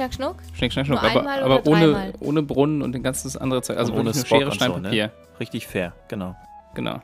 Schnack, 0.00 0.14
Schnuck? 0.14 0.36
Schnick, 0.54 0.72
schnack, 0.72 0.86
schnuck. 0.86 1.02
Nur 1.02 1.10
Aber, 1.10 1.20
einmal 1.20 1.42
aber 1.42 1.54
oder 1.60 1.66
ohne, 1.66 1.92
dreimal? 1.92 2.12
ohne 2.20 2.42
Brunnen 2.42 2.80
und 2.82 2.92
den 2.92 3.02
ganzen 3.02 3.36
andere 3.38 3.60
Zeug. 3.60 3.76
Also 3.76 3.92
Und 3.92 4.00
ohne 4.00 4.10
ohne 4.10 4.18
Spock 4.18 4.28
Schere, 4.38 4.44
und 4.46 4.54
Stein, 4.54 4.70
so, 4.70 4.76
ne? 4.78 4.82
Papier. 4.88 5.12
Richtig 5.38 5.66
fair, 5.66 5.94
genau. 6.08 6.34
Genau. 6.74 7.00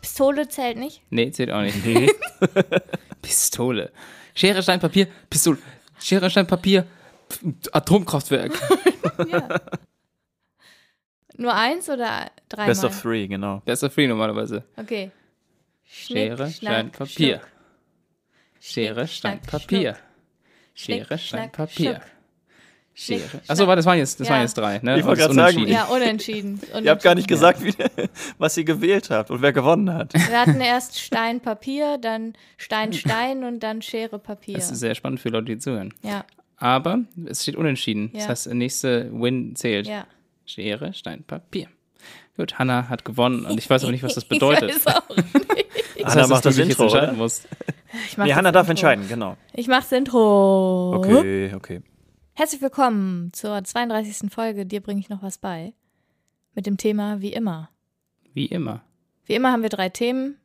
Pistole 0.00 0.48
zählt 0.48 0.78
nicht? 0.78 1.02
Nee, 1.10 1.30
zählt 1.30 1.50
auch 1.50 1.60
nicht. 1.60 1.84
Nee. 1.84 2.10
Pistole. 3.22 3.92
Schere, 4.34 4.62
Stein, 4.62 4.80
Papier, 4.80 5.08
Pistole. 5.28 5.58
Schere, 5.98 6.30
Stein, 6.30 6.46
Papier, 6.46 6.86
Pf- 7.30 7.68
Atomkraftwerk. 7.72 8.52
Ja. 9.30 9.60
Nur 11.36 11.54
eins 11.54 11.90
oder 11.90 12.30
dreimal? 12.48 12.68
Best 12.68 12.84
of 12.84 12.98
three, 13.02 13.26
genau. 13.28 13.60
Best 13.66 13.84
of 13.84 13.92
three 13.94 14.06
normalerweise. 14.06 14.64
Okay. 14.76 15.10
Schnick, 15.84 16.16
Schere, 16.16 16.36
Schnack, 16.50 16.52
Stein, 16.54 16.90
Papier. 16.92 17.36
Schnuck. 17.40 17.48
Schere, 18.60 19.06
Stein, 19.08 19.40
Schnack, 19.42 19.46
Papier. 19.46 19.94
Schnick, 19.94 20.04
Schere, 20.74 21.18
Stein, 21.18 21.50
Papier. 21.52 22.00
Schere. 22.92 23.40
Achso, 23.48 23.66
warte, 23.66 23.78
das 23.78 23.86
waren 23.86 23.98
jetzt, 23.98 24.20
das 24.20 24.28
Ja. 24.28 24.34
waren 24.34 24.42
jetzt 24.42 24.58
drei, 24.58 24.78
ne? 24.82 24.98
Ich 24.98 25.04
wollte 25.04 25.22
das 25.22 25.34
gerade 25.34 25.34
sagen, 25.34 25.56
Unentschieden. 25.56 25.72
Ja, 25.72 25.84
unentschieden. 25.84 26.60
Ihr 26.84 26.90
habt 26.90 27.02
gar 27.02 27.14
nicht 27.14 27.30
Unentschieden. 27.30 27.76
gesagt, 27.76 27.98
wie, 27.98 28.08
was 28.38 28.56
ihr 28.56 28.64
gewählt 28.64 29.10
habt 29.10 29.30
und 29.30 29.40
wer 29.42 29.52
gewonnen 29.52 29.92
hat. 29.94 30.12
Wir 30.12 30.40
hatten 30.40 30.60
erst 30.60 30.98
Stein, 31.00 31.40
Papier, 31.40 31.98
dann 31.98 32.34
Stein, 32.58 32.92
Stein 32.92 33.44
und 33.44 33.60
dann 33.60 33.80
Schere, 33.80 34.18
Papier. 34.18 34.54
Das 34.56 34.70
ist 34.70 34.80
sehr 34.80 34.94
spannend 34.94 35.20
für 35.20 35.28
Leute, 35.30 35.46
die 35.46 35.58
zuhören. 35.58 35.94
Ja, 36.02 36.24
Aber 36.56 36.98
es 37.26 37.42
steht 37.42 37.56
unentschieden. 37.56 38.10
Das 38.12 38.24
Ja. 38.24 38.28
heißt, 38.28 38.46
der 38.46 38.54
nächste 38.54 39.10
Win 39.12 39.54
zählt. 39.56 39.86
ja. 39.86 40.06
Schere, 40.44 40.92
Stein, 40.92 41.22
Papier. 41.22 41.68
Gut, 42.36 42.58
Hannah 42.58 42.88
hat 42.88 43.04
gewonnen 43.04 43.44
und 43.44 43.58
ich 43.58 43.68
weiß 43.68 43.82
aber 43.82 43.92
nicht, 43.92 44.02
was 44.02 44.14
das 44.14 44.24
bedeutet. 44.24 44.70
Ich 44.76 44.86
weiß 44.86 44.96
auch 44.96 45.16
nicht. 45.16 46.06
Das 46.06 46.16
heißt, 46.16 46.30
macht 46.30 46.44
das 46.46 46.56
Intro, 46.58 46.84
entscheiden 46.84 47.18
musst. 47.18 47.46
Ich 48.08 48.16
mach 48.16 48.24
Nee, 48.24 48.30
das 48.30 48.38
Hannah 48.38 48.52
darf 48.52 48.62
Intro. 48.68 48.70
entscheiden, 48.70 49.06
genau. 49.08 49.36
Ich 49.52 49.68
mach's 49.68 49.92
Intro. 49.92 50.94
Okay, 50.96 51.52
okay. 51.54 51.82
Herzlich 52.32 52.62
willkommen 52.62 53.30
zur 53.34 53.62
32. 53.62 54.30
Folge. 54.32 54.64
Dir 54.64 54.80
bringe 54.80 55.00
ich 55.00 55.10
noch 55.10 55.22
was 55.22 55.36
bei. 55.36 55.74
Mit 56.54 56.64
dem 56.66 56.78
Thema 56.78 57.20
wie 57.20 57.32
immer. 57.34 57.68
Wie 58.32 58.46
immer. 58.46 58.80
Wie 59.26 59.34
immer 59.34 59.52
haben 59.52 59.62
wir 59.62 59.68
drei 59.68 59.90
Themen. 59.90 60.36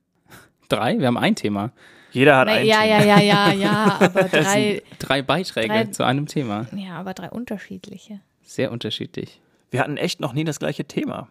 Drei? 0.67 0.99
Wir 0.99 1.07
haben 1.07 1.17
ein 1.17 1.35
Thema. 1.35 1.71
Jeder 2.11 2.37
hat 2.37 2.47
Na, 2.47 2.55
ein 2.55 2.65
ja, 2.65 2.81
Thema. 2.81 3.03
ja, 3.03 3.19
ja, 3.19 3.21
ja, 3.21 3.53
ja, 3.53 3.97
aber 4.01 4.23
drei, 4.23 4.81
Drei 4.99 5.21
Beiträge 5.21 5.67
Drei- 5.69 5.85
zu 5.85 6.03
einem 6.03 6.25
Thema. 6.27 6.67
ja, 6.75 6.97
aber 6.97 7.13
drei 7.13 7.29
unterschiedliche. 7.29 8.19
Sehr 8.41 8.71
unterschiedlich. 8.71 9.39
Wir 9.71 9.79
hatten 9.79 9.95
echt 9.97 10.19
noch 10.19 10.33
nie 10.33 10.43
das 10.43 10.59
gleiche 10.59 10.83
Thema. 10.85 11.29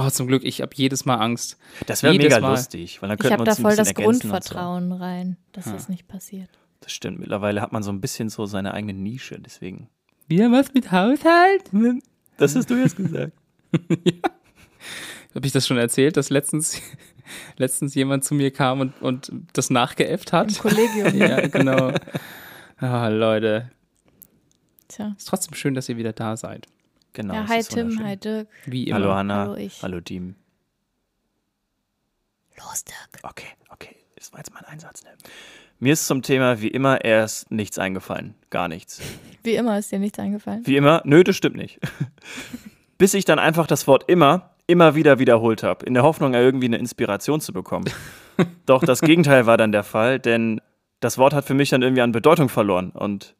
Oh, 0.00 0.08
zum 0.10 0.28
Glück, 0.28 0.44
ich 0.44 0.60
habe 0.60 0.70
jedes 0.76 1.06
Mal 1.06 1.16
Angst. 1.16 1.58
Das 1.86 2.04
wäre 2.04 2.14
mega 2.14 2.38
Mal. 2.38 2.50
lustig, 2.50 3.02
weil 3.02 3.08
dann 3.08 3.16
Ich 3.16 3.20
könnten 3.20 3.32
habe 3.32 3.42
wir 3.42 3.46
da 3.46 3.52
ein 3.52 3.56
voll 3.56 3.70
bisschen 3.76 3.84
das 3.84 3.94
Grundvertrauen 3.94 4.92
rein, 4.92 5.36
dass 5.50 5.64
das 5.64 5.88
nicht 5.88 6.06
passiert. 6.06 6.50
So. 6.52 6.58
Das 6.82 6.92
stimmt. 6.92 7.18
Mittlerweile 7.18 7.60
hat 7.60 7.72
man 7.72 7.82
so 7.82 7.90
ein 7.90 8.00
bisschen 8.00 8.28
so 8.28 8.46
seine 8.46 8.74
eigene 8.74 8.94
Nische, 8.94 9.40
deswegen. 9.40 9.88
Wieder 10.28 10.52
was 10.52 10.72
mit 10.72 10.92
Haushalt? 10.92 11.64
Das 12.36 12.54
hast 12.54 12.70
du 12.70 12.76
jetzt 12.76 12.96
gesagt. 12.96 13.32
Habe 15.34 15.46
ich 15.46 15.52
das 15.52 15.66
schon 15.66 15.78
erzählt, 15.78 16.16
dass 16.16 16.30
letztens, 16.30 16.80
letztens 17.56 17.96
jemand 17.96 18.24
zu 18.24 18.34
mir 18.34 18.52
kam 18.52 18.78
und, 18.78 19.02
und 19.02 19.32
das 19.52 19.68
nachgeäfft 19.68 20.32
Im 20.32 20.38
hat? 20.38 20.58
Kollegium. 20.60 21.16
ja, 21.18 21.44
genau. 21.48 21.92
Ah, 22.76 23.08
Leute. 23.08 23.72
Tja. 24.86 25.14
Ist 25.18 25.26
trotzdem 25.26 25.54
schön, 25.54 25.74
dass 25.74 25.88
ihr 25.88 25.96
wieder 25.96 26.12
da 26.12 26.36
seid. 26.36 26.68
Genau. 27.18 27.34
Ja, 27.34 27.48
hi 27.48 27.58
ist 27.58 27.72
Tim, 27.72 27.98
hi 28.00 28.16
Dirk. 28.16 28.46
Wie 28.64 28.84
immer. 28.84 29.00
Hallo 29.00 29.12
Hanna. 29.12 29.40
Hallo 29.40 29.56
ich. 29.56 29.82
Hallo 29.82 29.98
Diem. 29.98 30.36
Los, 32.56 32.84
Dirk. 32.84 33.24
Okay, 33.24 33.48
okay. 33.70 33.96
Das 34.14 34.32
war 34.32 34.38
jetzt 34.38 34.54
mein 34.54 34.64
Einsatz. 34.66 35.02
Ne? 35.02 35.10
Mir 35.80 35.94
ist 35.94 36.06
zum 36.06 36.22
Thema 36.22 36.60
wie 36.60 36.68
immer 36.68 37.04
erst 37.04 37.50
nichts 37.50 37.76
eingefallen. 37.76 38.36
Gar 38.50 38.68
nichts. 38.68 39.00
Wie 39.42 39.56
immer 39.56 39.78
ist 39.78 39.90
dir 39.90 39.98
nichts 39.98 40.20
eingefallen. 40.20 40.64
Wie 40.64 40.76
immer, 40.76 41.02
nö, 41.04 41.24
das 41.24 41.34
stimmt 41.34 41.56
nicht. 41.56 41.80
Bis 42.98 43.14
ich 43.14 43.24
dann 43.24 43.40
einfach 43.40 43.66
das 43.66 43.88
Wort 43.88 44.08
immer 44.08 44.54
immer 44.68 44.94
wieder 44.94 45.18
wiederholt 45.18 45.64
habe, 45.64 45.86
in 45.86 45.94
der 45.94 46.04
Hoffnung, 46.04 46.34
irgendwie 46.34 46.66
eine 46.66 46.76
Inspiration 46.78 47.40
zu 47.40 47.52
bekommen. 47.52 47.86
Doch 48.66 48.84
das 48.84 49.00
Gegenteil 49.00 49.46
war 49.46 49.56
dann 49.56 49.72
der 49.72 49.82
Fall, 49.82 50.20
denn 50.20 50.60
das 51.00 51.18
Wort 51.18 51.32
hat 51.32 51.46
für 51.46 51.54
mich 51.54 51.70
dann 51.70 51.82
irgendwie 51.82 52.02
an 52.02 52.12
Bedeutung 52.12 52.48
verloren. 52.48 52.90
Und 52.90 53.34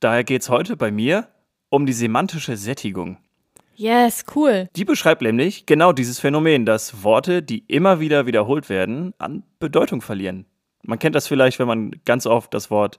daher 0.00 0.24
geht 0.24 0.42
es 0.42 0.50
heute 0.50 0.76
bei 0.76 0.90
mir 0.90 1.28
um 1.72 1.86
die 1.86 1.94
semantische 1.94 2.56
Sättigung. 2.56 3.16
Yes, 3.74 4.26
cool. 4.36 4.68
Die 4.76 4.84
beschreibt 4.84 5.22
nämlich 5.22 5.64
genau 5.64 5.92
dieses 5.92 6.20
Phänomen, 6.20 6.66
dass 6.66 7.02
Worte, 7.02 7.42
die 7.42 7.64
immer 7.66 7.98
wieder 7.98 8.26
wiederholt 8.26 8.68
werden, 8.68 9.14
an 9.16 9.42
Bedeutung 9.58 10.02
verlieren. 10.02 10.44
Man 10.82 10.98
kennt 10.98 11.14
das 11.14 11.26
vielleicht, 11.26 11.58
wenn 11.58 11.66
man 11.66 11.92
ganz 12.04 12.26
oft 12.26 12.52
das 12.52 12.70
Wort 12.70 12.98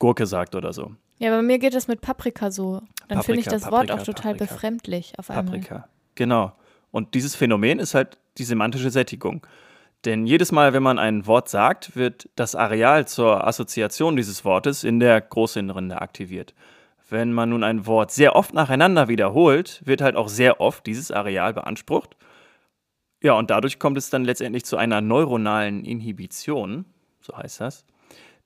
Gurke 0.00 0.26
sagt 0.26 0.56
oder 0.56 0.72
so. 0.72 0.90
Ja, 1.18 1.30
bei 1.30 1.42
mir 1.42 1.60
geht 1.60 1.74
das 1.74 1.86
mit 1.86 2.00
Paprika 2.00 2.50
so. 2.50 2.82
Dann 3.06 3.22
finde 3.22 3.40
ich 3.40 3.46
Paprika, 3.46 3.50
das 3.50 3.62
Wort 3.70 3.86
Paprika, 3.86 3.94
auch 3.94 4.04
total 4.04 4.32
Paprika. 4.32 4.52
befremdlich 4.52 5.12
auf 5.18 5.30
einmal. 5.30 5.44
Paprika. 5.44 5.88
Genau. 6.16 6.52
Und 6.90 7.14
dieses 7.14 7.36
Phänomen 7.36 7.78
ist 7.78 7.94
halt 7.94 8.18
die 8.38 8.44
semantische 8.44 8.90
Sättigung. 8.90 9.46
Denn 10.04 10.26
jedes 10.26 10.50
Mal, 10.50 10.72
wenn 10.72 10.82
man 10.82 10.98
ein 10.98 11.28
Wort 11.28 11.48
sagt, 11.48 11.94
wird 11.94 12.28
das 12.34 12.56
Areal 12.56 13.06
zur 13.06 13.46
Assoziation 13.46 14.16
dieses 14.16 14.44
Wortes 14.44 14.82
in 14.82 14.98
der 14.98 15.20
Großhirnrinde 15.20 16.00
aktiviert. 16.00 16.52
Wenn 17.12 17.34
man 17.34 17.50
nun 17.50 17.62
ein 17.62 17.84
Wort 17.84 18.10
sehr 18.10 18.34
oft 18.34 18.54
nacheinander 18.54 19.06
wiederholt, 19.06 19.82
wird 19.84 20.00
halt 20.00 20.16
auch 20.16 20.28
sehr 20.28 20.62
oft 20.62 20.86
dieses 20.86 21.10
Areal 21.10 21.52
beansprucht. 21.52 22.16
Ja, 23.22 23.34
und 23.34 23.50
dadurch 23.50 23.78
kommt 23.78 23.98
es 23.98 24.08
dann 24.08 24.24
letztendlich 24.24 24.64
zu 24.64 24.78
einer 24.78 25.02
neuronalen 25.02 25.84
Inhibition, 25.84 26.86
so 27.20 27.36
heißt 27.36 27.60
das, 27.60 27.84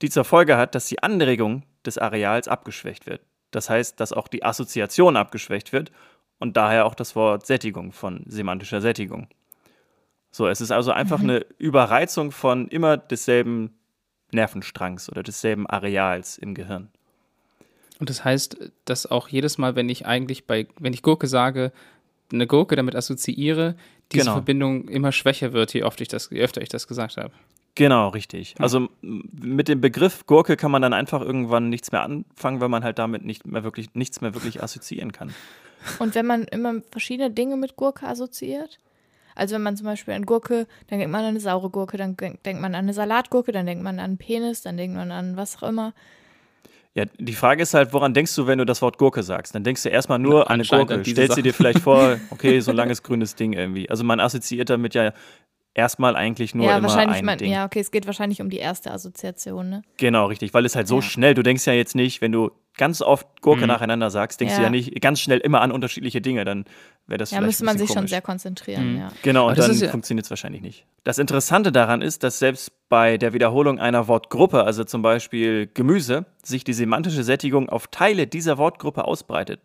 die 0.03 0.10
zur 0.10 0.25
Folge 0.25 0.56
hat, 0.56 0.75
dass 0.75 0.88
die 0.88 1.00
Anregung 1.00 1.62
des 1.84 1.97
Areals 1.97 2.49
abgeschwächt 2.49 3.06
wird. 3.06 3.21
Das 3.53 3.71
heißt, 3.71 4.00
dass 4.00 4.12
auch 4.12 4.26
die 4.26 4.44
Assoziation 4.44 5.16
abgeschwächt 5.16 5.72
wird 5.72 5.93
und 6.41 6.56
daher 6.56 6.87
auch 6.87 6.97
das 6.97 7.15
Wort 7.15 7.47
Sättigung 7.47 7.93
von 7.93 8.25
semantischer 8.26 8.81
Sättigung. 8.81 9.28
So, 10.32 10.49
es 10.49 10.60
ist 10.60 10.72
also 10.72 10.91
einfach 10.91 11.21
eine 11.21 11.47
Überreizung 11.59 12.32
von 12.32 12.66
immer 12.66 12.97
desselben 12.97 13.78
Nervenstrangs 14.32 15.09
oder 15.09 15.22
desselben 15.22 15.69
Areals 15.69 16.37
im 16.37 16.53
Gehirn. 16.53 16.91
Und 17.99 18.11
das 18.11 18.25
heißt, 18.25 18.59
dass 18.84 19.07
auch 19.11 19.29
jedes 19.29 19.57
Mal, 19.59 19.75
wenn 19.77 19.89
ich 19.89 20.07
eigentlich 20.07 20.47
bei, 20.47 20.67
wenn 20.79 20.93
ich 20.93 21.03
Gurke 21.03 21.27
sage, 21.27 21.73
eine 22.33 22.47
Gurke 22.47 22.77
damit 22.77 22.95
assoziiere, 22.97 23.77
diese 24.12 24.25
Genau. 24.25 24.34
Verbindung 24.34 24.89
immer 24.89 25.12
schwächer 25.12 25.53
wird, 25.53 25.73
je, 25.75 25.83
oft 25.84 26.01
ich 26.01 26.09
das, 26.09 26.29
je 26.31 26.41
öfter 26.43 26.61
ich 26.61 26.69
das 26.69 26.87
gesagt 26.89 27.17
habe. 27.17 27.33
Genau, 27.75 28.09
richtig. 28.09 28.55
Also 28.59 28.89
m- 29.03 29.29
mit 29.33 29.69
dem 29.69 29.81
Begriff 29.81 30.27
Gurke 30.27 30.56
kann 30.56 30.71
man 30.71 30.83
dann 30.83 30.93
einfach 30.93 31.21
irgendwann 31.21 31.69
nichts 31.69 31.93
mehr 31.93 32.03
anfangen, 32.03 32.61
weil 32.61 32.69
man 32.69 32.85
halt 32.85 32.99
damit 32.99 33.25
nicht 33.25 33.47
mehr 33.47 33.65
wirklich 33.65 33.95
nichts 33.95 34.21
mehr 34.21 34.35
wirklich 34.35 34.62
assoziieren 34.62 35.12
kann. 35.12 35.33
Und 35.99 36.15
wenn 36.15 36.27
man 36.27 36.45
immer 36.45 36.75
verschiedene 36.91 37.31
Dinge 37.31 37.56
mit 37.56 37.77
Gurke 37.77 38.06
assoziiert, 38.06 38.79
also 39.35 39.55
wenn 39.55 39.62
man 39.62 39.77
zum 39.77 39.87
Beispiel 39.87 40.15
an 40.15 40.25
Gurke, 40.25 40.67
dann 40.89 40.99
denkt 40.99 41.12
man 41.12 41.21
an 41.23 41.29
eine 41.29 41.41
saure 41.41 41.69
Gurke, 41.71 41.97
dann 41.99 42.17
denk- 42.17 42.43
denkt 42.45 42.62
man 42.62 42.75
an 42.75 42.85
eine 42.85 42.95
Salatgurke, 42.95 43.53
dann 43.53 43.67
denkt 43.67 43.85
man 43.85 43.99
an 43.99 44.05
einen 44.05 44.19
Penis, 44.19 44.62
dann 44.62 44.77
denkt 44.79 44.97
man 44.97 45.11
an 45.12 45.37
was 45.37 45.59
auch 45.62 45.69
immer. 45.69 45.93
Ja, 46.97 47.05
die 47.19 47.34
Frage 47.34 47.62
ist 47.62 47.75
halt, 47.75 47.93
woran 47.93 48.15
denkst 48.15 48.34
du, 48.37 48.47
wenn 48.47 48.57
du 48.57 48.65
das 48.65 48.81
Wort 48.81 48.97
Gurke 48.97 49.23
sagst? 49.23 49.55
Dann 49.55 49.62
denkst 49.62 49.83
du 49.83 49.91
erstmal 49.91 50.19
nur 50.19 50.49
an 50.49 50.55
eine 50.55 50.65
Gurke. 50.65 50.95
an 50.95 51.05
Stellst 51.05 51.37
du 51.37 51.43
dir 51.43 51.53
vielleicht 51.53 51.81
vor, 51.81 52.17
okay, 52.31 52.59
so 52.61 52.71
ein 52.71 52.77
langes 52.77 53.03
grünes 53.03 53.34
Ding 53.34 53.53
irgendwie. 53.53 53.91
Also 53.91 54.03
man 54.03 54.19
assoziiert 54.19 54.71
damit 54.71 54.95
ja 54.95 55.12
erstmal 55.76 56.16
eigentlich 56.16 56.54
nur 56.54 56.66
ja, 56.66 56.78
immer 56.78 56.88
wahrscheinlich, 56.88 57.19
ein 57.19 57.25
man, 57.25 57.38
Ding. 57.38 57.53
ja, 57.53 57.66
okay, 57.66 57.81
es 57.81 57.91
geht 57.91 58.06
wahrscheinlich 58.06 58.41
um 58.41 58.48
die 58.48 58.56
erste 58.56 58.91
Assoziation, 58.91 59.69
ne? 59.69 59.82
Genau, 59.98 60.26
richtig, 60.26 60.54
weil 60.54 60.64
es 60.64 60.75
halt 60.75 60.88
so 60.88 60.97
Ja. 60.97 61.03
schnell, 61.03 61.34
du 61.34 61.42
denkst 61.42 61.66
ja 61.66 61.75
jetzt 61.75 61.94
nicht, 61.94 62.20
wenn 62.22 62.32
du 62.32 62.50
ganz 62.78 63.03
oft 63.03 63.26
Gurke 63.42 63.62
Mhm. 63.62 63.69
nacheinander 63.69 64.10
sagst, 64.10 64.41
denkst 64.41 64.54
du 64.54 64.60
Ja. 64.60 64.64
ja 64.66 64.70
nicht 64.70 65.00
ganz 65.00 65.20
schnell 65.20 65.38
immer 65.38 65.60
an 65.60 65.72
unterschiedliche 65.72 66.20
Dinge, 66.20 66.44
dann 66.44 66.64
wäre 67.06 67.19
das 67.19 67.31
Ja, 67.31 67.38
vielleicht 67.38 67.47
müsste 67.48 67.64
ein 67.64 67.66
man 67.66 67.78
sich 67.78 67.88
schon 67.88 67.97
komisch. 67.97 68.10
sehr 68.10 68.22
konzentrieren, 68.22 68.93
Mhm. 68.94 68.99
ja. 68.99 69.08
Genau, 69.23 69.49
und 69.49 69.58
das 69.58 69.67
dann 69.69 69.76
ja- 69.78 69.88
funktioniert 69.90 70.25
es 70.25 70.31
wahrscheinlich 70.31 70.62
nicht. 70.62 70.87
Das 71.05 71.19
Interessante 71.19 71.73
daran 71.73 72.00
ist, 72.02 72.22
dass 72.22 72.38
selbst 72.38 72.72
bei 72.88 73.19
der 73.19 73.32
Wiederholung 73.34 73.79
einer 73.79 74.08
Wortgruppe, 74.08 74.64
also 74.64 74.82
zum 74.84 75.02
Beispiel 75.02 75.67
Gemüse, 75.72 76.25
sich 76.43 76.64
die 76.64 76.72
semantische 76.72 77.22
Sättigung 77.22 77.69
auf 77.69 77.87
Teile 77.88 78.26
dieser 78.26 78.56
Wortgruppe 78.58 79.05
ausbreitet. 79.05 79.61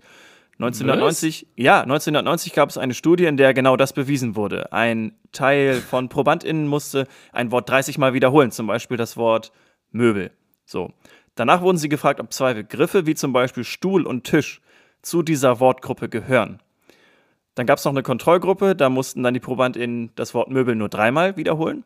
1990, 0.59 1.47
ja, 1.55 1.81
1990 1.81 2.53
gab 2.53 2.69
es 2.69 2.77
eine 2.77 2.93
Studie, 2.93 3.25
in 3.25 3.37
der 3.37 3.53
genau 3.53 3.77
das 3.77 3.93
bewiesen 3.93 4.35
wurde. 4.35 4.71
Ein 4.71 5.13
Teil 5.31 5.81
von 5.81 6.07
ProbandInnen 6.07 6.67
musste 6.67 7.07
ein 7.31 7.51
Wort 7.51 7.69
30 7.69 7.97
Mal 7.97 8.13
wiederholen, 8.13 8.51
zum 8.51 8.67
Beispiel 8.67 8.97
das 8.97 9.17
Wort 9.17 9.51
Möbel. 9.91 10.31
So. 10.65 10.93
Danach 11.35 11.61
wurden 11.61 11.77
sie 11.77 11.89
gefragt, 11.89 12.19
ob 12.19 12.31
zwei 12.31 12.53
Begriffe 12.53 13.05
wie 13.05 13.15
zum 13.15 13.33
Beispiel 13.33 13.63
Stuhl 13.63 14.05
und 14.05 14.25
Tisch 14.25 14.61
zu 15.01 15.23
dieser 15.23 15.59
Wortgruppe 15.59 16.09
gehören. 16.09 16.59
Dann 17.55 17.65
gab 17.65 17.79
es 17.79 17.85
noch 17.85 17.91
eine 17.91 18.03
Kontrollgruppe, 18.03 18.75
da 18.75 18.89
mussten 18.89 19.23
dann 19.23 19.33
die 19.33 19.39
ProbandInnen 19.39 20.11
das 20.15 20.33
Wort 20.33 20.49
Möbel 20.49 20.75
nur 20.75 20.89
dreimal 20.89 21.37
wiederholen. 21.37 21.83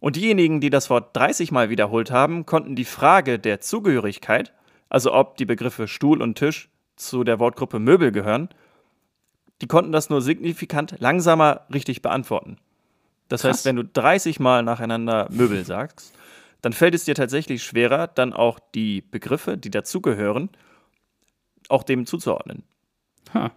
Und 0.00 0.16
diejenigen, 0.16 0.60
die 0.60 0.70
das 0.70 0.90
Wort 0.90 1.16
30 1.16 1.50
Mal 1.50 1.70
wiederholt 1.70 2.10
haben, 2.10 2.46
konnten 2.46 2.76
die 2.76 2.84
Frage 2.84 3.38
der 3.38 3.60
Zugehörigkeit, 3.60 4.52
also 4.88 5.12
ob 5.12 5.36
die 5.36 5.46
Begriffe 5.46 5.88
Stuhl 5.88 6.22
und 6.22 6.36
Tisch 6.36 6.68
zu 6.98 7.24
der 7.24 7.38
Wortgruppe 7.38 7.78
Möbel 7.78 8.12
gehören, 8.12 8.48
die 9.60 9.66
konnten 9.66 9.92
das 9.92 10.10
nur 10.10 10.22
signifikant 10.22 10.96
langsamer 10.98 11.62
richtig 11.72 12.02
beantworten. 12.02 12.58
Das 13.28 13.42
Krass. 13.42 13.58
heißt, 13.58 13.64
wenn 13.66 13.76
du 13.76 13.84
30 13.84 14.40
Mal 14.40 14.62
nacheinander 14.62 15.28
Möbel 15.30 15.64
sagst, 15.64 16.14
dann 16.62 16.72
fällt 16.72 16.94
es 16.94 17.04
dir 17.04 17.14
tatsächlich 17.14 17.62
schwerer, 17.62 18.06
dann 18.06 18.32
auch 18.32 18.58
die 18.74 19.02
Begriffe, 19.02 19.56
die 19.56 19.70
dazugehören, 19.70 20.50
auch 21.68 21.82
dem 21.82 22.06
zuzuordnen. 22.06 22.64
Ha. 23.34 23.52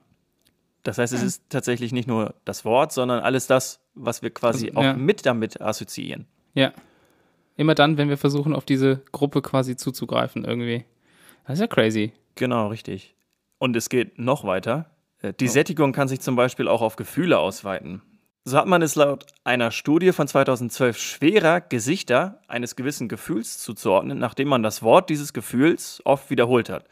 Das 0.84 0.98
heißt, 0.98 1.14
es 1.14 1.22
ist 1.22 1.44
tatsächlich 1.50 1.92
nicht 1.92 2.08
nur 2.08 2.34
das 2.44 2.66
Wort, 2.66 2.92
sondern 2.92 3.20
alles 3.20 3.48
das, 3.48 3.80
was 3.94 4.22
wir 4.22 4.32
quasi 4.32 4.68
Also, 4.68 4.80
auch 4.80 4.84
ja. 4.84 4.94
mit 4.94 5.26
damit 5.26 5.62
assoziieren. 5.62 6.26
Ja. 6.54 6.74
Immer 7.56 7.76
dann, 7.76 7.98
wenn 7.98 8.10
wir 8.10 8.18
versuchen, 8.18 8.56
auf 8.56 8.66
diese 8.66 9.04
Gruppe 9.12 9.42
quasi 9.42 9.76
zuzugreifen, 9.76 10.44
irgendwie. 10.44 10.86
Das 11.46 11.56
ist 11.56 11.60
ja 11.62 11.68
crazy. 11.68 12.14
Genau, 12.36 12.68
richtig. 12.68 13.16
Und 13.62 13.76
es 13.76 13.90
geht 13.90 14.18
noch 14.18 14.44
weiter. 14.44 14.88
Äh, 15.22 15.34
Die. 15.34 15.48
Sättigung 15.48 15.92
kann 15.94 16.08
sich 16.08 16.20
zum 16.20 16.36
Beispiel 16.36 16.68
auch 16.68 16.82
auf 16.82 16.96
Gefühle 16.96 17.38
ausweiten. 17.38 18.02
So 18.44 18.58
hat 18.58 18.66
man 18.66 18.82
es 18.82 18.96
laut 18.96 19.28
einer 19.44 19.70
Studie 19.70 20.14
von 20.14 20.28
2012 20.28 20.98
schwerer, 20.98 21.62
Gesichter 21.62 22.40
eines 22.48 22.76
gewissen 22.76 23.08
Gefühls 23.08 23.60
zuzuordnen, 23.60 24.18
nachdem 24.18 24.48
man 24.48 24.64
das 24.64 24.82
Wort 24.82 25.12
dieses 25.12 25.32
Gefühls 25.32 26.02
oft 26.06 26.32
wiederholt 26.32 26.72
hat. 26.72 26.86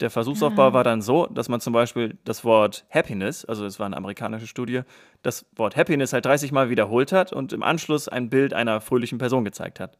Der 0.00 0.08
Versuchsaufbau 0.08 0.72
war 0.72 0.84
dann 0.84 1.02
so, 1.02 1.26
dass 1.26 1.50
man 1.50 1.60
zum 1.60 1.74
Beispiel 1.74 2.16
das 2.24 2.46
Wort 2.46 2.86
Happiness, 2.88 3.44
also 3.44 3.66
es 3.66 3.78
war 3.78 3.84
eine 3.84 3.98
amerikanische 3.98 4.46
Studie, 4.46 4.80
das 5.20 5.44
Wort 5.54 5.76
Happiness 5.76 6.14
halt 6.14 6.24
30 6.24 6.50
Mal 6.50 6.70
wiederholt 6.70 7.12
hat 7.12 7.30
und 7.34 7.52
im 7.52 7.62
Anschluss 7.62 8.08
ein 8.08 8.30
Bild 8.30 8.54
einer 8.54 8.80
fröhlichen 8.80 9.18
Person 9.18 9.44
gezeigt 9.44 9.80
hat. 9.80 9.98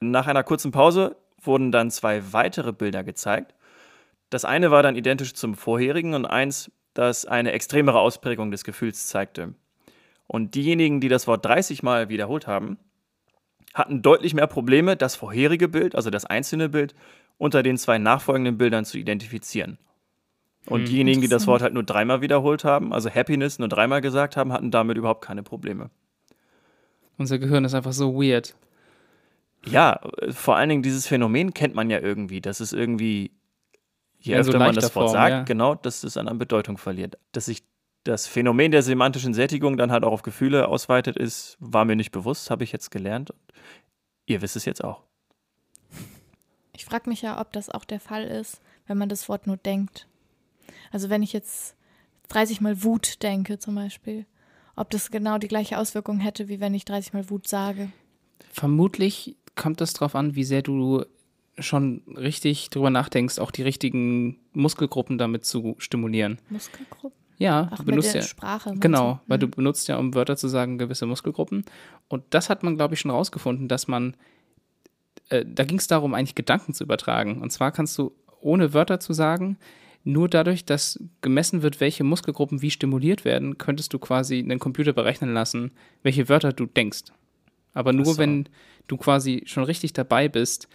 Nach 0.00 0.26
einer 0.26 0.42
kurzen 0.42 0.72
Pause 0.72 1.14
wurden 1.40 1.70
dann 1.70 1.92
zwei 1.92 2.32
weitere 2.32 2.72
Bilder 2.72 3.04
gezeigt. 3.04 3.54
Das 4.30 4.44
eine 4.44 4.70
war 4.70 4.82
dann 4.82 4.96
identisch 4.96 5.34
zum 5.34 5.54
vorherigen 5.54 6.14
und 6.14 6.26
eins, 6.26 6.70
das 6.94 7.26
eine 7.26 7.52
extremere 7.52 8.00
Ausprägung 8.00 8.50
des 8.50 8.64
Gefühls 8.64 9.06
zeigte. 9.06 9.54
Und 10.26 10.54
diejenigen, 10.54 11.00
die 11.00 11.08
das 11.08 11.26
Wort 11.26 11.44
30 11.44 11.82
Mal 11.82 12.08
wiederholt 12.08 12.46
haben, 12.46 12.78
hatten 13.74 14.02
deutlich 14.02 14.34
mehr 14.34 14.46
Probleme, 14.46 14.96
das 14.96 15.14
vorherige 15.14 15.68
Bild, 15.68 15.94
also 15.94 16.10
das 16.10 16.24
einzelne 16.24 16.68
Bild, 16.68 16.94
unter 17.38 17.62
den 17.62 17.76
zwei 17.76 17.98
nachfolgenden 17.98 18.56
Bildern 18.58 18.84
zu 18.84 18.98
identifizieren. 18.98 19.78
Und 20.66 20.80
Hm, 20.80 20.86
diejenigen, 20.86 21.20
die 21.20 21.28
das. 21.28 21.46
Wort 21.46 21.62
halt 21.62 21.74
nur 21.74 21.84
dreimal 21.84 22.22
wiederholt 22.22 22.64
haben, 22.64 22.92
also 22.92 23.10
Happiness 23.10 23.58
nur 23.58 23.68
dreimal 23.68 24.00
gesagt 24.00 24.36
haben, 24.36 24.52
hatten 24.52 24.70
damit 24.70 24.96
überhaupt 24.96 25.24
keine 25.24 25.42
Probleme. 25.42 25.90
Unser 27.18 27.38
Gehirn 27.38 27.64
ist 27.64 27.74
einfach 27.74 27.92
so 27.92 28.14
weird. 28.14 28.54
Ja, 29.64 30.00
vor 30.30 30.56
allen 30.56 30.68
Dingen 30.68 30.82
dieses 30.82 31.06
Phänomen 31.06 31.52
kennt 31.54 31.74
man 31.74 31.90
ja 31.90 31.98
irgendwie. 32.00 32.40
Das 32.40 32.60
ist 32.60 32.72
irgendwie, 32.72 33.32
je 34.18 34.32
Ja, 34.32 34.38
in 34.38 34.44
so 34.44 34.50
öfter 34.50 34.58
man 34.58 34.74
das 34.74 34.84
Wort 34.84 34.92
Form, 34.92 35.12
sagt, 35.12 35.30
ja. 35.30 35.42
genau, 35.42 35.74
dass 35.74 36.04
es 36.04 36.16
an 36.16 36.28
an 36.28 36.38
Bedeutung 36.38 36.78
verliert. 36.78 37.18
Dass 37.32 37.46
sich 37.46 37.64
das 38.04 38.26
Phänomen 38.26 38.70
der 38.70 38.82
semantischen 38.82 39.34
Sättigung 39.34 39.76
dann 39.76 39.90
halt 39.90 40.04
auch 40.04 40.12
auf 40.12 40.22
Gefühle 40.22 40.68
ausweitet 40.68 41.16
ist, 41.16 41.56
war 41.58 41.84
mir 41.84 41.96
nicht 41.96 42.12
bewusst, 42.12 42.50
habe 42.50 42.64
ich 42.64 42.72
jetzt 42.72 42.90
gelernt. 42.90 43.30
Und 43.30 43.40
ihr 44.26 44.42
wisst 44.42 44.56
es 44.56 44.64
jetzt 44.64 44.82
auch. 44.82 45.02
Ich 46.72 46.84
frage 46.84 47.08
mich 47.08 47.22
ja, 47.22 47.40
ob 47.40 47.52
das 47.52 47.70
auch 47.70 47.84
der 47.84 48.00
Fall 48.00 48.24
ist, 48.24 48.60
wenn 48.86 48.98
man 48.98 49.08
das 49.08 49.28
Wort 49.28 49.46
nur 49.46 49.56
denkt. 49.56 50.06
Also 50.92 51.10
wenn 51.10 51.22
ich 51.22 51.32
jetzt 51.32 51.74
30 52.28 52.60
Mal 52.60 52.82
Wut 52.82 53.22
denke 53.22 53.58
zum 53.58 53.74
Beispiel, 53.74 54.26
ob 54.76 54.90
das 54.90 55.10
genau 55.10 55.38
die 55.38 55.48
gleiche 55.48 55.78
Auswirkung 55.78 56.18
hätte, 56.18 56.48
wie 56.48 56.60
wenn 56.60 56.74
ich 56.74 56.84
30 56.84 57.12
Mal 57.14 57.30
Wut 57.30 57.48
sage. 57.48 57.90
Vermutlich 58.52 59.36
kommt 59.54 59.80
es 59.80 59.94
darauf 59.94 60.14
an, 60.14 60.34
wie 60.34 60.44
sehr 60.44 60.62
du 60.62 61.04
schon 61.58 62.02
richtig 62.16 62.70
drüber 62.70 62.90
nachdenkst, 62.90 63.38
auch 63.38 63.50
die 63.50 63.62
richtigen 63.62 64.38
Muskelgruppen 64.52 65.18
damit 65.18 65.44
zu 65.44 65.74
stimulieren. 65.78 66.38
Muskelgruppen? 66.50 67.18
Ja, 67.38 67.68
Ach, 67.70 67.78
du 67.78 67.84
benutzt 67.84 68.14
ja. 68.14 68.22
Sprache. 68.22 68.74
Genau, 68.78 69.14
du? 69.14 69.20
weil 69.26 69.38
du 69.38 69.46
Mhm. 69.46 69.52
benutzt 69.52 69.88
ja, 69.88 69.98
um 69.98 70.14
Wörter 70.14 70.36
zu 70.36 70.48
sagen, 70.48 70.78
gewisse 70.78 71.06
Muskelgruppen. 71.06 71.64
Und 72.08 72.24
das 72.30 72.48
hat 72.48 72.62
man, 72.62 72.76
glaube 72.76 72.94
ich, 72.94 73.00
schon 73.00 73.10
rausgefunden, 73.10 73.68
dass 73.68 73.88
man, 73.88 74.16
äh, 75.28 75.44
da 75.46 75.64
ging 75.64 75.78
es 75.78 75.86
darum, 75.86 76.14
eigentlich 76.14 76.34
Gedanken 76.34 76.72
zu 76.72 76.84
übertragen. 76.84 77.42
Und 77.42 77.50
zwar 77.52 77.72
kannst 77.72 77.98
du, 77.98 78.12
ohne 78.40 78.72
Wörter 78.72 79.00
zu 79.00 79.12
sagen, 79.12 79.58
nur 80.04 80.28
dadurch, 80.28 80.64
dass 80.64 81.02
gemessen 81.20 81.62
wird, 81.62 81.80
welche 81.80 82.04
Muskelgruppen 82.04 82.62
wie 82.62 82.70
stimuliert 82.70 83.24
werden, 83.24 83.58
könntest 83.58 83.92
du 83.92 83.98
quasi 83.98 84.38
einen 84.38 84.60
Computer 84.60 84.92
berechnen 84.92 85.34
lassen, 85.34 85.72
welche 86.02 86.28
Wörter 86.28 86.52
du 86.52 86.66
denkst. 86.66 87.04
Aber 87.74 87.92
nur, 87.92 88.06
so. 88.06 88.18
wenn 88.18 88.48
du 88.86 88.96
quasi 88.96 89.42
schon 89.46 89.64
richtig 89.64 89.92
dabei 89.92 90.28
bist, 90.28 90.68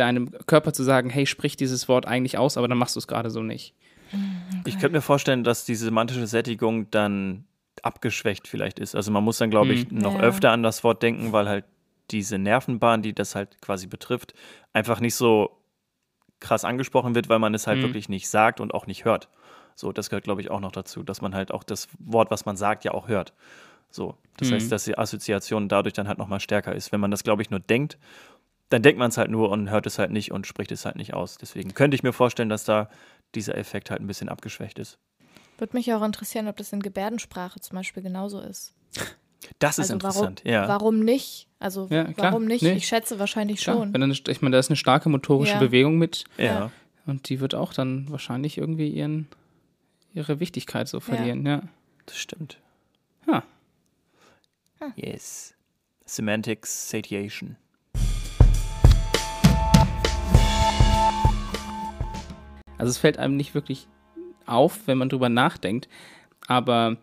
deinem 0.00 0.30
Körper 0.46 0.72
zu 0.72 0.82
sagen, 0.82 1.10
hey, 1.10 1.26
sprich 1.26 1.56
dieses 1.56 1.88
Wort 1.88 2.06
eigentlich 2.06 2.36
aus, 2.38 2.56
aber 2.56 2.66
dann 2.68 2.78
machst 2.78 2.96
du 2.96 2.98
es 2.98 3.06
gerade 3.06 3.30
so 3.30 3.42
nicht. 3.42 3.74
Ich 4.64 4.78
könnte 4.78 4.96
mir 4.98 5.02
vorstellen, 5.02 5.44
dass 5.44 5.64
die 5.64 5.74
semantische 5.74 6.26
Sättigung 6.26 6.90
dann 6.90 7.44
abgeschwächt 7.82 8.48
vielleicht 8.48 8.78
ist. 8.78 8.94
Also 8.94 9.10
man 9.10 9.24
muss 9.24 9.38
dann, 9.38 9.50
glaube 9.50 9.72
ich, 9.72 9.90
noch 9.90 10.16
Ja. 10.16 10.20
öfter 10.20 10.50
an 10.52 10.62
das 10.62 10.84
Wort 10.84 11.02
denken, 11.02 11.32
weil 11.32 11.48
halt 11.48 11.64
diese 12.10 12.38
Nervenbahn, 12.38 13.02
die 13.02 13.14
das 13.14 13.34
halt 13.34 13.60
quasi 13.62 13.86
betrifft, 13.86 14.34
einfach 14.72 15.00
nicht 15.00 15.14
so 15.14 15.56
krass 16.40 16.64
angesprochen 16.64 17.14
wird, 17.14 17.28
weil 17.28 17.38
man 17.38 17.54
es 17.54 17.66
halt 17.66 17.78
Mhm. 17.78 17.82
wirklich 17.84 18.08
nicht 18.08 18.28
sagt 18.28 18.60
und 18.60 18.74
auch 18.74 18.86
nicht 18.86 19.04
hört. 19.04 19.28
So, 19.76 19.92
das 19.92 20.10
gehört, 20.10 20.24
glaube 20.24 20.40
ich, 20.40 20.50
auch 20.50 20.60
noch 20.60 20.72
dazu, 20.72 21.02
dass 21.02 21.22
man 21.22 21.34
halt 21.34 21.52
auch 21.52 21.62
das 21.62 21.88
Wort, 21.98 22.30
was 22.30 22.44
man 22.44 22.56
sagt, 22.56 22.84
ja 22.84 22.92
auch 22.92 23.08
hört. 23.08 23.32
So, 23.90 24.16
das 24.36 24.50
Mhm. 24.50 24.54
heißt, 24.54 24.72
dass 24.72 24.84
die 24.84 24.98
Assoziation 24.98 25.68
dadurch 25.68 25.94
dann 25.94 26.06
halt 26.08 26.18
nochmal 26.18 26.40
stärker 26.40 26.74
ist. 26.74 26.92
Wenn 26.92 27.00
man 27.00 27.10
das, 27.10 27.24
glaube 27.24 27.42
ich, 27.42 27.50
nur 27.50 27.60
denkt, 27.60 27.98
dann 28.70 28.82
denkt 28.82 28.98
man 28.98 29.10
es 29.10 29.18
halt 29.18 29.30
nur 29.30 29.50
und 29.50 29.70
hört 29.70 29.86
es 29.86 29.98
halt 29.98 30.10
nicht 30.10 30.32
und 30.32 30.46
spricht 30.46 30.72
es 30.72 30.84
halt 30.84 30.96
nicht 30.96 31.12
aus. 31.12 31.36
Deswegen 31.36 31.74
könnte 31.74 31.94
ich 31.96 32.02
mir 32.02 32.12
vorstellen, 32.12 32.48
dass 32.48 32.64
da 32.64 32.88
dieser 33.34 33.56
Effekt 33.56 33.90
halt 33.90 34.00
ein 34.00 34.06
bisschen 34.06 34.28
abgeschwächt 34.28 34.78
ist. 34.78 34.98
Würde 35.58 35.76
mich 35.76 35.92
auch 35.92 36.02
interessieren, 36.02 36.48
ob 36.48 36.56
das 36.56 36.72
in 36.72 36.80
Gebärdensprache 36.80 37.60
zum 37.60 37.76
Beispiel 37.76 38.02
genauso 38.02 38.40
ist. 38.40 38.72
Das 39.58 39.78
ist 39.78 39.84
also 39.90 39.94
interessant, 39.94 40.42
warum, 40.44 40.52
ja. 40.52 40.68
warum 40.68 41.00
nicht? 41.00 41.48
Also 41.58 41.88
Ja, 41.90 42.08
warum 42.16 42.44
nicht? 42.44 42.62
Nee. 42.62 42.72
Ich 42.74 42.86
schätze 42.86 43.18
wahrscheinlich 43.18 43.60
Klar, 43.60 43.76
schon. 43.76 43.92
wenn 43.92 44.00
dann, 44.00 44.10
ich 44.10 44.42
meine, 44.42 44.54
da 44.54 44.58
ist 44.58 44.70
eine 44.70 44.76
starke 44.76 45.08
motorische 45.08 45.54
Ja. 45.54 45.58
Bewegung 45.58 45.98
mit 45.98 46.24
ja. 46.38 46.70
Und 47.06 47.28
die 47.28 47.40
wird 47.40 47.54
auch 47.54 47.72
dann 47.72 48.10
wahrscheinlich 48.10 48.58
irgendwie 48.58 48.88
ihren, 48.88 49.26
ihre 50.12 50.38
Wichtigkeit 50.38 50.86
so 50.86 51.00
verlieren, 51.00 51.44
ja. 51.44 51.62
Das 52.06 52.16
stimmt. 52.18 52.58
Ha. 53.26 53.42
Yes. 54.96 55.54
Semantic 56.06 56.66
Satiation. 56.66 57.56
Also 62.80 62.90
es 62.90 62.98
fällt 62.98 63.18
einem 63.18 63.36
nicht 63.36 63.54
wirklich 63.54 63.86
auf, 64.46 64.86
wenn 64.86 64.96
man 64.96 65.10
drüber 65.10 65.28
nachdenkt, 65.28 65.88
aber 66.46 66.96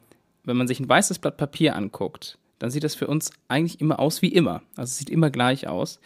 wenn 0.44 0.58
man 0.58 0.68
sich 0.68 0.80
ein 0.80 0.90
weißes 0.90 1.20
Blatt 1.20 1.38
Papier 1.38 1.76
anguckt, 1.76 2.40
dann 2.58 2.72
sieht 2.72 2.84
das 2.84 2.96
für 2.96 3.06
uns 3.06 3.30
eigentlich 3.48 3.80
immer 3.80 4.00
aus 4.00 4.24
wie 4.24 4.30
immer. 4.30 4.64
Also 4.76 4.90
es 4.90 4.98
sieht 4.98 5.12
immer 5.12 5.30
gleich 5.30 5.68
aus. 5.68 6.00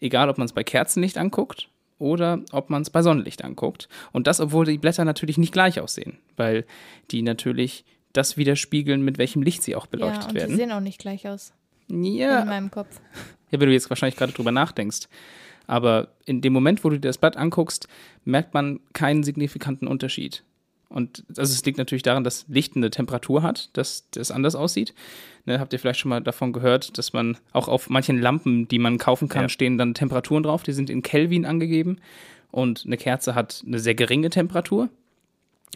Egal, 0.00 0.28
ob 0.28 0.38
man 0.38 0.46
es 0.46 0.52
bei 0.52 0.64
Kerzenlicht 0.64 1.16
anguckt 1.16 1.68
oder 1.98 2.40
ob 2.50 2.70
man 2.70 2.82
es 2.82 2.90
bei 2.90 3.02
Sonnenlicht 3.02 3.44
anguckt. 3.44 3.88
Und 4.10 4.26
das, 4.26 4.40
obwohl 4.40 4.66
die 4.66 4.78
Blätter 4.78 5.04
natürlich 5.04 5.38
nicht 5.38 5.52
gleich 5.52 5.78
aussehen, 5.78 6.18
weil 6.36 6.66
die 7.12 7.22
natürlich 7.22 7.84
das 8.12 8.36
widerspiegeln, 8.36 9.02
mit 9.02 9.18
welchem 9.18 9.42
Licht 9.42 9.62
sie 9.62 9.76
auch 9.76 9.84
ja, 9.84 9.90
beleuchtet 9.90 10.24
und 10.24 10.32
die 10.32 10.40
werden. 10.40 10.56
sehen 10.56 10.72
auch 10.72 10.80
nicht 10.80 10.98
gleich 10.98 11.28
aus 11.28 11.52
Ja, 11.88 12.40
in 12.40 12.48
meinem 12.48 12.70
Kopf. 12.72 13.00
Ja, 13.52 13.60
wenn 13.60 13.68
du 13.68 13.72
jetzt 13.72 13.88
wahrscheinlich 13.90 14.16
gerade 14.16 14.32
drüber 14.32 14.50
nachdenkst. 14.50 15.08
Aber 15.66 16.08
in 16.26 16.40
dem 16.40 16.52
Moment, 16.52 16.84
wo 16.84 16.90
du 16.90 16.96
dir 16.96 17.08
das 17.08 17.18
Blatt 17.18 17.36
anguckst, 17.36 17.88
merkt 18.24 18.54
man 18.54 18.80
keinen 18.92 19.22
signifikanten 19.22 19.88
Unterschied. 19.88 20.42
Und 20.88 21.24
also 21.36 21.52
es 21.52 21.64
liegt 21.64 21.78
natürlich 21.78 22.02
daran, 22.02 22.22
dass 22.22 22.44
Licht 22.48 22.76
eine 22.76 22.90
Temperatur 22.90 23.42
hat, 23.42 23.70
dass 23.76 24.08
das 24.10 24.30
anders 24.30 24.54
aussieht. 24.54 24.94
Ne, 25.44 25.58
habt 25.58 25.72
ihr 25.72 25.78
vielleicht 25.78 25.98
schon 25.98 26.10
mal 26.10 26.20
davon 26.22 26.52
gehört, 26.52 26.96
dass 26.98 27.12
man 27.12 27.36
auch 27.52 27.68
auf 27.68 27.90
manchen 27.90 28.20
Lampen, 28.20 28.68
die 28.68 28.78
man 28.78 28.98
kaufen 28.98 29.28
kann, 29.28 29.42
Ja. 29.42 29.48
stehen 29.48 29.76
dann 29.76 29.94
Temperaturen 29.94 30.42
drauf, 30.44 30.62
die 30.62 30.72
sind 30.72 30.90
in 30.90 31.02
Kelvin 31.02 31.46
angegeben. 31.46 31.98
Und 32.50 32.84
eine 32.86 32.96
Kerze 32.96 33.34
hat 33.34 33.64
eine 33.66 33.80
sehr 33.80 33.94
geringe 33.96 34.30
Temperatur 34.30 34.88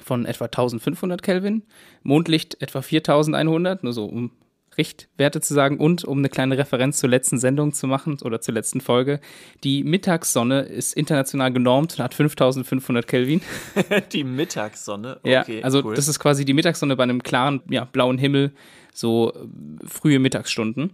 von 0.03 0.25
etwa 0.27 0.45
1500 0.45 1.23
Kelvin, 1.23 1.63
Mondlicht 2.05 2.63
etwa 2.63 2.83
4100, 2.83 3.83
nur 3.83 3.93
so 3.93 4.05
um 4.05 4.31
Richtwerte 4.79 5.41
zu 5.41 5.53
sagen 5.53 5.79
und 5.79 6.05
um 6.05 6.19
eine 6.19 6.29
kleine 6.29 6.57
Referenz 6.57 6.99
zur 6.99 7.11
letzten 7.11 7.39
Sendung 7.39 7.73
zu 7.73 7.87
machen 7.87 8.19
oder 8.23 8.41
zur 8.41 8.55
letzten 8.55 8.81
Folge. 8.81 9.21
Die 9.65 9.85
Mittagssonne 9.85 10.61
ist 10.61 10.95
international 10.95 11.53
genormt 11.53 11.95
und 11.99 12.05
hat 12.05 12.15
5500 12.15 13.07
Kelvin. 13.07 13.43
die 14.13 14.25
Mittagssonne. 14.25 15.21
Ja, 15.25 15.43
Okay, 15.43 15.63
also 15.63 15.85
cool. 15.85 15.95
das 15.95 16.09
ist 16.09 16.19
quasi 16.19 16.45
die 16.45 16.55
Mittagssonne 16.55 16.97
bei 16.97 17.03
einem 17.03 17.23
klaren, 17.23 17.61
ja, 17.69 17.85
blauen 17.85 18.19
Himmel, 18.19 18.53
so 18.95 19.33
äh, 19.33 19.87
frühe 19.87 20.19
Mittagsstunden. 20.19 20.93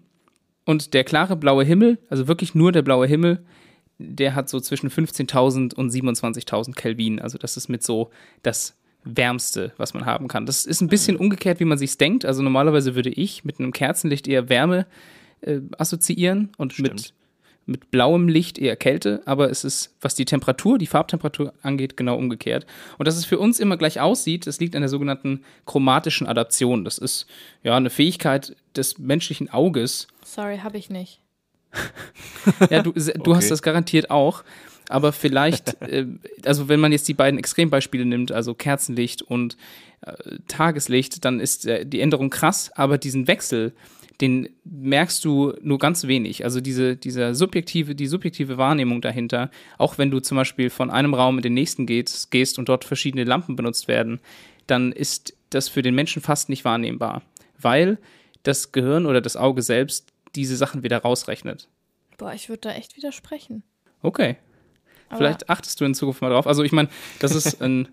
Und 0.65 0.95
der 0.95 1.05
klare 1.05 1.37
blaue 1.37 1.65
Himmel, 1.65 1.99
also 2.09 2.27
wirklich 2.27 2.55
nur 2.55 2.73
der 2.73 2.83
blaue 2.83 3.07
Himmel, 3.07 3.45
der 3.99 4.35
hat 4.35 4.49
so 4.49 4.61
zwischen 4.61 4.91
15.000 4.91 5.75
und 5.75 5.91
27.000 5.91 6.75
Kelvin. 6.75 7.21
Also 7.21 7.39
das 7.39 7.57
ist 7.57 7.69
mit 7.69 7.83
so 7.83 8.11
das 8.43 8.77
Wärmste, 9.05 9.73
was 9.77 9.95
man 9.95 10.07
haben 10.07 10.29
kann. 10.29 10.47
Das 10.47 10.65
ist 10.67 10.81
ein 10.81 10.89
bisschen 10.89 11.17
umgekehrt, 11.17 11.61
wie 11.61 11.65
man 11.65 11.79
sich 11.79 11.97
denkt. 11.99 12.25
Also 12.25 12.43
normalerweise 12.43 12.95
würde 12.95 13.11
ich 13.11 13.45
mit 13.45 13.59
einem 13.59 13.73
Kerzenlicht 13.73 14.27
eher 14.27 14.49
Wärme 14.49 14.87
äh, 15.43 15.61
assoziieren 15.79 16.53
und 16.57 16.79
mit, 16.79 17.13
mit 17.67 17.91
blauem 17.91 18.29
Licht 18.29 18.59
eher 18.59 18.77
Kälte, 18.77 19.23
aber 19.27 19.51
es 19.51 19.65
ist, 19.65 19.95
was 20.01 20.15
die 20.15 20.25
Temperatur, 20.25 20.79
die 20.79 20.87
Farbtemperatur 20.87 21.53
angeht, 21.63 21.97
genau 21.97 22.17
umgekehrt. 22.17 22.67
Und 22.99 23.07
dass 23.07 23.17
es 23.17 23.25
für 23.25 23.39
uns 23.39 23.61
immer 23.61 23.77
gleich 23.77 24.01
aussieht, 24.01 24.47
das 24.47 24.61
liegt 24.61 24.75
an 24.77 24.83
der 24.83 24.89
sogenannten 24.89 25.43
chromatischen 25.67 26.27
Adaption. 26.27 26.85
Das 26.85 26.99
ist 26.99 27.27
ja 27.63 27.77
eine 27.77 27.91
Fähigkeit 27.91 28.57
des 28.77 28.99
menschlichen 28.99 29.51
Auges, 29.51 30.09
Sorry, 30.25 30.59
habe 30.59 30.79
ich 30.79 30.89
nicht. 30.91 31.21
ja, 32.71 32.83
du, 32.83 32.93
du 32.93 33.01
Okay. 33.01 33.35
hast 33.35 33.51
das 33.51 33.63
garantiert 33.63 34.11
auch. 34.11 34.43
Aber 34.89 35.13
vielleicht, 35.13 35.81
äh, 35.83 36.07
also 36.45 36.69
wenn 36.69 36.81
man 36.81 36.93
jetzt 36.93 37.09
die 37.09 37.15
beiden 37.15 37.39
Extrembeispiele 37.39 38.05
nimmt, 38.05 38.33
also 38.33 38.55
Kerzenlicht 38.55 39.23
und 39.23 39.57
äh, 40.03 40.13
Tageslicht, 40.49 41.25
dann 41.25 41.41
ist 41.41 41.67
äh, 41.67 41.87
die 41.87 42.01
Änderung 42.01 42.31
krass, 42.31 42.71
aber 42.75 42.99
diesen 42.99 43.27
Wechsel, 43.27 43.73
den 44.21 44.49
merkst 44.65 45.25
du 45.25 45.55
nur 45.63 45.79
ganz 45.79 46.07
wenig. 46.07 46.45
Also 46.45 46.61
diese, 46.61 46.97
dieser 46.97 47.35
subjektive, 47.35 47.95
die 47.95 48.07
subjektive 48.07 48.59
Wahrnehmung 48.59 49.01
dahinter, 49.01 49.51
auch 49.77 49.99
wenn 49.99 50.11
du 50.11 50.21
zum 50.21 50.37
Beispiel 50.37 50.71
von 50.71 50.91
einem 50.91 51.15
Raum 51.15 51.39
in 51.39 51.43
den 51.43 51.55
nächsten 51.55 51.87
gehst, 51.87 52.31
gehst 52.31 52.59
und 52.59 52.69
dort 52.69 52.85
verschiedene 52.85 53.25
Lampen 53.25 53.57
benutzt 53.57 53.89
werden, 53.89 54.21
dann 54.67 54.93
ist 54.93 55.35
das 55.51 55.69
für 55.69 55.83
den 55.83 55.95
Menschen 55.95 56.23
fast 56.23 56.49
nicht 56.49 56.65
wahrnehmbar, 56.65 57.23
weil 57.59 57.99
das 58.45 58.73
Gehirn 58.73 59.07
oder 59.07 59.21
das 59.21 59.37
Auge 59.37 59.63
selbst 59.63 60.13
diese 60.35 60.57
Sachen 60.57 60.83
wieder 60.83 60.99
rausrechnet. 60.99 61.69
Boah, 62.19 62.33
ich 62.33 62.49
würde 62.49 62.61
da 62.61 62.73
echt 62.73 62.97
widersprechen. 62.97 63.63
Okay. 64.03 64.37
Aber 65.09 65.19
Vielleicht 65.19 65.51
achtest 65.51 65.81
du 65.81 65.85
in 65.85 65.95
Zukunft 65.95 66.23
mal 66.23 66.31
drauf. 66.31 66.47
Also 66.47 66.63
ich 66.63 66.73
meine, 66.73 66.89
das 67.21 67.35
ist 67.35 67.61
ein, 67.63 67.89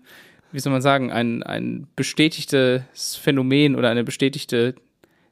wie 0.50 0.60
soll 0.60 0.72
man 0.72 0.82
sagen, 0.82 1.10
ein, 1.12 1.42
ein 1.42 1.86
bestätigtes 1.96 3.16
Phänomen 3.16 3.76
oder 3.76 3.90
eine 3.90 4.04
bestätigte 4.04 4.74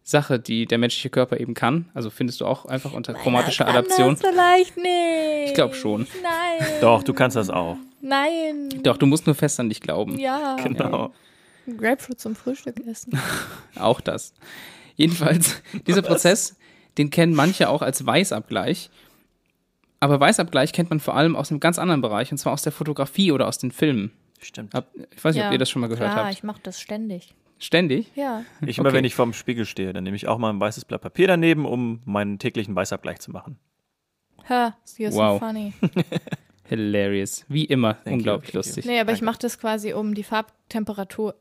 Sache, 0.03 0.39
die 0.39 0.67
der 0.67 0.79
menschliche 0.79 1.11
Körper 1.11 1.39
eben 1.41 1.55
kann. 1.55 1.89
Also 1.95 2.11
findest 2.11 2.41
du 2.41 2.47
auch 2.47 2.67
einfach 2.67 2.93
unter 2.93 3.15
chromatischer 3.15 3.65
Meiner 3.65 3.83
kann 3.83 3.85
Adaption. 3.85 4.17
Das 4.21 4.31
vielleicht 4.31 4.77
nicht. 4.77 5.49
Ich 5.49 5.55
glaub 5.55 5.75
schon. 5.75 6.07
Nein. 6.23 6.69
Doch, 6.81 7.03
du 7.03 7.13
kannst 7.13 7.37
das 7.37 7.51
auch. 7.51 7.77
Nein. 8.01 8.71
Doch, 8.83 8.97
du 8.97 9.07
musst 9.07 9.27
nur 9.27 9.35
fest 9.35 9.61
an 9.61 9.69
dich 9.69 9.81
glauben. 9.81 10.19
Ja. 10.19 10.57
Genau. 10.57 11.13
Grapefruit 11.77 12.19
zum 12.19 12.35
Frühstück 12.35 12.77
essen. 12.87 13.19
Auch 13.79 14.01
das. 14.01 14.33
Jedenfalls, 14.97 15.63
dieser 15.87 16.03
Prozess, 16.03 16.57
den 16.99 17.11
kennen 17.11 17.35
manche 17.35 17.69
auch 17.69 17.83
als 17.83 18.05
Weißabgleich. 18.05 18.91
Aber 20.01 20.19
Weißabgleich 20.19 20.73
kennt 20.73 20.91
man 20.91 20.99
vor 21.01 21.15
allem 21.15 21.37
aus 21.37 21.51
einem 21.51 21.61
ganz 21.61 21.79
anderen 21.79 22.01
Bereich, 22.01 22.33
und 22.33 22.39
zwar 22.39 22.53
aus 22.55 22.63
der 22.63 22.73
Fotografie 22.73 23.33
oder 23.33 23.47
aus 23.47 23.59
den 23.59 23.71
Filmen. 23.71 24.13
Stimmt. 24.41 24.73
Hab, 24.73 24.89
ich 25.15 25.23
weiß 25.23 25.35
nicht, 25.37 25.45
ob 25.45 25.53
ihr 25.53 25.59
das 25.59 25.69
schon 25.69 25.81
mal 25.81 25.89
gehört 25.89 26.11
klar, 26.13 26.25
habt. 26.25 26.33
ich 26.35 26.43
mache 26.43 26.61
das 26.63 26.81
ständig. 26.81 27.35
Ständig? 27.59 28.11
Ja. 28.15 28.43
Ich 28.67 28.79
immer, 28.79 28.89
Okay. 28.89 28.97
wenn 28.97 29.05
ich 29.05 29.15
vorm 29.15 29.35
Spiegel 29.35 29.67
stehe, 29.67 29.93
dann 29.93 30.03
nehme 30.05 30.17
ich 30.17 30.27
auch 30.27 30.39
mal 30.39 30.49
ein 30.49 30.59
weißes 30.59 30.87
Blatt 30.87 31.03
Papier 31.03 31.27
daneben, 31.27 31.67
um 31.67 32.01
meinen 32.07 32.39
täglichen 32.39 32.75
Weißabgleich 32.75 33.19
zu 33.21 33.31
machen. 33.31 33.59
Ha, 34.49 34.75
you're 34.97 35.13
Wow. 35.13 35.39
so 35.39 35.47
funny. 35.47 35.75
Hilarious. 36.65 37.45
Wie 37.49 37.65
immer. 37.65 37.99
you, 38.07 38.13
Unglaublich 38.13 38.53
thank 38.53 38.55
you. 38.55 38.59
lustig. 38.71 38.87
Nee, 38.87 39.01
aber 39.01 39.13
ich 39.13 39.19
Danke. 39.19 39.25
mache 39.33 39.39
das 39.41 39.59
quasi, 39.59 39.93
um 39.93 40.15
die 40.15 40.23
Farbtemperatur, 40.23 41.35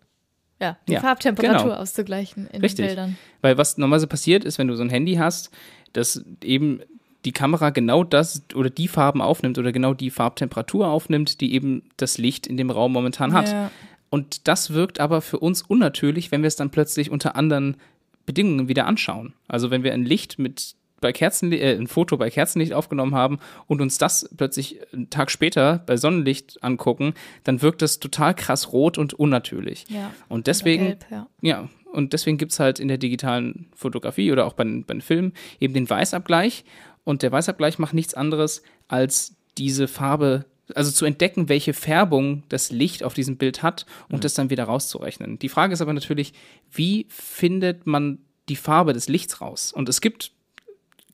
ja, 0.59 0.77
die 0.87 0.93
Ja, 0.93 0.99
Farbtemperatur 1.01 1.63
genau. 1.69 1.75
auszugleichen 1.75 2.47
in 2.47 2.61
Richtig. 2.61 2.79
den 2.79 2.87
Bildern. 2.87 3.17
Weil 3.41 3.57
was 3.57 3.77
normalerweise 3.77 4.07
passiert 4.07 4.43
ist, 4.43 4.57
wenn 4.57 4.67
du 4.67 4.75
so 4.75 4.83
ein 4.83 4.89
Handy 4.89 5.15
hast, 5.15 5.51
dass 5.93 6.25
eben 6.43 6.81
die 7.25 7.31
Kamera 7.31 7.69
genau 7.69 8.03
das 8.03 8.43
oder 8.55 8.69
die 8.69 8.88
Farben 8.88 9.21
aufnimmt 9.21 9.57
oder 9.57 9.71
genau 9.71 9.93
die 9.93 10.09
Farbtemperatur 10.09 10.88
aufnimmt, 10.88 11.41
die 11.41 11.53
eben 11.53 11.83
das 11.97 12.17
Licht 12.17 12.47
in 12.47 12.57
dem 12.57 12.69
Raum 12.69 12.93
momentan 12.93 13.33
hat. 13.33 13.49
Ja. 13.49 13.71
Und 14.09 14.47
das 14.47 14.73
wirkt 14.73 14.99
aber 14.99 15.21
für 15.21 15.39
uns 15.39 15.61
unnatürlich, 15.61 16.31
wenn 16.31 16.41
wir 16.41 16.47
es 16.47 16.55
dann 16.55 16.71
plötzlich 16.71 17.11
unter 17.11 17.35
anderen 17.35 17.77
Bedingungen 18.25 18.67
wieder 18.67 18.85
anschauen. 18.85 19.33
Also 19.47 19.69
wenn 19.71 19.83
wir 19.83 19.93
ein 19.93 20.05
Licht 20.05 20.39
mit 20.39 20.75
bei 21.01 21.13
Kerzenlicht, 21.13 21.63
äh, 21.63 21.75
ein 21.75 21.88
Foto 21.88 22.17
bei 22.17 22.29
Kerzenlicht 22.29 22.73
aufgenommen 22.73 23.15
haben 23.15 23.39
und 23.67 23.81
uns 23.81 23.97
das 23.97 24.29
plötzlich 24.35 24.79
einen 24.93 25.09
Tag 25.09 25.31
später 25.31 25.81
bei 25.85 25.97
Sonnenlicht 25.97 26.61
angucken, 26.61 27.13
dann 27.43 27.61
wirkt 27.61 27.81
das 27.81 27.99
total 27.99 28.33
krass 28.33 28.73
rot 28.73 28.97
und 28.97 29.13
unnatürlich. 29.13 29.85
ja. 29.89 30.11
Und 30.27 30.47
deswegen 30.47 30.85
Gelb, 30.85 31.05
ja. 31.09 31.27
ja, 31.41 31.69
und 31.91 32.13
deswegen 32.13 32.38
gibt 32.38 32.51
es 32.51 32.59
halt 32.59 32.79
in 32.79 32.88
der 32.88 32.97
digitalen 32.97 33.67
Fotografie 33.75 34.31
oder 34.31 34.45
auch 34.45 34.53
bei, 34.53 34.63
bei 34.63 34.93
den 34.93 35.01
Filmen 35.01 35.33
eben 35.59 35.73
den 35.73 35.89
Weißabgleich. 35.89 36.63
Und 37.03 37.22
der 37.22 37.32
Weißabgleich 37.32 37.79
macht 37.79 37.94
nichts 37.94 38.13
anderes, 38.13 38.62
als 38.88 39.36
diese 39.58 39.88
Farbe, 39.88 40.46
also 40.75 40.91
zu 40.91 41.06
entdecken, 41.06 41.50
welche 41.50 41.74
Färbung 41.74 42.44
das 42.50 42.72
Licht 42.72 43.03
auf 43.03 43.13
diesem 43.13 43.38
Bild 43.38 43.63
hat 43.63 43.86
und 44.10 44.24
das 44.24 44.34
dann 44.34 44.50
wieder 44.50 44.65
rauszurechnen. 44.65 45.39
Die 45.39 45.50
Frage 45.50 45.74
ist 45.74 45.82
aber 45.82 45.94
natürlich, 45.94 46.34
wie 46.72 47.08
findet 47.10 47.88
man 47.88 48.20
die 48.48 48.56
Farbe 48.56 48.94
des 48.94 49.08
Lichts 49.08 49.41
raus? 49.41 49.72
Und 49.74 49.89
es 49.89 50.01
gibt 50.01 50.32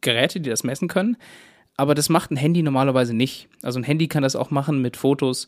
Geräte, 0.02 0.40
die 0.40 0.50
das 0.50 0.64
messen 0.64 0.88
können, 0.88 1.18
aber 1.78 1.96
das 1.96 2.10
macht 2.10 2.32
ein 2.32 2.38
Handy 2.38 2.64
normalerweise 2.64 3.14
nicht. 3.14 3.50
Also 3.62 3.80
ein 3.80 3.84
Handy 3.84 4.08
kann 4.08 4.24
das 4.24 4.36
auch 4.36 4.52
machen 4.52 4.82
mit 4.82 4.96
Fotos, 4.96 5.48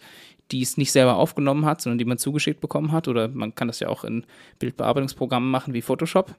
die 0.52 0.62
es 0.62 0.78
nicht 0.78 0.92
selber 0.92 1.16
aufgenommen 1.16 1.66
hat, 1.66 1.82
sondern 1.82 1.98
die 1.98 2.06
man 2.06 2.18
zugeschickt 2.18 2.60
bekommen 2.60 2.92
hat. 2.92 3.08
Oder 3.08 3.28
man 3.30 3.56
kann 3.56 3.68
das 3.68 3.80
ja 3.80 3.88
auch 3.88 4.04
in 4.04 4.26
Bildbearbeitungsprogrammen 4.60 5.50
machen 5.50 5.74
wie 5.74 5.82
Photoshop. 5.82 6.36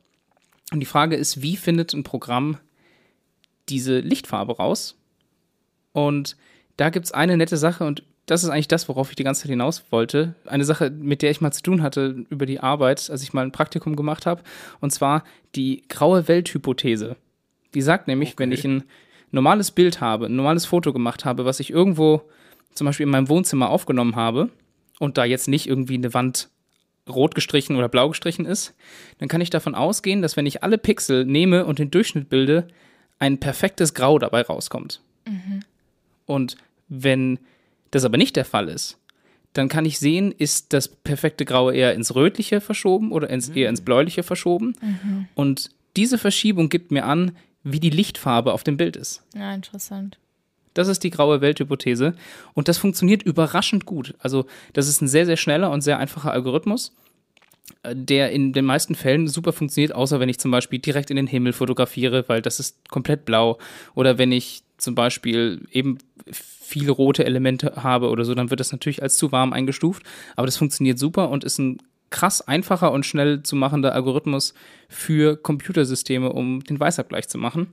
Und 0.72 0.80
die 0.80 0.86
Frage 0.86 1.16
ist, 1.16 1.40
wie 1.40 1.56
findet 1.56 1.94
ein 1.94 2.02
Programm 2.02 2.58
diese 3.68 4.00
Lichtfarbe 4.00 4.56
raus? 4.56 4.96
Und 5.92 6.36
da 6.76 6.90
gibt 6.90 7.06
es 7.06 7.12
eine 7.12 7.36
nette 7.36 7.56
Sache 7.56 7.84
und 7.84 8.02
das 8.26 8.44
ist 8.44 8.50
eigentlich 8.50 8.68
das, 8.68 8.88
worauf 8.88 9.10
ich 9.10 9.16
die 9.16 9.24
ganze 9.24 9.42
Zeit 9.42 9.50
hinaus 9.50 9.84
wollte. 9.90 10.34
Eine 10.44 10.64
Sache, 10.64 10.90
mit 10.90 11.22
der 11.22 11.30
ich 11.30 11.40
mal 11.40 11.50
zu 11.50 11.62
tun 11.62 11.82
hatte 11.82 12.26
über 12.28 12.44
die 12.44 12.60
Arbeit, 12.60 13.08
als 13.10 13.22
ich 13.22 13.32
mal 13.32 13.42
ein 13.42 13.52
Praktikum 13.52 13.96
gemacht 13.96 14.26
habe. 14.26 14.42
Und 14.80 14.92
zwar 14.92 15.24
die 15.54 15.82
graue 15.88 16.28
Welthypothese. 16.28 17.16
Die 17.74 17.80
sagt 17.80 18.06
nämlich, 18.06 18.38
wenn 18.38 18.52
ich 18.52 18.64
ein 18.64 18.84
normales 19.30 19.70
Bild 19.70 20.00
habe, 20.02 20.26
ein 20.26 20.36
normales 20.36 20.66
Foto 20.66 20.92
gemacht 20.92 21.24
habe, 21.24 21.46
was 21.46 21.58
ich 21.58 21.70
irgendwo 21.70 22.22
zum 22.74 22.86
Beispiel 22.86 23.04
in 23.04 23.10
meinem 23.10 23.30
Wohnzimmer 23.30 23.70
aufgenommen 23.70 24.14
habe 24.14 24.50
und 24.98 25.16
da 25.16 25.24
jetzt 25.24 25.48
nicht 25.48 25.66
irgendwie 25.66 25.94
eine 25.94 26.12
Wand 26.12 26.50
rot 27.08 27.34
gestrichen 27.34 27.76
oder 27.76 27.88
blau 27.88 28.08
gestrichen 28.08 28.44
ist, 28.44 28.74
dann 29.18 29.28
kann 29.28 29.40
ich 29.40 29.48
davon 29.48 29.74
ausgehen, 29.74 30.20
dass 30.20 30.36
wenn 30.36 30.46
ich 30.46 30.62
alle 30.62 30.76
Pixel 30.76 31.24
nehme 31.24 31.64
und 31.64 31.78
den 31.78 31.90
Durchschnitt 31.90 32.28
bilde, 32.28 32.68
ein 33.18 33.38
perfektes 33.38 33.94
Grau 33.94 34.18
dabei 34.18 34.42
rauskommt. 34.42 35.00
Und 36.26 36.56
wenn 36.88 37.38
das 37.90 38.04
aber 38.04 38.16
nicht 38.16 38.36
der 38.36 38.44
Fall 38.44 38.68
ist, 38.68 38.98
dann 39.54 39.68
kann 39.68 39.84
ich 39.84 39.98
sehen, 39.98 40.32
ist 40.32 40.72
das 40.72 40.88
perfekte 40.88 41.44
Graue 41.44 41.74
eher 41.74 41.94
ins 41.94 42.14
Rötliche 42.14 42.60
verschoben 42.60 43.12
oder 43.12 43.30
ins, 43.30 43.48
eher 43.48 43.68
ins 43.70 43.80
Bläuliche 43.80 44.22
verschoben. 44.22 44.74
Und 45.34 45.70
diese 45.96 46.18
Verschiebung 46.18 46.68
gibt 46.68 46.90
mir 46.90 47.04
an, 47.04 47.32
wie 47.64 47.80
die 47.80 47.90
Lichtfarbe 47.90 48.52
auf 48.52 48.62
dem 48.62 48.76
Bild 48.76 48.96
ist. 48.96 49.22
ja, 49.34 49.52
interessant. 49.52 50.18
Das 50.74 50.86
ist 50.86 51.02
die 51.02 51.10
graue 51.10 51.40
Welthypothese. 51.40 52.14
Und 52.54 52.68
das 52.68 52.78
funktioniert 52.78 53.24
überraschend 53.24 53.84
gut. 53.84 54.14
Also, 54.20 54.46
das 54.74 54.86
ist 54.86 55.00
ein 55.02 55.08
sehr, 55.08 55.26
sehr 55.26 55.36
schneller 55.36 55.72
und 55.72 55.80
sehr 55.80 55.98
einfacher 55.98 56.30
Algorithmus, 56.30 56.94
der 57.84 58.32
in 58.32 58.52
den 58.52 58.64
meisten 58.64 58.94
Fällen 58.94 59.28
super 59.28 59.52
funktioniert, 59.52 59.94
außer 59.94 60.20
wenn 60.20 60.28
ich 60.28 60.38
zum 60.38 60.50
Beispiel 60.50 60.78
direkt 60.78 61.10
in 61.10 61.16
den 61.16 61.26
Himmel 61.26 61.52
fotografiere, 61.52 62.24
weil 62.28 62.42
das 62.42 62.60
ist 62.60 62.88
komplett 62.88 63.24
blau. 63.24 63.58
Oder 63.94 64.18
wenn 64.18 64.32
ich 64.32 64.62
zum 64.76 64.94
Beispiel 64.94 65.66
eben 65.72 65.98
viele 66.30 66.90
rote 66.90 67.24
Elemente 67.24 67.74
habe 67.76 68.08
oder 68.10 68.24
so, 68.24 68.34
dann 68.34 68.50
wird 68.50 68.60
das 68.60 68.72
natürlich 68.72 69.02
als 69.02 69.16
zu 69.16 69.32
warm 69.32 69.52
eingestuft. 69.52 70.02
Aber 70.36 70.46
das 70.46 70.56
funktioniert 70.56 70.98
super 70.98 71.30
und 71.30 71.44
ist 71.44 71.58
ein 71.58 71.78
krass 72.10 72.40
einfacher 72.46 72.92
und 72.92 73.04
schnell 73.04 73.42
zu 73.42 73.56
machender 73.56 73.94
Algorithmus 73.94 74.54
für 74.88 75.36
Computersysteme, 75.36 76.32
um 76.32 76.64
den 76.64 76.80
Weißabgleich 76.80 77.28
zu 77.28 77.38
machen. 77.38 77.68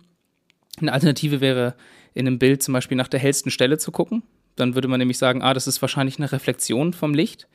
Eine 0.79 0.93
Alternative 0.93 1.39
wäre, 1.39 1.75
in 2.13 2.27
einem 2.27 2.39
Bild 2.39 2.63
zum 2.63 2.73
Beispiel 2.73 2.97
nach 2.97 3.07
der 3.07 3.19
hellsten 3.19 3.51
Stelle 3.51 3.77
zu 3.77 3.91
gucken. 3.91 4.23
Dann 4.55 4.75
würde 4.75 4.87
man 4.87 4.99
nämlich 4.99 5.17
sagen, 5.17 5.41
ah, 5.41 5.53
das 5.53 5.67
ist 5.67 5.81
wahrscheinlich 5.81 6.17
eine 6.17 6.31
Reflexion 6.31 6.93
vom 6.93 7.13
Licht. 7.13 7.47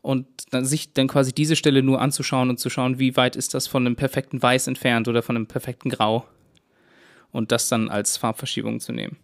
Und 0.00 0.26
dann 0.50 0.64
sich 0.64 0.92
dann 0.92 1.08
quasi 1.08 1.32
diese 1.32 1.56
Stelle 1.56 1.82
nur 1.82 2.00
anzuschauen 2.00 2.50
und 2.50 2.58
zu 2.58 2.70
schauen, 2.70 2.98
wie 2.98 3.16
weit 3.16 3.36
ist 3.36 3.54
das 3.54 3.66
von 3.66 3.84
einem 3.84 3.96
perfekten 3.96 4.40
Weiß 4.42 4.66
entfernt 4.66 5.08
oder 5.08 5.22
von 5.22 5.36
einem 5.36 5.46
perfekten 5.46 5.90
Grau. 5.90 6.26
Und 7.32 7.52
das 7.52 7.68
dann 7.68 7.90
als 7.90 8.16
Farbverschiebung 8.16 8.80
zu 8.80 8.92
nehmen. 8.92 9.16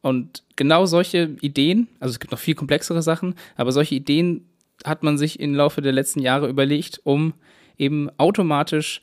Und 0.00 0.42
genau 0.56 0.84
solche 0.86 1.36
Ideen, 1.40 1.88
also 2.00 2.12
es 2.12 2.20
gibt 2.20 2.32
noch 2.32 2.38
viel 2.38 2.54
komplexere 2.54 3.02
Sachen, 3.02 3.34
aber 3.56 3.72
solche 3.72 3.94
Ideen 3.94 4.44
hat 4.84 5.02
man 5.02 5.16
sich 5.16 5.40
im 5.40 5.54
Laufe 5.54 5.80
der 5.80 5.92
letzten 5.92 6.20
Jahre 6.20 6.48
überlegt, 6.48 7.00
um 7.04 7.34
eben 7.78 8.10
automatisch 8.18 9.00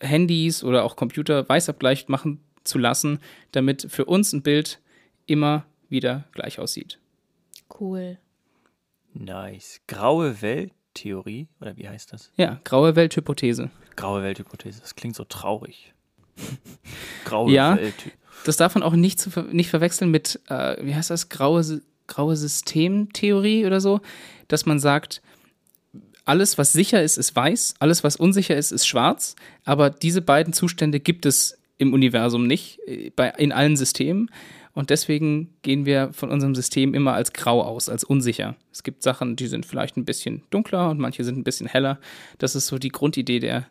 Handys 0.00 0.64
oder 0.64 0.84
auch 0.84 0.96
Computer 0.96 1.48
Weißabgleich 1.48 2.08
machen 2.08 2.40
zu 2.64 2.78
lassen, 2.78 3.18
damit 3.50 3.86
für 3.88 4.04
uns 4.04 4.32
ein 4.32 4.42
Bild 4.42 4.80
immer 5.26 5.64
wieder 5.88 6.24
gleich 6.32 6.58
aussieht. 6.58 6.98
Cool. 7.80 8.18
Nice. 9.14 9.80
Graue 9.86 10.40
Welttheorie, 10.42 11.48
oder 11.60 11.76
wie 11.76 11.88
heißt 11.88 12.12
das? 12.12 12.30
Ja, 12.36 12.60
graue 12.64 12.96
Welthypothese. 12.96 13.70
Graue 13.96 14.22
Welthypothese. 14.22 14.80
Das 14.80 14.94
klingt 14.94 15.16
so 15.16 15.24
traurig. 15.24 15.92
Graue 17.24 17.50
Ja. 17.50 17.76
Welt. 17.76 17.94
Das 18.44 18.56
darf 18.56 18.74
man 18.74 18.82
auch 18.82 18.94
nicht, 18.94 19.20
zu 19.20 19.30
nicht 19.52 19.70
verwechseln 19.70 20.10
mit, 20.10 20.40
äh, 20.48 20.76
wie 20.84 20.94
heißt 20.94 21.10
das, 21.10 21.28
graue, 21.28 21.82
graue 22.06 22.36
Systemtheorie 22.36 23.66
oder 23.66 23.80
so, 23.80 24.00
dass 24.48 24.66
man 24.66 24.80
sagt, 24.80 25.22
alles, 26.24 26.58
was 26.58 26.72
sicher 26.72 27.02
ist, 27.02 27.18
ist 27.18 27.34
weiß, 27.36 27.74
alles, 27.78 28.02
was 28.04 28.16
unsicher 28.16 28.56
ist, 28.56 28.72
ist 28.72 28.86
schwarz, 28.86 29.36
aber 29.64 29.90
diese 29.90 30.22
beiden 30.22 30.52
Zustände 30.52 31.00
gibt 31.00 31.26
es 31.26 31.58
im 31.82 31.92
Universum 31.92 32.46
nicht, 32.46 32.78
äh, 32.86 33.10
bei, 33.14 33.28
in 33.30 33.52
allen 33.52 33.76
Systemen. 33.76 34.30
Und 34.74 34.88
deswegen 34.88 35.52
gehen 35.60 35.84
wir 35.84 36.14
von 36.14 36.30
unserem 36.30 36.54
System 36.54 36.94
immer 36.94 37.12
als 37.12 37.34
grau 37.34 37.62
aus, 37.62 37.90
als 37.90 38.04
unsicher. 38.04 38.56
Es 38.72 38.82
gibt 38.82 39.02
Sachen, 39.02 39.36
die 39.36 39.46
sind 39.46 39.66
vielleicht 39.66 39.98
ein 39.98 40.06
bisschen 40.06 40.42
dunkler 40.48 40.88
und 40.88 40.98
manche 40.98 41.24
sind 41.24 41.36
ein 41.36 41.44
bisschen 41.44 41.66
heller. 41.66 41.98
Das 42.38 42.54
ist 42.54 42.68
so 42.68 42.78
die 42.78 42.88
Grundidee 42.88 43.38
der 43.38 43.66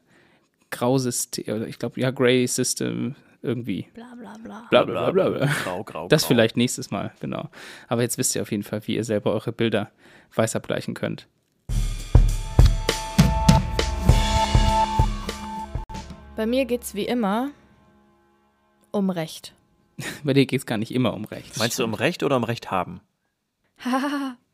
Grausystem, 0.69 1.55
oder 1.55 1.67
ich 1.67 1.79
glaube, 1.79 1.99
ja, 1.99 2.11
Gray 2.11 2.45
System 2.45 3.15
irgendwie. 3.41 3.87
Bla 3.95 4.13
bla 4.15 4.35
bla. 4.43 4.67
Bla 4.69 4.83
bla 4.83 5.11
bla 5.11 5.29
bla. 5.29 5.45
Grau, 5.63 5.83
grau, 5.83 6.07
Das 6.09 6.21
grau. 6.21 6.27
vielleicht 6.27 6.55
nächstes 6.55 6.91
Mal, 6.91 7.11
genau. 7.19 7.49
Aber 7.87 8.03
jetzt 8.03 8.19
wisst 8.19 8.35
ihr 8.35 8.43
auf 8.43 8.51
jeden 8.51 8.63
Fall, 8.63 8.81
wie 8.85 8.95
ihr 8.95 9.03
selber 9.03 9.33
eure 9.33 9.51
Bilder 9.51 9.89
weiß 10.35 10.55
abgleichen 10.55 10.93
könnt. 10.93 11.27
Bei 16.35 16.45
mir 16.45 16.65
geht 16.65 16.83
es 16.83 16.95
wie 16.95 17.05
immer 17.05 17.51
um 18.91 19.09
Recht. 19.09 19.53
Bei 20.23 20.33
dir 20.33 20.45
geht 20.45 20.59
es 20.59 20.65
gar 20.65 20.77
nicht 20.77 20.93
immer 20.93 21.13
um 21.13 21.25
Recht. 21.25 21.57
Meinst 21.57 21.79
du 21.79 21.83
um 21.83 21.93
Recht 21.93 22.23
oder 22.23 22.37
um 22.37 22.43
Recht 22.43 22.71
haben? 22.71 23.01
Hahaha. 23.79 24.37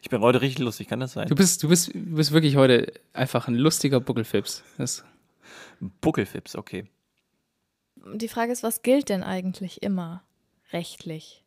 Ich 0.00 0.08
bin 0.08 0.22
heute 0.22 0.40
richtig 0.40 0.64
lustig, 0.64 0.88
kann 0.88 1.00
das 1.00 1.12
sein? 1.12 1.28
Du 1.28 1.34
bist, 1.34 1.62
du 1.62 1.68
bist, 1.68 1.94
du 1.94 2.16
bist 2.16 2.32
wirklich 2.32 2.56
heute 2.56 2.90
einfach 3.12 3.48
ein 3.48 3.54
lustiger 3.54 4.00
Buckelfips. 4.00 4.64
Das, 4.78 5.04
Buckelfips, 6.00 6.56
okay. 6.56 6.86
Die 8.14 8.28
Frage 8.28 8.50
ist, 8.50 8.62
was 8.62 8.80
gilt 8.80 9.10
denn 9.10 9.22
eigentlich 9.22 9.82
immer 9.82 10.22
rechtlich? 10.72 11.44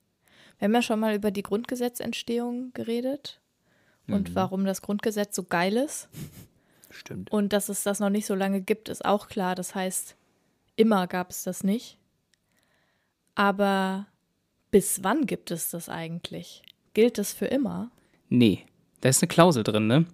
Wir 0.59 0.67
haben 0.67 0.73
ja 0.75 0.83
schon 0.83 0.99
mal 0.99 1.15
über 1.15 1.31
die 1.31 1.43
Grundgesetzentstehung 1.43 2.71
geredet 2.73 3.41
und 4.07 4.35
warum 4.35 4.65
das 4.65 4.81
Grundgesetz 4.81 5.35
so 5.35 5.43
geil 5.43 5.75
ist. 5.77 6.07
Stimmt. 6.91 7.31
Und 7.31 7.53
dass 7.53 7.69
es 7.69 7.83
das 7.83 7.99
noch 7.99 8.09
nicht 8.09 8.25
so 8.25 8.35
lange 8.35 8.61
gibt, 8.61 8.87
ist 8.87 9.03
auch 9.03 9.27
klar. 9.27 9.55
Das 9.55 9.75
heißt, 9.75 10.15
immer 10.75 11.07
gab 11.07 11.29
es 11.31 11.43
das 11.43 11.63
nicht. 11.63 11.97
Aber 13.35 14.07
bis 14.71 15.03
wann 15.03 15.25
gibt 15.25 15.51
es 15.51 15.69
das 15.69 15.89
eigentlich? 15.89 16.63
Gilt 16.93 17.17
es 17.17 17.33
für 17.33 17.45
immer? 17.45 17.91
nee, 18.29 18.65
da 19.01 19.09
ist 19.09 19.21
eine 19.21 19.27
Klausel 19.27 19.63
drin, 19.63 19.87
ne? 19.87 20.05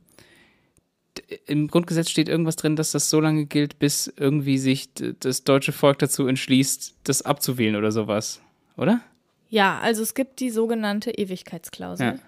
Im 1.46 1.68
Grundgesetz 1.68 2.10
steht 2.10 2.30
irgendwas 2.30 2.56
drin, 2.56 2.76
dass 2.76 2.92
das 2.92 3.10
so 3.10 3.20
lange 3.20 3.46
gilt, 3.46 3.80
bis 3.80 4.12
irgendwie 4.16 4.58
sich 4.58 4.90
das 4.94 5.44
deutsche 5.44 5.72
Volk 5.72 6.00
dazu 6.00 6.26
entschließt, 6.28 6.96
das 7.04 7.22
abzuwählen 7.22 7.76
oder 7.76 7.92
sowas. 7.92 8.42
Oder? 8.78 9.02
Ja, 9.50 9.80
also 9.80 10.04
es 10.04 10.14
gibt 10.14 10.40
die 10.40 10.50
sogenannte 10.50 11.12
Ewigkeitsklausel. 11.12 12.06
Ja. 12.06 12.20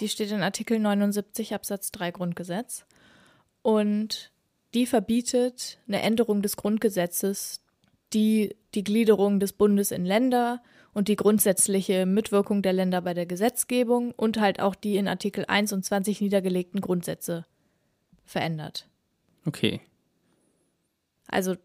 Die 0.00 0.08
steht 0.08 0.30
in 0.30 0.42
Artikel 0.42 0.78
79 0.78 1.54
Absatz 1.54 1.92
3 1.92 2.10
Grundgesetz. 2.10 2.86
Und 3.60 4.32
die 4.74 4.86
verbietet 4.86 5.78
eine 5.88 6.02
Änderung 6.02 6.42
des 6.42 6.56
Grundgesetzes, 6.56 7.60
die 8.12 8.56
die 8.74 8.84
Gliederung 8.84 9.40
des 9.40 9.52
Bundes 9.52 9.90
in 9.90 10.04
Länder 10.04 10.62
und 10.92 11.08
die 11.08 11.16
grundsätzliche 11.16 12.06
Mitwirkung 12.06 12.62
der 12.62 12.72
Länder 12.72 13.00
bei 13.02 13.14
der 13.14 13.26
Gesetzgebung 13.26 14.12
und 14.12 14.40
halt 14.40 14.60
auch 14.60 14.74
die 14.74 14.96
in 14.96 15.08
Artikel 15.08 15.44
1 15.46 15.72
und 15.72 15.84
20 15.84 16.20
niedergelegten 16.20 16.80
Grundsätze 16.80 17.46
verändert. 18.24 18.88
Okay. 19.46 19.80
Also 21.28 21.56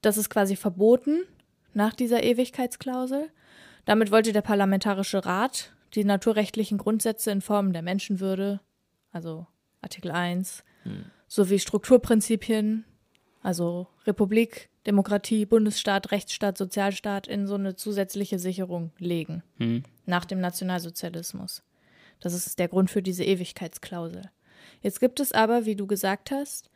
das 0.00 0.16
ist 0.16 0.30
quasi 0.30 0.56
verboten 0.56 1.24
nach 1.74 1.94
dieser 1.94 2.22
Ewigkeitsklausel. 2.22 3.30
Damit 3.84 4.10
wollte 4.10 4.32
der 4.32 4.42
Parlamentarische 4.42 5.24
Rat 5.24 5.72
die 5.94 6.04
naturrechtlichen 6.04 6.78
Grundsätze 6.78 7.30
in 7.30 7.40
Form 7.40 7.72
der 7.72 7.82
Menschenwürde, 7.82 8.60
also 9.10 9.46
Artikel 9.80 10.10
1, 10.10 10.64
sowie 11.28 11.58
Strukturprinzipien, 11.58 12.84
also 13.42 13.86
Republik, 14.06 14.68
Demokratie, 14.86 15.46
Bundesstaat, 15.46 16.10
Rechtsstaat, 16.10 16.58
Sozialstaat 16.58 17.26
in 17.28 17.46
so 17.46 17.54
eine 17.54 17.76
zusätzliche 17.76 18.38
Sicherung 18.38 18.90
legen 18.98 19.42
Hm. 19.58 19.84
nach 20.06 20.24
dem 20.24 20.40
Nationalsozialismus. 20.40 21.62
Das 22.20 22.32
ist 22.32 22.58
der 22.58 22.68
Grund 22.68 22.90
für 22.90 23.02
diese 23.02 23.24
Ewigkeitsklausel. 23.24 24.22
Jetzt 24.80 25.00
gibt 25.00 25.20
es 25.20 25.32
aber, 25.32 25.66
wie 25.66 25.76
du 25.76 25.86
gesagt 25.86 26.30
hast, 26.30 26.70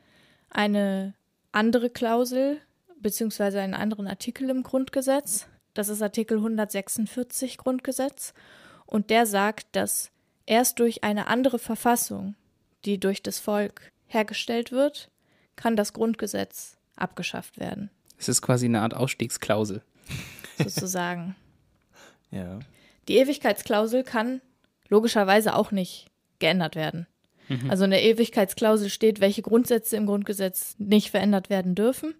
eine 0.50 1.14
andere 1.50 1.90
Klausel 1.90 2.60
beziehungsweise 3.00 3.60
einen 3.60 3.74
anderen 3.74 4.06
Artikel 4.06 4.48
im 4.50 4.62
Grundgesetz. 4.62 5.48
Das 5.74 5.88
ist 5.88 6.02
Artikel 6.02 6.36
146 6.36 7.58
Grundgesetz. 7.58 8.34
Und 8.86 9.10
der 9.10 9.26
sagt, 9.26 9.66
dass 9.72 10.10
erst 10.46 10.78
durch 10.78 11.02
eine 11.02 11.26
andere 11.26 11.58
Verfassung, 11.58 12.36
die 12.84 12.98
durch 13.00 13.22
das 13.22 13.38
Volk 13.38 13.90
hergestellt 14.12 14.72
wird, 14.72 15.10
kann 15.56 15.76
das 15.76 15.92
Grundgesetz 15.92 16.76
abgeschafft 16.96 17.58
werden, 17.58 17.90
Es 18.18 18.28
ist 18.28 18.42
quasi 18.42 18.66
eine 18.66 18.80
Art 18.80 18.94
Ausstiegsklausel. 18.94 19.82
sozusagen. 20.58 21.36
Ja. 22.30 22.60
Die 23.08 23.18
Ewigkeitsklausel 23.18 24.04
kann 24.04 24.40
logischerweise 24.88 25.54
auch 25.54 25.70
nicht 25.70 26.06
geändert 26.38 26.76
werden. 26.76 27.06
Also 27.68 27.84
in 27.84 27.90
der 27.90 28.02
Ewigkeitsklausel 28.02 28.88
steht, 28.88 29.20
welche 29.20 29.42
Grundsätze 29.42 29.98
im 29.98 30.06
Grundgesetz 30.06 30.74
nicht 30.78 31.10
verändert 31.10 31.50
werden 31.50 31.74
dürfen. 31.74 32.14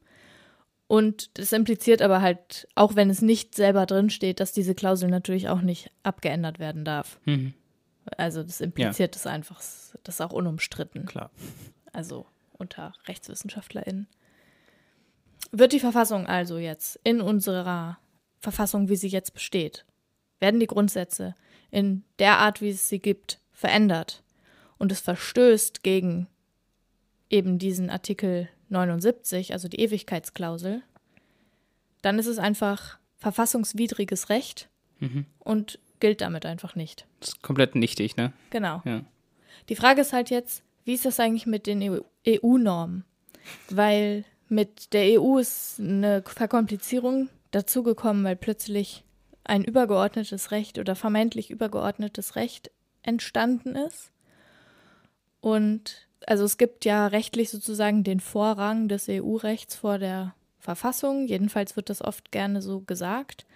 Und 0.87 1.39
das 1.39 1.53
impliziert 1.53 2.03
aber 2.03 2.21
halt, 2.21 2.69
auch 2.75 2.95
wenn 2.95 3.09
es 3.09 3.23
nicht 3.23 3.55
selber 3.55 3.87
drin 3.87 4.11
steht, 4.11 4.41
dass 4.41 4.53
diese 4.53 4.75
Klausel 4.75 5.09
natürlich 5.09 5.49
auch 5.49 5.63
nicht 5.63 5.91
abgeändert 6.03 6.59
werden 6.59 6.85
darf. 6.85 7.19
Mhm. 7.25 7.55
Also 8.19 8.43
das 8.43 8.61
impliziert 8.61 9.17
es 9.17 9.27
einfach, 9.27 9.57
das 10.05 10.17
ist 10.17 10.21
auch 10.21 10.33
unumstritten 10.33 11.07
Klar. 11.07 11.31
Also 11.93 12.27
unter 12.53 12.93
RechtswissenschaftlerInnen. 13.07 14.07
Wird 15.51 15.73
die 15.73 15.81
Verfassung 15.81 16.27
also 16.27 16.59
jetzt 16.59 16.99
in 17.05 17.21
unserer 17.21 17.99
Verfassung, 18.39 18.89
wie 18.89 18.97
sie 18.97 19.09
jetzt 19.09 19.35
besteht, 19.35 19.85
werden 20.41 20.61
die 20.61 20.67
Grundsätze 20.67 21.35
in 21.71 22.05
der 22.19 22.39
Art, 22.39 22.61
wie 22.61 22.71
es 22.71 22.89
sie 22.89 22.99
gibt, 22.99 23.39
verändert 23.53 24.23
und 24.79 24.91
es 24.93 25.01
verstößt 25.01 25.83
gegen 25.83 26.27
eben 27.31 27.59
diesen 27.59 27.91
Artikel 27.91 28.49
79, 28.69 29.53
also 29.53 29.69
die 29.69 29.81
Ewigkeitsklausel, 29.81 30.83
dann 32.03 32.19
ist 32.19 32.27
es 32.27 32.39
einfach 32.39 32.99
verfassungswidriges 33.19 34.29
Recht 34.29 34.69
Mhm. 34.99 35.27
und 35.41 35.79
gilt 36.01 36.21
damit 36.21 36.47
einfach 36.47 36.75
nicht. 36.75 37.07
Das 37.21 37.31
ist 37.31 37.43
komplett 37.43 37.75
nichtig, 37.75 38.17
ne? 38.17 38.33
Genau. 38.51 38.83
Ja. 38.85 39.05
Die 39.69 39.77
Frage 39.77 40.01
ist 40.01 40.13
halt 40.13 40.31
jetzt, 40.31 40.63
wie 40.85 40.95
ist 40.95 41.05
das 41.05 41.21
eigentlich 41.21 41.47
mit 41.47 41.67
den 41.67 42.01
EU-Normen? 42.27 43.05
Weil 43.71 44.25
mit 44.49 44.93
der 44.93 45.21
EU 45.21 45.39
ist 45.39 45.81
eine 45.81 46.23
Verkomplizierung 46.27 47.29
dazugekommen, 47.51 48.25
weil 48.25 48.37
plötzlich 48.37 49.05
ein 49.45 49.65
übergeordnetes 49.65 50.51
Recht 50.51 50.79
oder 50.79 50.95
vermeintlich 50.95 51.51
übergeordnetes 51.51 52.37
Recht 52.37 52.71
entstanden 53.03 53.75
ist. 53.75 54.13
Und 55.41 56.09
also 56.27 56.45
es 56.45 56.59
gibt 56.59 56.85
ja 56.85 57.09
rechtlich 57.09 57.51
sozusagen 57.51 58.05
den 58.05 58.21
Vorrang 58.21 58.89
des 58.89 59.09
EU-Rechts 59.09 59.75
vor 59.75 59.99
der 59.99 60.35
Verfassung. 60.59 61.27
Jedenfalls 61.27 61.75
wird 61.75 61.91
das 61.91 62.03
oft 62.03 62.31
gerne 62.31 62.63
so 62.63 62.81
gesagt. 62.81 63.47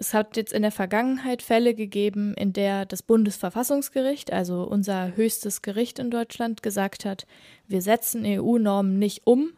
Es 0.00 0.14
hat 0.14 0.38
jetzt 0.38 0.54
in 0.54 0.62
der 0.62 0.72
Vergangenheit 0.72 1.42
Fälle 1.42 1.74
gegeben, 1.74 2.32
in 2.32 2.54
der 2.54 2.86
das 2.86 3.02
Bundesverfassungsgericht, 3.02 4.32
also 4.32 4.62
unser 4.62 5.14
höchstes 5.14 5.60
Gericht 5.60 5.98
in 5.98 6.10
Deutschland, 6.10 6.62
gesagt 6.62 7.04
hat, 7.04 7.26
wir 7.68 7.82
setzen 7.82 8.24
EU-Normen 8.24 8.98
nicht 8.98 9.26
um, 9.26 9.52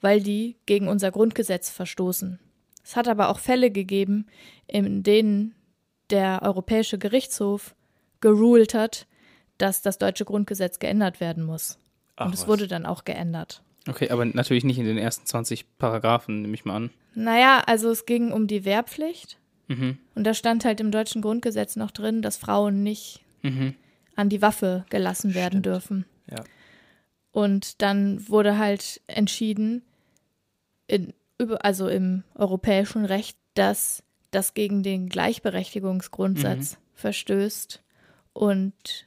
weil 0.00 0.22
die 0.22 0.54
gegen 0.64 0.86
unser 0.86 1.10
Grundgesetz 1.10 1.70
verstoßen. 1.70 2.38
Es 2.84 2.94
hat 2.94 3.08
aber 3.08 3.30
auch 3.30 3.40
Fälle 3.40 3.72
gegeben, 3.72 4.26
in 4.68 5.02
denen 5.02 5.56
der 6.10 6.42
Europäische 6.42 6.96
Gerichtshof 6.96 7.74
geruled 8.20 8.74
hat, 8.74 9.08
dass 9.58 9.82
das 9.82 9.98
deutsche 9.98 10.24
Grundgesetz 10.24 10.78
geändert 10.78 11.18
werden 11.18 11.42
muss. 11.42 11.80
Ach, 12.14 12.26
Und 12.26 12.34
es 12.34 12.42
was. 12.42 12.46
wurde 12.48 12.68
dann 12.68 12.86
auch 12.86 13.02
geändert. 13.02 13.64
Okay, 13.88 14.08
aber 14.10 14.24
natürlich 14.24 14.62
nicht 14.62 14.78
in 14.78 14.84
den 14.84 14.98
ersten 14.98 15.26
20 15.26 15.78
Paragraphen, 15.78 16.42
nehme 16.42 16.54
ich 16.54 16.64
mal 16.64 16.76
an. 16.76 16.90
Naja, 17.14 17.64
also 17.66 17.90
es 17.90 18.06
ging 18.06 18.30
um 18.30 18.46
die 18.46 18.64
Wehrpflicht. 18.64 19.39
Mhm. 19.70 19.98
Und 20.16 20.24
da 20.24 20.34
stand 20.34 20.64
halt 20.64 20.80
im 20.80 20.90
deutschen 20.90 21.22
Grundgesetz 21.22 21.76
noch 21.76 21.90
drin, 21.92 22.22
dass 22.22 22.36
Frauen 22.36 22.82
nicht 22.82 23.20
Mhm. 23.42 23.74
an 24.16 24.28
die 24.28 24.42
Waffe 24.42 24.84
gelassen 24.90 25.32
werden 25.34 25.60
Stimmt. 25.60 25.66
dürfen. 25.66 26.04
Ja. 26.30 26.42
Und 27.32 27.80
dann 27.80 28.28
wurde 28.28 28.58
halt 28.58 29.00
entschieden, 29.06 29.82
in, 30.88 31.14
also 31.60 31.88
im 31.88 32.24
europäischen 32.34 33.04
Recht, 33.04 33.38
dass 33.54 34.02
das 34.32 34.54
gegen 34.54 34.82
den 34.82 35.08
Gleichberechtigungsgrundsatz 35.08 36.76
verstößt. 36.94 37.80
Und 38.32 39.06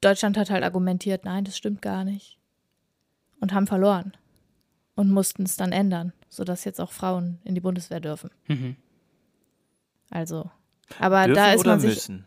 Deutschland 0.00 0.36
hat 0.36 0.50
halt 0.50 0.64
argumentiert, 0.64 1.24
nein, 1.24 1.44
das 1.44 1.56
stimmt 1.56 1.80
gar 1.82 2.04
nicht. 2.04 2.38
Und 3.40 3.52
haben 3.52 3.66
verloren. 3.68 4.12
Und 4.94 5.10
mussten 5.10 5.44
es 5.44 5.56
dann 5.56 5.72
ändern, 5.72 6.12
sodass 6.28 6.64
jetzt 6.64 6.80
auch 6.80 6.92
Frauen 6.92 7.38
in 7.44 7.54
die 7.54 7.60
Bundeswehr 7.60 8.00
dürfen. 8.00 8.30
Mhm. 8.48 8.76
Also, 10.12 10.50
aber 10.98 11.24
Dürfen 11.26 11.34
da 11.36 11.52
ist 11.52 11.60
oder 11.60 11.70
man 11.70 11.80
sich 11.80 11.94
müssen? 11.94 12.26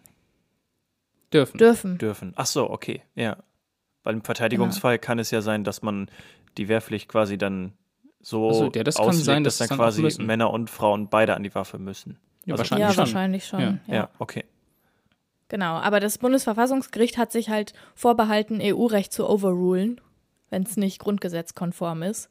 Dürfen. 1.32 1.58
dürfen. 1.60 1.98
Dürfen. 2.00 2.34
Ach 2.36 2.46
so, 2.48 2.70
okay. 2.70 3.04
Ja. 3.14 3.38
Weil 4.04 4.16
im 4.16 4.24
Verteidigungsfall 4.24 4.98
kann 5.00 5.20
es 5.20 5.30
ja 5.32 5.42
sein, 5.42 5.64
dass 5.64 5.82
man 5.82 6.10
die 6.58 6.68
Wehrpflicht 6.68 7.08
quasi 7.10 7.38
dann 7.38 7.74
so 8.22 8.52
so, 8.54 8.72
ja, 8.74 8.84
das 8.84 8.96
kann 8.96 9.06
auslegt, 9.08 9.26
sein, 9.26 9.44
dass 9.44 9.58
dass 9.60 9.68
dann 9.68 9.78
quasi 9.78 10.02
müssen. 10.02 10.26
Männer 10.26 10.50
und 10.52 10.70
Frauen 10.70 11.10
beide 11.10 11.36
an 11.36 11.44
die 11.44 11.54
Waffe 11.54 11.78
müssen. 11.78 12.18
Ja, 12.46 12.54
Also- 12.56 12.62
wahrscheinlich 12.62 12.88
ja, 12.88 12.94
schon. 12.94 12.98
wahrscheinlich 12.98 13.46
schon. 13.46 13.60
Ja. 13.60 13.78
Ja. 13.88 13.94
Ja, 13.94 14.10
okay. 14.18 14.46
Genau, 15.48 15.76
aber 15.76 16.00
das 16.00 16.18
Bundesverfassungsgericht 16.18 17.18
hat 17.20 17.32
sich 17.32 17.50
halt 17.50 17.74
vorbehalten, 17.94 18.60
EU-Recht 18.62 19.14
zu 19.14 19.30
overrulen, 19.30 20.02
wenn 20.50 20.64
es 20.64 20.76
nicht 20.76 20.98
grundgesetzkonform 21.00 22.02
ist. 22.02 22.30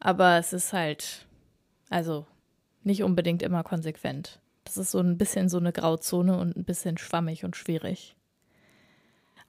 Aber 0.00 0.36
es 0.36 0.52
ist 0.52 0.74
halt, 0.74 1.26
also 1.88 2.26
nicht 2.82 3.02
unbedingt 3.02 3.42
immer 3.42 3.62
konsequent. 3.62 4.38
Das 4.70 4.76
ist 4.76 4.92
so 4.92 5.00
ein 5.00 5.18
bisschen 5.18 5.48
so 5.48 5.58
eine 5.58 5.72
Grauzone 5.72 6.38
und 6.38 6.56
ein 6.56 6.62
bisschen 6.64 6.96
schwammig 6.96 7.44
und 7.44 7.56
schwierig. 7.56 8.14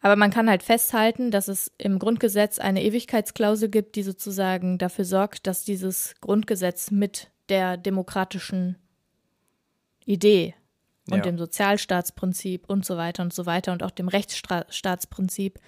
Aber 0.02 0.16
man 0.16 0.32
kann 0.32 0.50
halt 0.50 0.64
festhalten, 0.64 1.30
dass 1.30 1.48
es 1.48 1.72
im 1.78 2.00
Grundgesetz 2.00 2.58
eine 2.58 2.82
Ewigkeitsklausel 2.84 3.70
gibt, 3.70 3.96
die 3.96 4.02
sozusagen 4.02 4.80
dafür 4.80 5.06
sorgt, 5.06 5.46
dass 5.46 5.64
dieses 5.64 6.16
Grundgesetz 6.22 6.90
mit 6.90 7.30
der 7.50 7.78
demokratischen 7.78 8.78
Idee 10.06 10.56
und 11.08 11.18
Ja. 11.18 11.22
dem 11.22 11.38
Sozialstaatsprinzip 11.38 12.68
und 12.68 12.84
so 12.84 12.98
weiter 12.98 13.22
und 13.22 13.32
so 13.32 13.46
weiter 13.46 13.74
und 13.74 13.84
auch 13.84 13.92
dem 13.92 14.08
Rechtsstaatsprinzip 14.08 15.60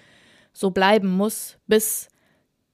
so 0.52 0.72
bleiben 0.72 1.12
muss, 1.12 1.58
bis 1.68 2.08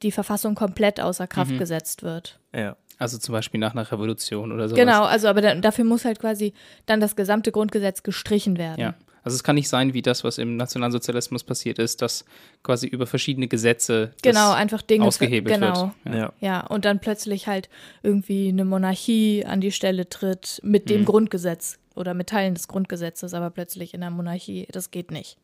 die 0.03 0.13
Verfassung 0.13 0.55
komplett 0.55 0.99
außer 0.99 1.27
Kraft 1.27 1.59
gesetzt 1.59 2.03
wird. 2.03 2.41
Ja. 2.55 2.79
Also 3.01 3.17
zum 3.17 3.33
Beispiel 3.33 3.59
nach 3.59 3.73
einer 3.73 3.91
Revolution 3.91 4.53
oder 4.53 4.69
sowas. 4.69 4.79
Genau, 4.79 5.05
also 5.05 5.29
aber 5.29 5.41
da, 5.41 5.55
dafür 5.55 5.87
muss 5.87 6.05
halt 6.05 6.19
quasi 6.21 6.53
dann 6.85 7.01
das 7.01 7.17
gesamte 7.17 7.51
Grundgesetz 7.51 8.03
gestrichen 8.03 8.59
werden. 8.59 8.79
Ja. 8.79 8.95
Also 9.23 9.37
es 9.37 9.43
kann 9.43 9.55
nicht 9.55 9.71
sein, 9.71 9.95
wie 9.95 10.03
das, 10.03 10.23
was 10.23 10.37
im 10.37 10.57
Nationalsozialismus 10.57 11.43
passiert 11.43 11.79
ist, 11.79 12.03
dass 12.03 12.27
quasi 12.63 12.87
über 12.87 13.07
verschiedene 13.07 13.49
Gesetze 13.49 14.13
das 14.23 14.35
Genau, 14.35 14.53
einfach 14.53 14.83
Dinge 14.83 15.07
ausgehebelt 15.07 15.55
genau. 15.55 15.93
wird. 16.05 16.15
Ja. 16.15 16.33
Ja, 16.41 16.67
und 16.67 16.85
dann 16.85 17.01
plötzlich 17.01 17.47
halt 17.47 17.71
irgendwie 18.03 18.49
eine 18.49 18.67
Monarchie 18.67 19.47
an 19.47 19.63
die 19.63 19.73
Stelle 19.73 20.09
tritt 20.11 20.61
mit 20.63 20.91
dem 20.91 21.07
Grundgesetz 21.07 21.79
oder 21.95 22.13
mit 22.13 22.29
Teilen 22.29 22.53
des 22.53 22.69
Grundgesetzes, 22.69 23.33
aber 23.33 23.49
plötzlich 23.49 23.95
in 23.95 24.03
der 24.03 24.11
Monarchie, 24.11 24.69
das 24.73 24.91
geht 24.91 25.11
nicht. 25.11 25.39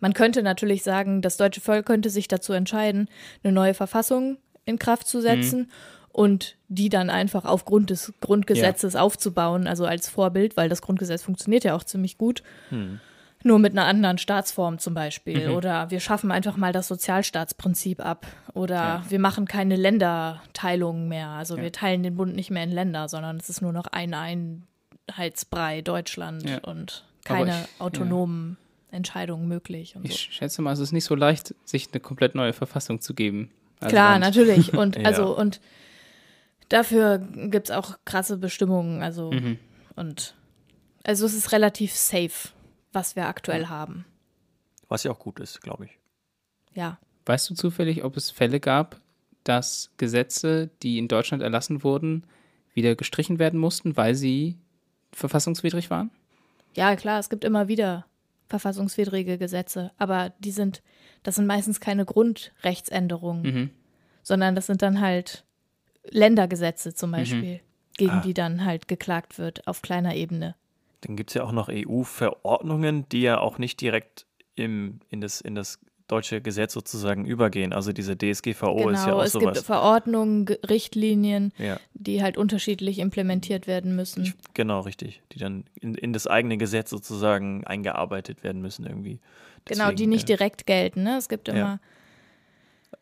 Man 0.00 0.12
könnte 0.12 0.42
natürlich 0.42 0.82
sagen, 0.82 1.22
das 1.22 1.38
deutsche 1.38 1.62
Volk 1.62 1.86
könnte 1.86 2.10
sich 2.10 2.28
dazu 2.28 2.52
entscheiden, 2.52 3.08
eine 3.42 3.54
neue 3.54 3.72
Verfassung 3.72 4.36
in 4.66 4.78
Kraft 4.78 5.08
zu 5.08 5.22
setzen 5.22 5.70
und 6.18 6.56
die 6.66 6.88
dann 6.88 7.10
einfach 7.10 7.44
aufgrund 7.44 7.90
des 7.90 8.12
Grundgesetzes 8.20 8.96
aufzubauen, 8.96 9.66
also 9.68 9.86
als 9.86 10.08
Vorbild, 10.08 10.56
weil 10.56 10.68
das 10.68 10.82
Grundgesetz 10.82 11.22
funktioniert 11.22 11.62
ja 11.64 11.76
auch 11.76 11.84
ziemlich 11.84 12.18
gut. 12.18 12.42
Nur 13.44 13.58
mit 13.60 13.72
einer 13.72 13.84
anderen 13.86 14.18
Staatsform 14.18 14.80
zum 14.80 14.94
Beispiel. 14.94 15.50
Oder 15.50 15.92
wir 15.92 16.00
schaffen 16.00 16.32
einfach 16.32 16.56
mal 16.56 16.72
das 16.72 16.88
Sozialstaatsprinzip 16.88 18.04
ab. 18.04 18.26
Oder 18.52 19.04
wir 19.08 19.20
machen 19.20 19.46
keine 19.46 19.76
Länderteilungen 19.76 21.06
mehr. 21.08 21.28
Also 21.28 21.56
wir 21.56 21.70
teilen 21.70 22.02
den 22.02 22.16
Bund 22.16 22.34
nicht 22.34 22.50
mehr 22.50 22.64
in 22.64 22.72
Länder, 22.72 23.08
sondern 23.08 23.36
es 23.36 23.48
ist 23.48 23.62
nur 23.62 23.72
noch 23.72 23.86
ein 23.86 24.12
Einheitsbrei 24.12 25.82
Deutschland 25.82 26.48
Ja. 26.48 26.58
und 26.58 27.04
keine 27.24 27.50
ich- 27.50 27.56
ja. 27.56 27.68
autonomen 27.78 28.56
Entscheidungen 28.90 29.46
möglich 29.46 29.94
und 29.96 30.02
so. 30.06 30.08
Ich 30.12 30.28
schätze 30.32 30.62
mal, 30.62 30.72
es 30.72 30.78
ist 30.80 30.92
nicht 30.92 31.04
so 31.04 31.14
leicht, 31.14 31.54
sich 31.64 31.88
eine 31.92 32.00
komplett 32.00 32.34
neue 32.34 32.52
Verfassung 32.52 33.00
zu 33.00 33.14
geben. 33.14 33.50
als 33.80 33.92
Klar, 33.92 34.18
Land. 34.18 34.24
natürlich. 34.24 34.72
Und 34.76 34.96
Ja. 34.96 35.04
also 35.04 35.36
und 35.38 35.60
dafür 36.68 37.18
gibt 37.18 37.68
es 37.70 37.74
auch 37.76 37.98
krasse 38.04 38.36
Bestimmungen. 38.38 39.02
Also 39.02 39.30
Mhm. 39.32 39.58
und 39.96 40.34
also 41.04 41.26
es 41.26 41.34
ist 41.34 41.52
relativ 41.52 41.94
safe, 41.94 42.50
was 42.92 43.16
wir 43.16 43.26
aktuell 43.26 43.66
haben. 43.68 44.04
Was 44.88 45.04
ja 45.04 45.10
auch 45.10 45.18
gut 45.18 45.40
ist, 45.40 45.60
glaube 45.62 45.86
ich. 45.86 45.98
Ja. 46.74 46.98
Weißt 47.26 47.48
du 47.50 47.54
zufällig, 47.54 48.04
ob 48.04 48.16
es 48.16 48.30
Fälle 48.30 48.60
gab, 48.60 49.00
dass 49.44 49.90
Gesetze, 49.96 50.70
die 50.82 50.98
in 50.98 51.08
Deutschland 51.08 51.42
erlassen 51.42 51.82
wurden, 51.82 52.24
wieder 52.74 52.94
gestrichen 52.96 53.38
werden 53.38 53.58
mussten, 53.58 53.96
weil 53.96 54.14
sie 54.14 54.58
verfassungswidrig 55.12 55.90
waren? 55.90 56.10
Ja, 56.74 56.94
klar, 56.96 57.18
es 57.18 57.28
gibt 57.30 57.44
immer 57.44 57.68
wieder 57.68 58.06
verfassungswidrige 58.48 59.36
Gesetze, 59.38 59.92
aber 59.98 60.32
die 60.38 60.50
sind, 60.52 60.82
das 61.22 61.34
sind 61.36 61.46
meistens 61.46 61.80
keine 61.80 62.04
Grundrechtsänderungen, 62.04 63.42
Mhm. 63.42 63.70
sondern 64.22 64.54
das 64.54 64.66
sind 64.66 64.80
dann 64.82 65.00
halt 65.00 65.44
Ländergesetze 66.10 66.94
zum 66.94 67.12
Beispiel, 67.12 67.60
gegen 67.96 68.10
Ah. 68.10 68.20
die 68.20 68.34
dann 68.34 68.64
halt 68.64 68.88
geklagt 68.88 69.38
wird 69.38 69.66
auf 69.66 69.82
kleiner 69.82 70.14
Ebene. 70.14 70.54
Dann 71.02 71.16
gibt 71.16 71.30
es 71.30 71.34
ja 71.34 71.44
auch 71.44 71.52
noch 71.52 71.68
EU-Verordnungen, 72.22 73.08
die 73.10 73.22
ja 73.22 73.38
auch 73.38 73.58
nicht 73.58 73.80
direkt 73.80 74.26
im, 74.54 75.00
in, 75.10 75.20
das, 75.20 75.40
in 75.40 75.54
das 75.54 75.78
deutsche 76.08 76.40
Gesetz 76.40 76.72
sozusagen 76.72 77.26
übergehen. 77.26 77.72
Also 77.72 77.92
diese 77.92 78.16
DSGVO 78.16 78.88
ist 78.88 78.96
ja 79.00 79.04
genau, 79.04 79.18
auch 79.18 79.24
es 79.24 79.32
sowas. 79.32 79.54
gibt 79.54 79.66
Verordnungen, 79.66 80.46
Ge- 80.46 80.58
Richtlinien, 80.68 81.52
ja, 81.58 81.78
die 81.94 82.22
halt 82.22 82.36
unterschiedlich 82.38 82.98
implementiert 82.98 83.66
werden 83.66 83.94
müssen. 83.94 84.22
ich, 84.24 84.34
genau, 84.54 84.80
richtig. 84.80 85.22
Die 85.32 85.38
dann 85.38 85.64
in, 85.80 85.94
in 85.94 86.12
das 86.12 86.26
eigene 86.26 86.56
Gesetz 86.56 86.90
sozusagen 86.90 87.64
eingearbeitet 87.66 88.42
werden 88.42 88.62
müssen 88.62 88.86
irgendwie. 88.86 89.20
genau, 89.66 89.88
die 89.88 89.94
Deswegen, 89.96 90.10
nicht 90.10 90.28
ja. 90.30 90.36
direkt 90.36 90.66
gelten. 90.66 91.02
Ne? 91.02 91.18
Es 91.18 91.28
gibt 91.28 91.48
Ja. 91.48 91.78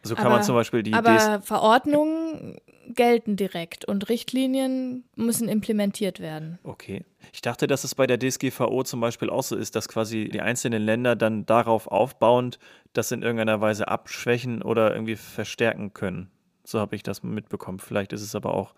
So 0.03 0.15
kann 0.15 0.27
aber- 0.27 0.37
man 0.37 0.45
zum 0.45 0.55
Beispiel 0.55 0.83
die 0.83 0.93
aber 0.93 1.41
Verordnungen 1.43 2.59
gelten 2.95 3.37
direkt 3.37 3.85
und 3.85 4.09
Richtlinien 4.09 5.05
müssen 5.17 5.49
implementiert 5.49 6.21
werden. 6.21 6.59
Okay. 6.63 7.05
Ich 7.33 7.41
dachte, 7.43 7.67
dass 7.67 7.85
es 7.85 7.95
bei 7.95 8.07
der 8.07 8.19
DSGVO 8.19 8.85
zum 8.85 9.01
Beispiel 9.01 9.29
auch 9.29 9.43
so 9.43 9.57
ist, 9.57 9.75
dass 9.75 9.89
quasi 9.89 10.29
die 10.29 10.41
einzelnen 10.41 10.83
Länder 10.85 11.17
dann 11.17 11.47
darauf 11.47 11.89
aufbauend 11.89 12.59
das 12.93 13.11
in 13.11 13.23
irgendeiner 13.23 13.61
Weise 13.61 13.89
abschwächen 13.89 14.63
oder 14.63 14.93
irgendwie 14.93 15.17
verstärken 15.17 15.93
können. 15.95 16.31
So 16.65 16.79
habe 16.81 16.97
ich 16.97 17.03
das 17.03 17.23
mitbekommen. 17.23 17.81
Vielleicht 17.81 18.13
ist 18.13 18.23
es 18.23 18.35
aber 18.35 18.55
auch 18.55 18.75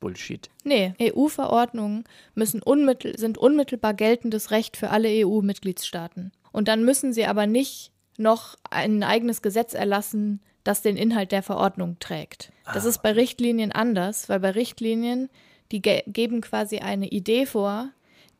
Bullshit. 0.00 0.50
Nee, 0.64 0.94
EU-Verordnungen 1.00 2.04
müssen 2.34 2.62
unmittel 2.62 3.16
sind 3.18 3.38
unmittelbar 3.38 3.94
geltendes 3.94 4.50
Recht 4.50 4.76
für 4.76 4.90
alle 4.90 5.08
EU-Mitgliedstaaten. 5.08 6.32
Und 6.52 6.68
dann 6.68 6.84
müssen 6.84 7.12
sie 7.12 7.26
aber 7.26 7.46
nicht 7.46 7.90
noch 8.16 8.56
ein 8.70 9.02
eigenes 9.02 9.42
Gesetz 9.42 9.74
erlassen, 9.74 10.40
das 10.62 10.82
den 10.82 10.96
Inhalt 10.96 11.32
der 11.32 11.42
Verordnung 11.42 11.98
trägt. 12.00 12.52
Das 12.72 12.84
ist 12.84 13.02
bei 13.02 13.12
Richtlinien 13.12 13.72
anders, 13.72 14.28
weil 14.28 14.40
bei 14.40 14.50
Richtlinien, 14.50 15.28
die 15.72 15.82
ge 15.82 16.02
geben 16.06 16.40
quasi 16.40 16.78
eine 16.78 17.08
Idee 17.08 17.46
vor, 17.46 17.90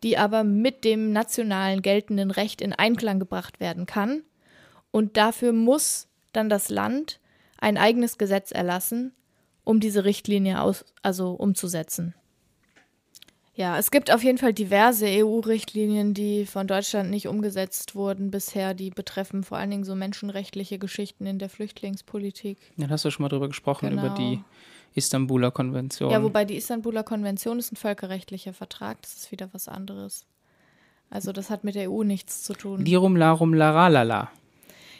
die 0.03 0.17
aber 0.19 0.45
mit 0.45 0.85
dem 0.85 1.13
nationalen 1.13 1.83
geltenden 1.83 2.31
Recht 2.31 2.61
in 2.61 2.73
Einklang 2.73 3.19
gebracht 3.19 3.61
werden 3.61 3.87
kann. 3.87 4.23
Und 4.91 5.17
dafür 5.17 5.53
muss 5.53 6.09
dann 6.33 6.49
das 6.49 6.69
Land 6.69 7.21
ein 7.59 7.79
eigenes 7.79 8.19
Gesetz 8.19 8.51
erlassen, 8.51 9.13
um 9.65 9.81
diese 9.81 10.05
Richtlinie 10.05 10.61
aus, 10.61 10.85
also 11.03 11.33
umzusetzen. 11.33 12.15
Ja, 13.57 13.79
es 13.79 13.93
gibt 13.93 14.13
auf 14.13 14.25
jeden 14.25 14.39
Fall 14.39 14.53
diverse 14.53 15.07
EU-Richtlinien, 15.07 16.13
die 16.13 16.45
von 16.45 16.67
Deutschland 16.67 17.11
nicht 17.11 17.29
umgesetzt 17.29 17.95
wurden 17.95 18.31
bisher. 18.33 18.75
Die 18.75 18.91
betreffen 18.91 19.45
vor 19.45 19.59
allen 19.59 19.71
Dingen 19.71 19.85
so 19.85 19.95
menschenrechtliche 19.95 20.79
Geschichten 20.81 21.25
in 21.25 21.39
der 21.39 21.49
Flüchtlingspolitik. 21.49 22.59
Ja, 22.77 22.89
da 22.89 22.95
hast 22.95 23.05
du 23.05 23.11
schon 23.11 23.23
mal 23.23 23.29
drüber 23.29 23.47
gesprochen, 23.47 23.91
Genau. 23.91 24.07
über 24.07 24.15
die 24.17 24.41
Istanbuler 24.95 25.53
Konvention. 25.53 26.11
Ja, 26.11 26.23
wobei 26.23 26.45
die 26.45 26.57
Istanbuler 26.57 27.05
Konvention 27.05 27.59
ist 27.61 27.73
ein 27.73 27.77
völkerrechtlicher 27.77 28.53
Vertrag. 28.55 29.01
Das 29.03 29.15
ist 29.15 29.31
wieder 29.31 29.49
was 29.53 29.69
anderes. 29.69 30.27
Also 31.11 31.31
das 31.31 31.49
hat 31.49 31.63
mit 31.63 31.77
der 31.77 31.91
EU 31.91 32.03
nichts 32.03 32.43
zu 32.43 32.55
tun. 32.55 32.85
Lirum 32.85 33.15
larum 33.15 33.55
laralala. 33.55 34.33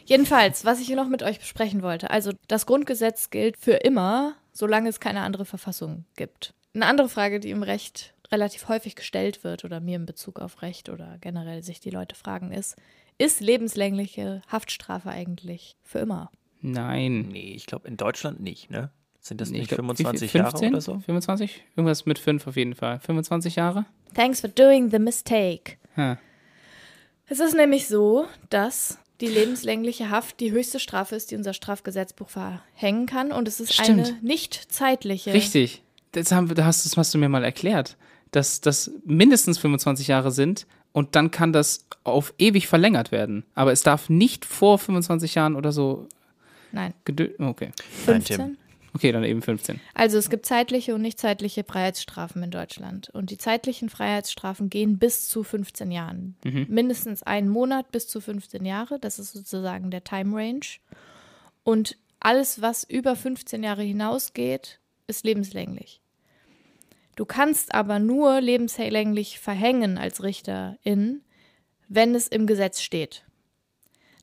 Jedenfalls, 0.05 0.63
was 0.63 0.79
ich 0.79 0.87
hier 0.87 0.95
noch 0.95 1.09
mit 1.09 1.23
euch 1.23 1.39
besprechen 1.39 1.81
wollte. 1.81 2.09
Also 2.09 2.31
das 2.47 2.65
Grundgesetz 2.65 3.31
gilt 3.31 3.57
für 3.57 3.73
immer, 3.73 4.35
solange 4.53 4.87
es 4.87 4.99
keine 5.01 5.21
andere 5.21 5.43
Verfassung 5.43 6.05
gibt. 6.15 6.53
Eine 6.73 6.85
andere 6.85 7.09
Frage, 7.09 7.39
die 7.41 7.49
im 7.49 7.63
Recht 7.63 8.13
relativ 8.35 8.67
häufig 8.67 8.95
gestellt 8.95 9.43
wird 9.45 9.63
oder 9.63 9.79
mir 9.79 9.95
in 9.95 10.05
Bezug 10.05 10.39
auf 10.41 10.61
Recht 10.61 10.89
oder 10.89 11.17
generell 11.21 11.63
sich 11.63 11.79
die 11.79 11.89
Leute 11.89 12.15
fragen, 12.15 12.51
ist, 12.51 12.75
ist 13.17 13.39
lebenslängliche 13.39 14.41
Haftstrafe 14.51 15.09
eigentlich 15.09 15.77
für 15.83 15.99
immer? 15.99 16.29
Nein. 16.61 17.29
Nee, 17.31 17.53
ich 17.55 17.65
glaube 17.65 17.87
in 17.87 17.95
Deutschland 17.95 18.41
nicht, 18.41 18.69
ne? 18.69 18.91
Sind 19.21 19.39
das 19.41 19.49
Nee, 19.49 19.59
nicht 19.59 19.71
ich 19.71 19.77
glaub, 19.77 19.87
wie 19.89 19.95
viel? 19.95 20.05
25 20.05 20.33
Jahre 20.33 20.51
15? 20.51 20.69
oder 20.73 20.81
so? 20.81 20.99
25? 20.99 21.63
Irgendwas 21.75 22.05
mit 22.05 22.19
5 22.19 22.45
auf 22.45 22.55
jeden 22.57 22.75
Fall. 22.75 22.99
25 22.99 23.55
Jahre? 23.55 23.85
Thanks 24.13 24.41
for 24.41 24.49
doing 24.49 24.91
the 24.91 24.99
mistake. 24.99 25.77
Ha. 25.95 26.19
Es 27.27 27.39
ist 27.39 27.55
nämlich 27.55 27.87
so, 27.87 28.27
dass 28.49 28.99
die 29.21 29.27
lebenslängliche 29.27 30.09
Haft 30.09 30.41
die 30.41 30.51
höchste 30.51 30.79
Strafe 30.79 31.15
ist, 31.15 31.31
die 31.31 31.35
unser 31.37 31.53
Strafgesetzbuch 31.53 32.29
verhängen 32.29 33.05
kann. 33.05 33.31
Und 33.31 33.47
es 33.47 33.59
ist 33.59 33.73
Stimmt. 33.73 34.07
eine 34.07 34.19
nicht 34.21 34.71
zeitliche. 34.71 35.33
Richtig. 35.33 35.81
Das, 36.11 36.31
haben 36.31 36.49
wir, 36.49 36.55
da 36.55 36.65
hast, 36.65 36.85
das 36.85 36.95
hast 36.95 37.13
du 37.13 37.17
mir 37.17 37.29
mal 37.29 37.43
erklärt, 37.43 37.97
dass 38.35 38.61
das 38.61 38.91
mindestens 39.05 39.57
25 39.57 40.07
Jahre 40.07 40.31
sind 40.31 40.67
und 40.91 41.15
dann 41.15 41.31
kann 41.31 41.53
das 41.53 41.85
auf 42.03 42.33
ewig 42.37 42.67
verlängert 42.67 43.11
werden. 43.11 43.45
Aber 43.53 43.71
es 43.71 43.83
darf 43.83 44.09
nicht 44.09 44.45
vor 44.45 44.77
25 44.79 45.35
Jahren 45.35 45.55
oder 45.55 45.71
so 45.71 46.07
Nein, 46.71 46.93
Okay. 47.07 47.29
Nein, 47.37 47.73
15. 48.05 48.37
Tim. 48.37 48.57
Okay, 48.93 49.11
dann 49.11 49.25
eben 49.25 49.41
15. 49.41 49.81
Also 49.93 50.17
es 50.17 50.29
gibt 50.29 50.45
zeitliche 50.45 50.95
und 50.95 51.01
nicht 51.01 51.19
zeitliche 51.19 51.65
Freiheitsstrafen 51.65 52.43
in 52.43 52.51
Deutschland. 52.51 53.09
Und 53.09 53.29
die 53.29 53.37
zeitlichen 53.37 53.89
Freiheitsstrafen 53.89 54.69
gehen 54.69 54.97
bis 54.97 55.27
zu 55.27 55.43
15 55.43 55.91
Jahren. 55.91 56.35
Mindestens 56.69 57.21
einen 57.21 57.49
Monat 57.49 57.91
bis 57.91 58.07
zu 58.07 58.21
15 58.21 58.63
Jahre. 58.63 58.97
Das 58.99 59.19
ist 59.19 59.33
sozusagen 59.33 59.91
der 59.91 60.05
Time 60.05 60.33
Range. 60.33 60.65
Und 61.63 61.97
alles, 62.21 62.61
was 62.61 62.85
über 62.85 63.17
15 63.17 63.63
Jahre 63.63 63.83
hinausgeht, 63.83 64.79
ist 65.07 65.25
lebenslänglich. 65.25 65.99
Du 67.15 67.25
kannst 67.25 67.73
aber 67.73 67.99
nur 67.99 68.41
lebenslänglich 68.41 69.39
verhängen 69.39 69.97
als 69.97 70.23
Richterin, 70.23 71.21
wenn 71.87 72.13
es 72.13 72.27
im 72.27 72.45
Gesetz 72.47 72.81
steht. 72.81 73.23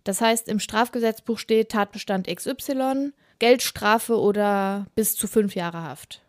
Das 0.05 0.20
heißt, 0.20 0.48
im 0.48 0.59
Strafgesetzbuch 0.59 1.38
steht 1.38 1.70
Tatbestand 1.70 2.26
XY, 2.26 3.12
Geldstrafe 3.38 4.18
oder 4.18 4.87
bis 4.94 5.16
zu 5.16 5.26
fünf 5.26 5.55
Jahre 5.55 5.83
Haft, 5.83 6.22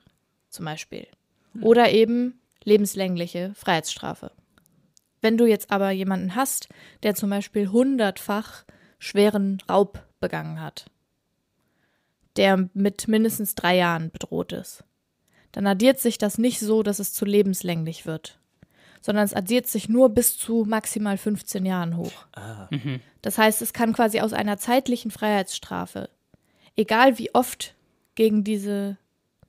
zum 0.49 0.65
Beispiel. 0.65 1.07
Oder 1.61 1.91
eben 1.91 2.39
lebenslängliche 2.63 3.53
Freiheitsstrafe. 3.55 4.31
Wenn 5.21 5.37
du 5.37 5.45
jetzt 5.45 5.71
aber 5.71 5.91
jemanden 5.91 6.35
hast, 6.35 6.69
der 7.03 7.15
zum 7.15 7.29
Beispiel 7.29 7.69
hundertfach 7.69 8.63
schweren 8.99 9.61
Raub 9.69 10.03
begangen 10.19 10.61
hat, 10.61 10.85
der 12.35 12.69
mit 12.73 13.07
mindestens 13.07 13.55
drei 13.55 13.77
Jahren 13.77 14.11
bedroht 14.11 14.53
ist, 14.53 14.83
dann 15.53 15.65
addiert 15.67 15.99
sich 15.99 16.17
das 16.17 16.37
nicht 16.37 16.59
so, 16.59 16.83
dass 16.83 16.99
es 16.99 17.13
zu 17.13 17.23
lebenslänglich 17.23 18.05
wird, 18.05 18.39
sondern 19.01 19.23
es 19.23 19.33
addiert 19.33 19.67
sich 19.67 19.87
nur 19.87 20.09
bis 20.09 20.37
zu 20.37 20.65
maximal 20.67 21.17
15 21.17 21.65
Jahren 21.65 21.95
hoch. 21.95 22.25
Ah. 22.35 22.67
Das 23.21 23.37
heißt, 23.37 23.61
es 23.61 23.71
kann 23.71 23.93
quasi 23.93 24.19
aus 24.19 24.33
einer 24.33 24.57
zeitlichen 24.57 25.11
Freiheitsstrafe, 25.11 26.09
egal 26.75 27.17
wie 27.17 27.33
oft 27.33 27.75
gegen 28.15 28.43
diese 28.43 28.97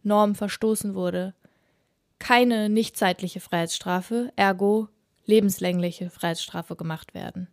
Norm 0.03 0.35
verstoßen 0.35 0.95
wurde, 0.95 1.35
keine 2.19 2.69
nicht 2.69 2.97
zeitliche 2.97 3.41
Freiheitsstrafe, 3.41 4.33
ergo 4.37 4.89
lebenslängliche 5.27 6.11
Freiheitsstrafe 6.11 6.77
gemacht 6.77 7.15
werden. 7.15 7.49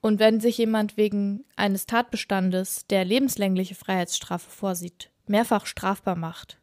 Und 0.00 0.18
wenn 0.18 0.40
sich 0.40 0.58
jemand 0.58 0.96
wegen 0.96 1.44
eines 1.56 1.86
Tatbestandes, 1.86 2.86
der 2.88 3.04
lebenslängliche 3.04 3.74
Freiheitsstrafe 3.74 4.50
vorsieht, 4.50 5.10
mehrfach 5.26 5.66
strafbar 5.66 6.16
macht, 6.16 6.58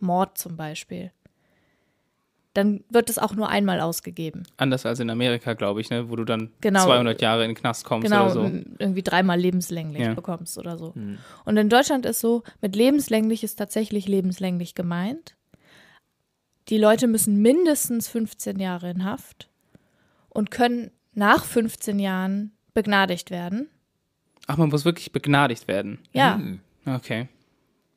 Mord 0.00 0.38
zum 0.38 0.56
Beispiel, 0.56 1.10
dann 2.54 2.84
wird 2.88 3.10
es 3.10 3.18
auch 3.18 3.34
nur 3.34 3.48
einmal 3.48 3.80
ausgegeben. 3.80 4.44
Anders 4.56 4.86
als 4.86 5.00
in 5.00 5.10
Amerika, 5.10 5.54
glaube 5.54 5.80
ich, 5.80 5.90
ne? 5.90 6.08
wo 6.08 6.14
du 6.16 6.24
dann 6.24 6.52
Genau. 6.60 6.84
200 6.84 7.20
Jahre 7.20 7.42
in 7.44 7.50
den 7.50 7.56
Knast 7.56 7.84
kommst 7.84 8.08
Genau, 8.08 8.24
oder 8.26 8.30
so. 8.32 8.40
irgendwie 8.78 9.02
dreimal 9.02 9.38
lebenslänglich 9.40 10.02
Ja. 10.04 10.14
bekommst 10.14 10.56
oder 10.56 10.78
so. 10.78 10.94
Und 11.44 11.56
in 11.56 11.68
Deutschland 11.68 12.06
ist 12.06 12.20
so, 12.20 12.44
mit 12.60 12.76
lebenslänglich 12.76 13.42
ist 13.42 13.56
tatsächlich 13.56 14.06
lebenslänglich 14.06 14.74
gemeint. 14.76 15.34
Die 16.68 16.78
Leute 16.78 17.08
müssen 17.08 17.42
mindestens 17.42 18.08
15 18.08 18.58
Jahre 18.60 18.88
in 18.90 19.04
Haft 19.04 19.50
und 20.28 20.50
können 20.50 20.90
nach 21.12 21.44
15 21.44 21.98
Jahren 21.98 22.52
begnadigt 22.72 23.30
werden. 23.30 23.68
Ach, 24.46 24.56
man 24.56 24.68
muss 24.68 24.84
wirklich 24.84 25.10
begnadigt 25.12 25.66
werden. 25.68 25.98
Ja, 26.12 26.36
Hm. 26.36 26.60
Okay. 26.86 27.28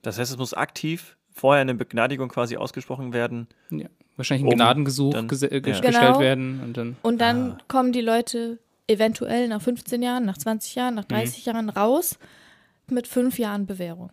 Das 0.01 0.17
heißt, 0.17 0.31
es 0.31 0.37
muss 0.37 0.53
aktiv 0.53 1.16
vorher 1.37 1.61
eine 1.61 1.75
Begnadigung 1.75 2.29
quasi 2.29 2.57
ausgesprochen 2.57 3.13
werden. 3.13 3.47
Ja. 3.69 3.87
Wahrscheinlich 4.15 4.45
ein 4.45 4.51
Um 4.53 4.55
Gnadengesuch 4.55 5.13
dann- 5.13 5.29
äh, 5.29 5.53
ja. 5.53 5.59
gestellt 5.59 5.93
Genau. 5.93 6.19
werden 6.19 6.61
und 6.63 6.75
dann. 6.77 6.95
und 7.03 7.19
dann 7.21 7.61
kommen 7.67 7.91
die 7.91 8.01
Leute 8.01 8.57
eventuell 8.87 9.47
nach 9.47 9.61
15 9.61 10.01
Jahren, 10.01 10.25
nach 10.25 10.37
20 10.37 10.75
Jahren, 10.75 10.95
nach 10.95 11.05
30 11.05 11.45
Jahren 11.45 11.69
raus 11.69 12.17
mit 12.89 13.07
fünf 13.07 13.37
Jahren 13.37 13.65
Bewährung. 13.65 14.11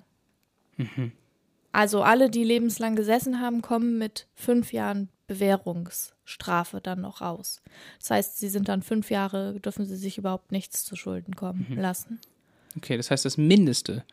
Also 1.72 2.02
alle, 2.02 2.28
die 2.30 2.44
lebenslang 2.44 2.96
gesessen 2.96 3.40
haben, 3.40 3.62
kommen 3.62 3.98
mit 3.98 4.26
fünf 4.34 4.72
Jahren 4.72 5.08
Bewährungsstrafe 5.26 6.80
dann 6.80 7.00
noch 7.00 7.20
raus. 7.20 7.62
Das 7.98 8.10
heißt, 8.10 8.38
sie 8.38 8.48
sind 8.48 8.68
dann 8.68 8.82
fünf 8.82 9.10
Jahre, 9.10 9.58
dürfen 9.60 9.87
sie 9.87 9.96
sich 9.96 10.18
überhaupt 10.18 10.52
nichts 10.52 10.84
zu 10.84 10.96
Schulden 10.96 11.34
kommen 11.37 11.66
lassen. 11.76 12.20
Okay, 12.76 12.96
das 12.96 13.10
heißt, 13.10 13.24
das 13.24 13.37
Mindeste 13.38 14.04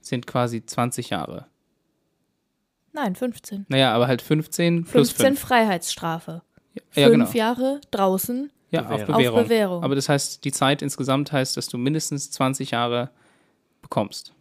sind 0.00 0.26
quasi 0.26 0.64
20 0.64 1.10
Jahre. 1.10 1.46
Nein, 2.94 3.16
15. 3.16 3.66
Naja, 3.68 3.92
aber 3.92 4.06
halt 4.06 4.22
15 4.22 4.84
plus 4.84 5.10
15 5.10 5.26
5. 5.36 5.40
Freiheitsstrafe. 5.40 6.42
Ja, 6.94 7.08
fünf 7.08 7.30
genau. 7.32 7.38
Jahre 7.38 7.80
draußen. 7.90 8.50
Ja, 8.70 8.88
auf 8.88 9.04
Bewährung. 9.04 9.38
Auf 9.38 9.44
Bewährung. 9.44 9.84
Aber 9.84 9.94
das 9.94 10.08
heißt, 10.08 10.44
die 10.44 10.52
Zeit 10.52 10.80
insgesamt 10.80 11.32
heißt, 11.32 11.56
dass 11.56 11.68
du 11.68 11.76
mindestens 11.76 12.30
20 12.30 12.70
Jahre 12.70 13.10
bekommst. 13.82 14.32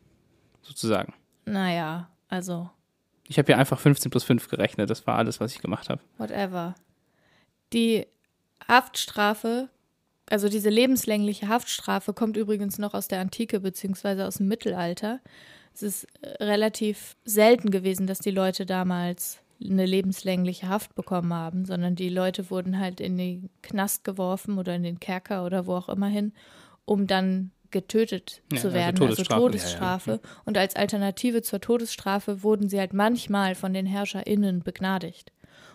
Sozusagen. 0.62 1.14
Naja, 1.46 2.10
also 2.30 2.70
Ich 3.28 3.38
habe 3.38 3.52
ja 3.52 3.58
einfach 3.58 3.80
15 3.80 4.10
plus 4.12 4.24
5 4.24 4.48
gerechnet. 4.48 4.90
Das 4.90 5.06
war 5.08 5.18
alles, 5.18 5.40
was 5.40 5.54
ich 5.54 5.60
gemacht 5.62 5.90
habe. 5.90 6.02
whatever. 6.18 6.76
Die 7.74 8.06
Haftstrafe, 8.68 9.70
also 10.30 10.48
diese 10.48 10.70
lebenslängliche 10.70 11.48
Haftstrafe, 11.48 12.14
kommt 12.14 12.38
übrigens 12.38 12.78
noch 12.78 12.94
aus 12.94 13.08
der 13.08 13.20
Antike 13.20 13.60
beziehungsweise 13.60 14.26
aus 14.28 14.36
dem 14.38 14.48
Mittelalter. 14.48 15.20
Es 15.74 15.82
ist 15.84 16.08
äh, 16.22 16.44
relativ 16.44 17.16
selten 17.26 17.72
gewesen, 17.72 18.08
dass 18.08 18.20
die 18.20 18.32
Leute 18.32 18.66
damals 18.66 19.40
eine 19.64 19.86
lebenslängliche 19.86 20.68
Haft 20.68 20.94
bekommen 20.96 21.34
haben, 21.34 21.66
sondern 21.66 21.96
die 21.96 22.10
Leute 22.10 22.50
wurden 22.50 22.80
halt 22.80 23.00
in 23.00 23.18
den 23.18 23.50
Knast 23.62 24.04
geworfen 24.04 24.58
oder 24.58 24.76
in 24.76 24.84
den 24.84 25.00
Kerker 25.00 25.46
oder 25.46 25.66
wo 25.68 25.76
auch 25.76 25.90
immer 25.90 26.08
hin, 26.08 26.34
um 26.86 27.08
dann 27.08 27.52
getötet 27.72 28.42
Ja, 28.52 28.60
zu 28.60 28.68
also 28.68 28.74
werden, 28.78 28.96
Todesstrafe. 28.98 29.34
also 29.42 29.48
Todesstrafe. 29.48 30.20
Und 30.46 30.58
als 30.58 30.76
Alternative 30.76 31.42
zur 31.42 31.62
Todesstrafe 31.62 32.44
wurden 32.44 32.70
sie 32.70 32.78
halt 32.80 32.94
manchmal 32.94 33.56
von 33.56 33.74
den 33.74 33.86
HerrscherInnen 33.86 34.62
begnadigt. 34.64 35.32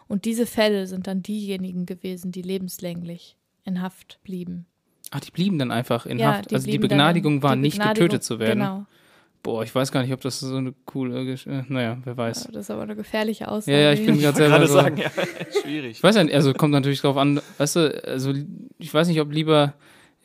Und 0.06 0.24
diese 0.26 0.46
Fälle 0.46 0.86
sind 0.86 1.06
dann 1.06 1.22
diejenigen 1.22 1.86
gewesen, 1.86 2.30
die 2.30 2.42
lebenslänglich 2.42 3.36
in 3.64 3.80
Haft 3.82 4.20
blieben. 4.22 4.66
Ach, 5.10 5.20
die 5.20 5.30
blieben 5.30 5.58
dann 5.58 5.70
einfach 5.70 6.04
in 6.06 6.22
Haft. 6.24 6.52
also 6.52 6.64
die 6.66 6.72
blieben 6.72 6.82
dann- 6.82 6.98
Begnadigung 6.98 7.42
war 7.42 7.56
die 7.56 7.62
nicht 7.62 7.78
Begnadigung- 7.78 7.94
getötet 7.94 8.22
zu 8.24 8.38
werden. 8.38 8.58
Genau. 8.60 8.86
Boah, 9.48 9.62
ich 9.62 9.74
weiß 9.74 9.92
gar 9.92 10.02
nicht, 10.02 10.12
ob 10.12 10.20
das 10.20 10.40
so 10.40 10.56
eine 10.56 10.74
coole. 10.84 11.24
Gesch 11.24 11.46
äh, 11.46 11.64
naja, 11.68 11.96
wer 12.04 12.18
weiß. 12.18 12.48
Das 12.52 12.66
ist 12.66 12.70
aber 12.70 12.82
eine 12.82 12.94
gefährliche 12.94 13.48
Aussage. 13.48 13.74
Ja, 13.78 13.84
ja, 13.84 13.92
ich 13.94 14.04
bin 14.04 14.16
Ich 14.16 14.20
gerade 14.20 14.36
selber 14.36 14.66
so. 14.66 14.74
sagen, 14.74 14.98
ja, 14.98 15.10
schwierig. 15.62 15.92
Ich 15.92 16.02
weiß 16.02 16.16
ja 16.16 16.22
also 16.34 16.52
kommt 16.52 16.72
natürlich 16.72 17.00
drauf 17.00 17.16
an, 17.16 17.40
weißt 17.56 17.76
du, 17.76 18.04
also 18.04 18.34
ich 18.76 18.92
weiß 18.92 19.08
nicht, 19.08 19.22
ob 19.22 19.32
lieber 19.32 19.72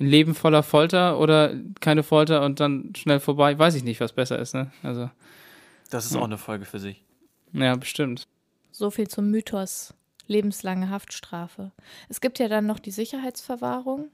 ein 0.01 0.07
Leben 0.07 0.35
voller 0.35 0.61
Folter 0.61 1.17
oder 1.19 1.53
keine 1.79 2.03
Folter 2.03 2.43
und 2.43 2.59
dann 2.59 2.91
schnell 2.97 3.21
vorbei. 3.21 3.57
Weiß 3.57 3.75
ich 3.75 3.85
nicht, 3.85 4.01
was 4.01 4.11
besser 4.11 4.39
ist, 4.39 4.55
ne? 4.55 4.73
Also, 4.83 5.09
Das 5.89 6.05
ist 6.05 6.17
auch 6.17 6.25
eine 6.25 6.37
Folge 6.37 6.65
für 6.65 6.79
sich. 6.79 7.01
ja, 7.53 7.77
bestimmt. 7.77 8.27
So 8.71 8.91
viel 8.91 9.07
zum 9.07 9.31
Mythos 9.31 9.93
lebenslange 10.27 10.89
Haftstrafe. 10.89 11.71
Es 12.09 12.19
gibt 12.19 12.39
ja 12.39 12.49
dann 12.49 12.65
noch 12.65 12.79
die 12.79 12.91
Sicherheitsverwahrung, 12.91 14.09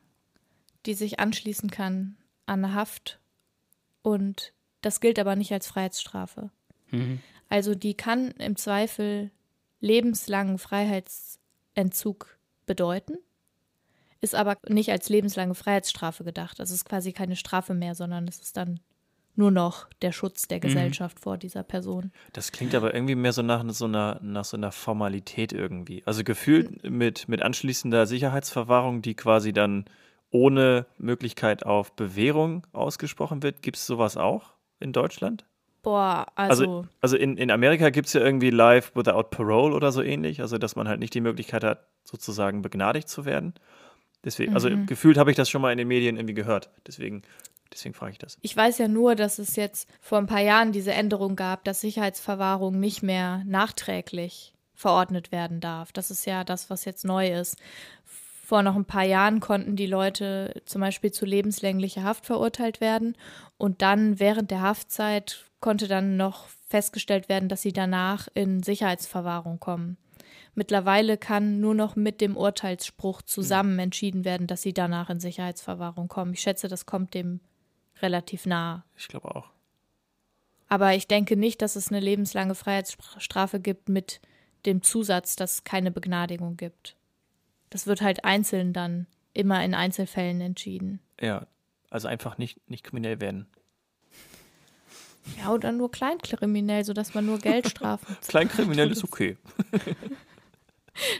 die 0.85 0.93
sich 0.93 1.19
anschließen 1.19 1.71
kann 1.71 2.15
an 2.45 2.63
eine 2.63 2.75
Haft 2.75 3.19
und 4.03 4.53
das 4.81 5.01
gilt 5.01 5.19
aber 5.19 5.35
nicht 5.35 5.51
als 5.51 5.67
Freiheitsstrafe. 5.67 6.51
Mhm. 6.91 7.19
Also 7.49 7.75
die 7.75 7.95
kann 7.95 8.31
im 8.31 8.55
Zweifel 8.55 9.31
lebenslangen 9.79 10.57
Freiheitsentzug 10.57 12.37
bedeuten, 12.65 13.17
ist 14.21 14.35
aber 14.35 14.57
nicht 14.67 14.91
als 14.91 15.09
lebenslange 15.09 15.55
Freiheitsstrafe 15.55 16.23
gedacht. 16.23 16.59
Das 16.59 16.71
ist 16.71 16.85
quasi 16.85 17.13
keine 17.13 17.35
Strafe 17.35 17.73
mehr, 17.73 17.95
sondern 17.95 18.27
es 18.27 18.39
ist 18.39 18.57
dann 18.57 18.79
nur 19.35 19.51
noch 19.51 19.87
der 20.01 20.11
Schutz 20.11 20.49
der 20.49 20.59
Gesellschaft 20.59 21.21
vor 21.21 21.37
dieser 21.37 21.63
Person. 21.63 22.11
Das 22.33 22.51
klingt 22.51 22.75
aber 22.75 22.93
irgendwie 22.93 23.15
mehr 23.15 23.31
so 23.31 23.41
nach 23.41 23.63
so 23.69 23.85
einer, 23.85 24.19
nach 24.21 24.43
so 24.43 24.57
einer 24.57 24.73
Formalität 24.73 25.53
irgendwie. 25.53 26.03
Also 26.05 26.25
gefühlt 26.25 26.83
mit, 26.83 27.29
mit 27.29 27.41
anschließender 27.41 28.05
Sicherheitsverwahrung, 28.05 29.01
die 29.01 29.15
quasi 29.15 29.53
dann 29.53 29.85
ohne 30.29 30.87
Möglichkeit 30.97 31.65
auf 31.65 31.93
Bewährung 31.93 32.67
ausgesprochen 32.73 33.41
wird. 33.41 33.61
Gibt 33.61 33.77
es 33.77 33.85
sowas 33.85 34.17
auch 34.17 34.58
in 34.79 34.93
Deutschland? 34.93 35.45
Boah, 35.81 36.27
also, 36.35 36.63
Also, 36.63 36.87
also 37.01 37.17
in, 37.17 37.37
in 37.37 37.51
Amerika 37.51 37.89
gibt 37.89 38.07
es 38.07 38.13
ja 38.13 38.21
irgendwie 38.21 38.49
Life 38.49 38.91
without 38.95 39.29
Parole 39.29 39.73
oder 39.73 39.91
so 39.91 40.01
ähnlich, 40.01 40.41
also 40.41 40.57
dass 40.57 40.75
man 40.75 40.87
halt 40.89 40.99
nicht 40.99 41.13
die 41.13 41.21
Möglichkeit 41.21 41.63
hat, 41.63 41.87
sozusagen 42.03 42.61
begnadigt 42.61 43.07
zu 43.07 43.23
werden. 43.25 43.53
Deswegen, 44.25 44.53
also 44.53 44.69
Mhm. 44.69 44.85
gefühlt 44.87 45.17
habe 45.17 45.31
ich 45.31 45.37
das 45.37 45.49
schon 45.49 45.61
mal 45.61 45.71
in 45.71 45.77
den 45.77 45.87
Medien 45.87 46.17
irgendwie 46.17 46.33
gehört. 46.33 46.69
Deswegen, 46.85 47.21
deswegen 47.71 47.93
frage 47.95 48.11
ich 48.11 48.17
das. 48.17 48.37
ich 48.41 48.57
weiß 48.57 48.77
ja 48.79 48.89
nur, 48.89 49.15
dass 49.15 49.39
es 49.39 49.55
jetzt 49.55 49.87
vor 50.01 50.17
ein 50.17 50.27
paar 50.27 50.41
Jahren 50.41 50.73
diese 50.73 50.91
Änderung 50.91 51.37
gab, 51.37 51.63
dass 51.63 51.79
Sicherheitsverwahrung 51.79 52.77
nicht 52.77 53.01
mehr 53.01 53.43
nachträglich 53.45 54.53
verordnet 54.75 55.31
werden 55.31 55.59
darf. 55.61 55.91
Das 55.93 56.11
ist 56.11 56.25
ja 56.25 56.43
das, 56.43 56.69
was 56.69 56.83
jetzt 56.85 57.05
neu 57.05 57.29
ist. 57.31 57.57
Vor 58.49 58.63
noch 58.63 58.75
ein 58.75 58.85
paar 58.85 59.03
Jahren 59.03 59.41
konnten 59.41 59.75
die 59.75 59.85
Leute 59.85 60.59
zum 60.65 60.81
Beispiel 60.81 61.11
zu 61.11 61.23
lebenslänglicher 61.23 62.03
Haft 62.03 62.25
verurteilt 62.25 62.81
werden 62.81 63.15
und 63.59 63.83
dann 63.83 64.19
während 64.19 64.49
der 64.49 64.61
Haftzeit 64.61 65.45
konnte 65.59 65.87
dann 65.87 66.17
noch 66.17 66.47
festgestellt 66.67 67.29
werden, 67.29 67.47
dass 67.47 67.61
sie 67.61 67.73
danach 67.73 68.27
in 68.33 68.63
Sicherheitsverwahrung 68.63 69.59
kommen. 69.59 69.97
Mittlerweile 70.55 71.15
kann 71.19 71.59
nur 71.59 71.75
noch 71.75 71.95
mit 71.95 72.21
dem 72.21 72.35
Urteilsspruch 72.35 73.21
zusammen 73.21 73.77
entschieden 73.77 74.25
werden, 74.25 74.47
dass 74.47 74.63
sie 74.63 74.73
danach 74.73 75.11
in 75.11 75.19
Sicherheitsverwahrung 75.19 76.07
kommen. 76.07 76.33
Ich 76.33 76.41
schätze, 76.41 76.67
das 76.67 76.87
kommt 76.87 77.13
dem 77.13 77.41
relativ 78.01 78.47
nah. 78.47 78.83
Ich 78.97 79.09
glaube 79.09 79.35
auch. 79.35 79.51
Aber 80.69 80.95
ich 80.95 81.07
denke 81.07 81.37
nicht, 81.37 81.61
dass 81.61 81.75
es 81.75 81.89
eine 81.89 81.99
lebenslange 81.99 82.55
Freiheitsstrafe 82.55 83.59
gibt 83.59 83.89
mit 83.89 84.21
dem 84.65 84.81
Zusatz, 84.81 85.35
dass 85.35 85.53
es 85.53 85.63
keine 85.63 85.91
Begnadigung 85.91 86.57
gibt. 86.57 86.95
Das 87.69 87.87
wird 87.87 88.01
halt 88.01 88.23
einzeln 88.25 88.73
dann 88.73 89.05
immer 89.33 89.63
in 89.63 89.73
Einzelfällen 89.73 90.41
entschieden. 90.41 90.99
Ja, 91.21 91.45
also 91.89 92.07
einfach 92.07 92.37
nicht, 92.37 92.67
nicht 92.69 92.83
kriminell 92.83 93.21
werden. 93.21 93.47
Ja, 95.37 95.51
oder 95.51 95.71
nur 95.71 95.91
kleinkriminell, 95.91 96.83
sodass 96.83 97.13
man 97.13 97.25
nur 97.25 97.37
Geldstrafen 97.39 98.07
zahlt. 98.21 98.27
Kleinkriminell 98.27 98.91
ist 98.91 99.03
okay. 99.03 99.37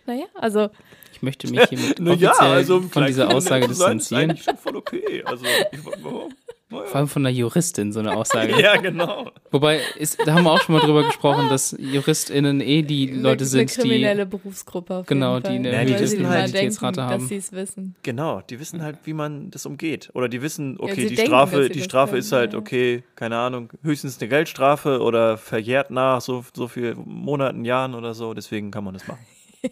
Naja, 0.05 0.25
also 0.35 0.69
Ich 1.13 1.21
möchte 1.21 1.49
mich 1.49 1.63
hiermit 1.69 1.99
Na 1.99 2.13
ja, 2.13 2.31
offiziell 2.31 2.51
also 2.51 2.81
von 2.81 3.05
dieser 3.05 3.29
Aussage 3.29 3.67
distanzieren. 3.67 4.31
eigentlich 4.31 4.43
schon 4.43 4.57
voll 4.57 4.75
okay. 4.75 5.23
Also, 5.25 5.45
ich, 5.71 5.79
warum? 6.03 6.33
Vor 6.69 6.95
allem 6.95 7.07
von 7.07 7.25
einer 7.25 7.35
Juristin 7.35 7.91
so 7.91 7.99
eine 7.99 8.15
Aussage. 8.15 8.53
Ja, 8.61 8.75
genau. 8.77 9.31
Wobei, 9.49 9.79
ist, 9.97 10.19
da 10.23 10.33
haben 10.33 10.43
wir 10.43 10.51
auch 10.51 10.61
schon 10.61 10.75
mal 10.75 10.81
drüber 10.81 11.03
gesprochen, 11.03 11.49
dass 11.49 11.75
JuristInnen 11.79 12.61
eh 12.61 12.83
die 12.83 13.07
Leute 13.07 13.45
sind, 13.45 13.61
eine 13.61 13.65
kriminelle 13.67 14.25
die. 14.25 14.29
Berufsgruppe 14.37 14.95
auf 14.97 15.05
Genau, 15.07 15.35
jeden 15.37 15.45
Fall. 15.45 15.51
die 15.53 15.67
eine 15.67 15.71
Ja, 15.71 15.85
die 15.97 15.99
wissen 16.03 16.29
halt- 16.29 16.53
denken, 16.53 16.77
haben. 16.85 16.95
dass 16.95 17.27
sie 17.27 17.37
es 17.37 17.51
wissen. 17.51 17.95
Genau, 18.03 18.41
die 18.41 18.59
wissen 18.59 18.83
halt, 18.83 18.99
wie 19.05 19.13
man 19.13 19.49
das 19.49 19.65
umgeht. 19.65 20.11
Oder 20.13 20.29
die 20.29 20.43
wissen, 20.43 20.77
okay, 20.79 20.93
sie 20.95 21.07
die 21.07 21.15
denken, 21.15 21.31
Strafe, 21.31 21.69
die 21.69 21.81
Strafe 21.81 22.09
können, 22.11 22.19
ist 22.19 22.31
halt, 22.31 22.53
ja. 22.53 22.59
okay, 22.59 23.03
keine 23.15 23.37
Ahnung, 23.37 23.69
höchstens 23.81 24.19
eine 24.19 24.29
Geldstrafe 24.29 25.01
oder 25.01 25.37
verjährt 25.37 25.89
nach 25.89 26.21
so, 26.21 26.45
so 26.55 26.67
viel 26.67 26.93
Monaten, 26.95 27.65
Jahren 27.65 27.95
oder 27.95 28.13
so. 28.13 28.35
Deswegen 28.35 28.69
kann 28.69 28.83
man 28.83 28.93
das 28.93 29.07
machen. 29.07 29.25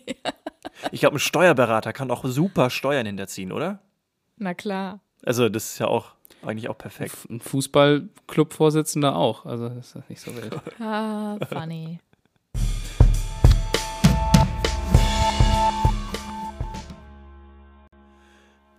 Ich 0.91 0.99
glaube, 0.99 1.15
ein 1.17 1.19
Steuerberater 1.19 1.91
kann 1.91 2.11
auch 2.11 2.23
super 2.25 2.69
Steuern 2.69 3.05
hinterziehen, 3.07 3.51
oder? 3.51 3.79
Na 4.37 4.53
klar. 4.53 4.99
Also, 5.25 5.49
das 5.49 5.71
ist 5.73 5.79
ja 5.79 5.87
auch 5.87 6.11
eigentlich 6.47 6.69
auch 6.69 6.77
perfekt. 6.77 7.15
Ein 7.29 7.39
Fußballclub-Vorsitzender 7.41 9.15
auch. 9.15 9.45
Also, 9.45 9.69
das 9.69 9.95
ist 9.95 10.09
nicht 10.09 10.21
so 10.21 10.35
wild. 10.35 10.55
Ah, 10.79 11.37
funny. 11.49 11.99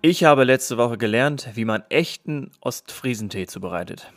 Ich 0.00 0.24
habe 0.24 0.44
letzte 0.44 0.78
Woche 0.78 0.96
gelernt, 0.96 1.48
wie 1.54 1.64
man 1.64 1.82
echten 1.88 2.52
Ostfriesentee 2.60 3.46
zubereitet. 3.46 4.12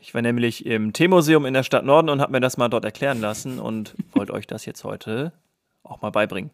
Ich 0.00 0.12
war 0.12 0.22
nämlich 0.22 0.66
im 0.66 0.92
Teemuseum 0.92 1.46
in 1.46 1.54
der 1.54 1.62
Stadt 1.62 1.84
Norden 1.84 2.08
und 2.08 2.20
habe 2.20 2.32
mir 2.32 2.40
das 2.40 2.56
mal 2.56 2.68
dort 2.68 2.84
erklären 2.84 3.20
lassen 3.20 3.58
und 3.60 3.94
wollte 4.12 4.32
euch 4.32 4.46
das 4.46 4.66
jetzt 4.66 4.84
heute 4.84 5.32
auch 5.82 6.02
mal 6.02 6.10
beibringen. 6.10 6.50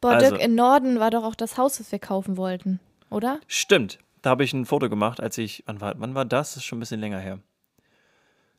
Boah, 0.00 0.12
Also- 0.12 0.30
Dirk, 0.30 0.42
in 0.42 0.54
Norden 0.54 0.98
war 1.00 1.10
doch 1.10 1.22
auch 1.24 1.34
das 1.34 1.58
Haus, 1.58 1.76
das 1.78 1.92
wir 1.92 1.98
kaufen 1.98 2.36
wollten, 2.36 2.80
oder? 3.10 3.40
Stimmt, 3.46 3.98
da 4.22 4.30
habe 4.30 4.44
ich 4.44 4.52
ein 4.52 4.66
Foto 4.66 4.88
gemacht, 4.88 5.20
als 5.20 5.38
ich, 5.38 5.62
wann 5.66 5.80
war, 5.80 5.94
wann 5.98 6.14
war 6.14 6.24
das? 6.24 6.50
Das 6.50 6.58
ist 6.58 6.64
schon 6.64 6.78
ein 6.78 6.80
bisschen 6.80 7.00
länger 7.00 7.18
her. 7.18 7.38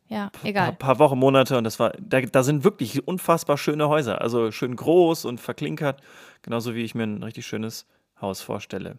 Ja, 0.07 0.29
Ein 0.43 0.49
egal. 0.49 0.65
paar, 0.73 0.95
paar 0.95 0.99
Wochen, 0.99 1.17
Monate 1.17 1.57
und 1.57 1.63
das 1.63 1.79
war, 1.79 1.93
da, 1.99 2.19
da 2.19 2.43
sind 2.43 2.65
wirklich 2.65 3.07
unfassbar 3.07 3.57
schöne 3.57 3.87
Häuser. 3.87 4.19
Also 4.19 4.51
schön 4.51 4.75
groß 4.75 5.23
und 5.23 5.39
verklinkert, 5.39 6.01
genauso 6.41 6.75
wie 6.75 6.83
ich 6.83 6.95
mir 6.95 7.03
ein 7.03 7.23
richtig 7.23 7.45
schönes 7.47 7.85
Haus 8.19 8.41
vorstelle. 8.41 8.97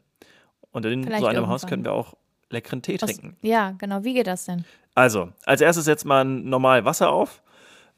Und 0.70 0.86
in 0.86 1.04
Vielleicht 1.04 1.20
so 1.20 1.26
einem 1.26 1.48
Haus 1.48 1.64
irgendwann. 1.64 1.68
können 1.68 1.84
wir 1.84 1.92
auch 1.92 2.14
leckeren 2.48 2.80
Tee 2.80 2.94
Aus- 2.94 3.00
trinken. 3.00 3.36
ja, 3.42 3.72
genau. 3.72 4.04
Wie 4.04 4.14
geht 4.14 4.26
das 4.26 4.46
denn? 4.46 4.64
Also, 4.94 5.30
als 5.44 5.60
erstes 5.60 5.84
setzt 5.84 6.06
man 6.06 6.44
normal 6.48 6.86
Wasser 6.86 7.10
auf. 7.10 7.42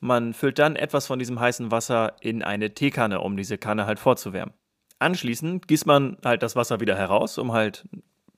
Man 0.01 0.35
füllt 0.35 0.59
dann 0.59 0.75
etwas 0.75 1.07
von 1.07 1.19
diesem 1.21 1.39
heißen 1.39 1.71
Wasser 1.71 2.15
in 2.21 2.43
eine 2.43 2.75
Teekanne, 2.75 3.21
um 3.21 3.37
diese 3.37 3.59
Kanne 3.59 3.87
halt 3.87 4.01
vorzuwärmen. 4.01 4.55
Anschließend 4.99 5.69
gießt 5.69 5.87
man 5.87 6.19
halt 6.25 6.43
das 6.43 6.57
Wasser 6.57 6.81
wieder 6.81 6.97
heraus, 6.97 7.39
um 7.39 7.53
halt 7.53 7.85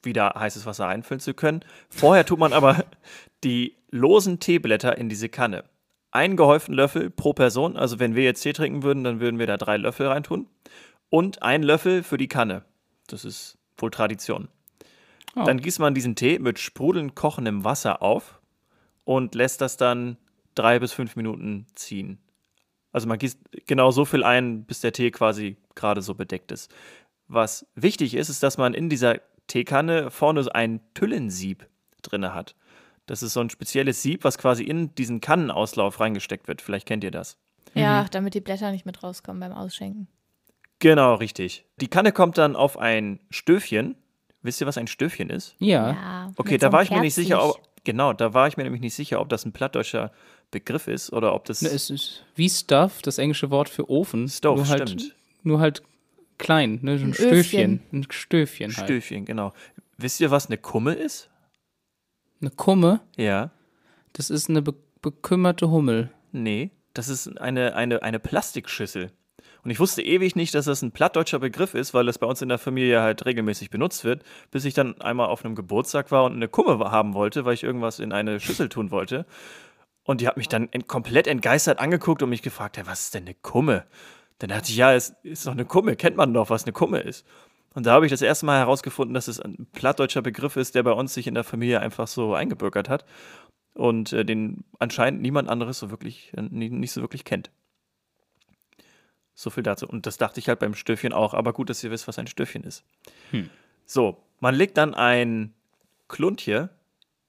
wieder 0.03 0.35
heißes 0.37 0.67
Wasser 0.67 0.89
einfüllen 0.89 1.21
zu 1.21 1.35
können. 1.35 1.65
Vorher 1.89 2.25
tut 2.25 2.39
man 2.39 2.53
aber 2.53 2.85
die 3.45 3.77
losen 3.91 4.41
Teeblätter 4.41 4.97
in 4.99 5.09
diese 5.09 5.29
Kanne. 5.29 5.65
Einen 6.11 6.37
gehäuften 6.37 6.75
Löffel 6.75 7.11
pro 7.11 7.33
Person, 7.33 7.77
also 7.77 7.99
wenn 7.99 8.15
wir 8.15 8.25
jetzt 8.25 8.43
Tee 8.43 8.53
trinken 8.53 8.83
würden, 8.83 9.05
dann 9.05 9.21
würden 9.21 9.39
wir 9.39 9.47
da 9.47 9.57
drei 9.57 9.77
Löffel 9.77 10.07
reintun. 10.07 10.47
Und 11.11 11.43
einen 11.43 11.63
Löffel 11.63 12.03
für 12.03 12.17
die 12.17 12.29
Kanne. 12.29 12.65
Das 13.07 13.25
ist 13.25 13.59
wohl 13.79 13.91
Tradition. 13.91 14.49
Oh. 15.37 15.45
Dann 15.45 15.61
gießt 15.61 15.79
man 15.79 15.95
diesen 15.95 16.17
Tee 16.17 16.39
mit 16.39 16.59
sprudelnd 16.59 17.15
kochendem 17.15 17.65
Wasser 17.65 18.03
auf 18.03 18.41
und 19.05 19.35
lässt 19.35 19.61
das 19.61 19.77
dann 19.77 20.17
drei 20.55 20.79
bis 20.79 20.93
fünf 20.93 21.17
Minuten 21.17 21.67
ziehen. 21.75 22.19
Also 22.93 23.07
man 23.07 23.19
gießt 23.19 23.39
genau 23.67 23.91
so 23.91 24.07
viel 24.07 24.25
ein, 24.25 24.65
bis 24.65 24.81
der 24.81 24.93
Tee 24.93 25.11
quasi 25.11 25.59
gerade 25.75 26.01
so 26.01 26.15
bedeckt 26.15 26.51
ist. 26.51 26.73
Was 27.29 27.67
wichtig 27.75 28.15
ist, 28.15 28.31
ist, 28.31 28.43
dass 28.43 28.57
man 28.57 28.73
in 28.73 28.89
dieser 28.89 29.21
Teekanne 29.47 30.11
vorne 30.11 30.43
so 30.43 30.51
ein 30.51 30.81
Tüllensieb 30.95 31.69
drinne 32.03 32.35
hat. 32.35 32.55
Das 33.07 33.23
ist 33.23 33.33
so 33.33 33.41
ein 33.41 33.51
spezielles 33.51 34.03
Sieb, 34.03 34.25
was 34.25 34.39
quasi 34.39 34.65
in 34.65 34.95
diesen 34.95 35.21
Kannenauslauf 35.21 36.01
reingesteckt 36.01 36.49
wird. 36.49 36.61
Vielleicht 36.61 36.87
kennt 36.87 37.05
ihr 37.05 37.13
das. 37.13 37.37
Ja, 37.75 38.07
damit 38.11 38.35
die 38.35 38.41
Blätter 38.41 38.71
nicht 38.73 38.87
mit 38.87 39.03
rauskommen 39.03 39.41
beim 39.41 39.53
Ausschenken. 39.53 40.09
Genau, 40.79 41.15
richtig. 41.15 41.65
Die 41.81 41.89
Kanne 41.89 42.13
kommt 42.13 42.39
dann 42.39 42.57
auf 42.57 42.79
ein 42.79 43.21
Stöfchen. 43.31 43.97
Wisst 44.43 44.61
ihr, 44.61 44.67
was 44.67 44.79
ein 44.79 44.87
Stöfchen 44.87 45.31
ist? 45.31 45.55
Ja. 45.59 45.91
Ja. 45.91 46.33
Okay, 46.37 46.59
da 46.59 46.69
so 46.69 46.73
war 46.73 46.83
ich 46.83 46.91
mir 46.91 47.01
nicht 47.01 47.15
sicher, 47.15 47.43
ob, 47.45 47.61
genau, 47.85 48.13
da 48.13 48.35
war 48.35 48.49
ich 48.49 48.57
mir 48.57 48.65
nämlich 48.65 48.83
nicht 48.83 48.95
sicher, 48.95 49.21
ob 49.21 49.29
das 49.29 49.45
ein 49.45 49.53
plattdeutscher 49.53 50.13
Begriff 50.51 50.87
ist 50.87 51.13
oder 51.13 51.35
ob 51.35 51.45
das 51.45 51.63
Ne, 51.63 51.69
Es 51.71 51.91
ist 51.91 52.25
wie 52.35 52.49
Stuff, 52.49 53.03
das 53.03 53.19
englische 53.19 53.51
Wort 53.51 53.69
für 53.69 53.91
Ofen. 53.91 54.29
Stove, 54.29 54.57
nur 54.57 54.69
halt, 54.69 54.89
stimmt. 54.91 55.15
Nur 55.43 55.61
halt 55.61 55.83
klein, 56.39 56.79
ne? 56.83 56.99
so 56.99 57.05
ein, 57.05 57.11
Ein 57.11 57.15
Stöfchen. 57.15 57.33
Öfchen. 57.39 57.81
Ein 57.93 58.07
Stöfchen 58.11 58.77
halt. 58.77 58.87
Stöfchen, 58.87 59.25
genau. 59.25 59.53
Wisst 59.99 60.21
ihr, 60.21 60.31
was 60.31 60.47
eine 60.47 60.59
Kumme 60.59 60.95
ist? 60.95 61.31
Eine 62.41 62.51
Kumme, 62.51 63.01
Ja. 63.17 63.51
das 64.13 64.31
ist 64.31 64.49
eine 64.51 64.63
be 64.63 64.75
bekümmerte 65.03 65.71
Hummel. 65.71 66.11
Nee, 66.33 66.71
das 66.93 67.09
ist 67.09 67.39
eine, 67.41 67.77
eine, 67.77 68.03
eine 68.03 68.19
Plastikschüssel. 68.19 69.13
Und 69.63 69.71
ich 69.71 69.79
wusste 69.79 70.03
ewig 70.03 70.35
nicht, 70.35 70.53
dass 70.55 70.65
das 70.65 70.83
ein 70.83 70.91
plattdeutscher 70.91 71.39
Begriff 71.39 71.75
ist, 71.75 71.95
weil 71.95 72.07
das 72.07 72.19
bei 72.19 72.27
uns 72.27 72.43
in 72.43 72.49
der 72.49 72.59
Familie 72.59 73.03
halt 73.03 73.25
regelmäßig 73.25 73.71
benutzt 73.71 74.03
wird, 74.05 74.25
bis 74.51 74.65
ich 74.65 74.75
dann 74.75 75.01
einmal 75.01 75.29
auf 75.29 75.45
einem 75.45 75.55
Geburtstag 75.55 76.11
war 76.11 76.25
und 76.25 76.33
eine 76.35 76.49
Kumme 76.49 76.79
haben 76.91 77.15
wollte, 77.15 77.45
weil 77.45 77.55
ich 77.55 77.63
irgendwas 77.63 78.01
in 78.01 78.13
eine 78.13 78.41
Schüssel 78.41 78.69
tun 78.69 78.91
wollte. 78.91 79.27
Und 80.03 80.21
die 80.21 80.27
hat 80.29 80.37
mich 80.37 80.49
dann 80.49 80.69
ent 80.73 80.89
komplett 80.89 81.27
entgeistert 81.29 81.79
angeguckt 81.79 82.23
und 82.23 82.31
mich 82.31 82.43
gefragt, 82.43 82.77
hey, 82.79 82.87
was 82.87 83.05
ist 83.05 83.15
denn 83.15 83.25
eine 83.25 83.35
Kumme? 83.35 83.85
Dann 84.39 84.51
dachte 84.51 84.71
ich, 84.71 84.77
ja, 84.77 84.95
es 84.95 85.15
ist 85.23 85.47
doch 85.47 85.53
eine 85.53 85.65
Kumme, 85.65 85.97
kennt 85.97 86.17
man 86.17 86.35
doch, 86.35 86.51
was 86.51 86.65
eine 86.65 86.73
Kumme 86.73 87.01
ist. 87.01 87.27
Und 87.75 87.87
da 87.87 87.93
habe 87.93 88.07
ich 88.07 88.11
das 88.11 88.23
erste 88.23 88.47
Mal 88.47 88.59
herausgefunden, 88.59 89.15
dass 89.15 89.29
es 89.29 89.39
ein 89.41 89.67
plattdeutscher 89.73 90.23
Begriff 90.23 90.57
ist, 90.57 90.75
der 90.75 90.83
bei 90.83 90.93
uns 90.93 91.13
sich 91.15 91.27
in 91.27 91.35
der 91.35 91.45
Familie 91.45 91.81
einfach 91.81 92.09
so 92.09 92.35
eingebürgert 92.35 92.89
hat 92.89 93.05
und 93.75 94.13
äh, 94.13 94.25
den 94.25 94.65
anscheinend 94.79 95.21
niemand 95.21 95.49
anderes 95.49 95.79
so 95.79 95.91
wirklich, 95.91 96.33
äh, 96.37 96.43
nicht 96.43 96.93
so 96.93 97.03
wirklich 97.03 97.25
kennt. 97.25 97.51
So 99.35 99.51
viel 99.51 99.63
dazu. 99.63 99.87
Und 99.87 100.07
das 100.07 100.17
dachte 100.17 100.41
ich 100.41 100.49
halt 100.49 100.59
beim 100.59 100.75
Stöfchen 100.75 101.13
auch, 101.13 101.35
aber 101.35 101.53
gut, 101.53 101.69
dass 101.69 101.85
ihr 101.85 101.91
wisst, 101.91 102.09
was 102.09 102.19
ein 102.19 102.27
Stöfchen 102.27 102.65
ist. 102.65 102.85
Hm. 103.31 103.51
So, 103.85 104.23
man 104.41 104.55
legt 104.55 104.79
dann 104.79 104.95
ein 104.95 105.53
Kluntje 106.09 106.71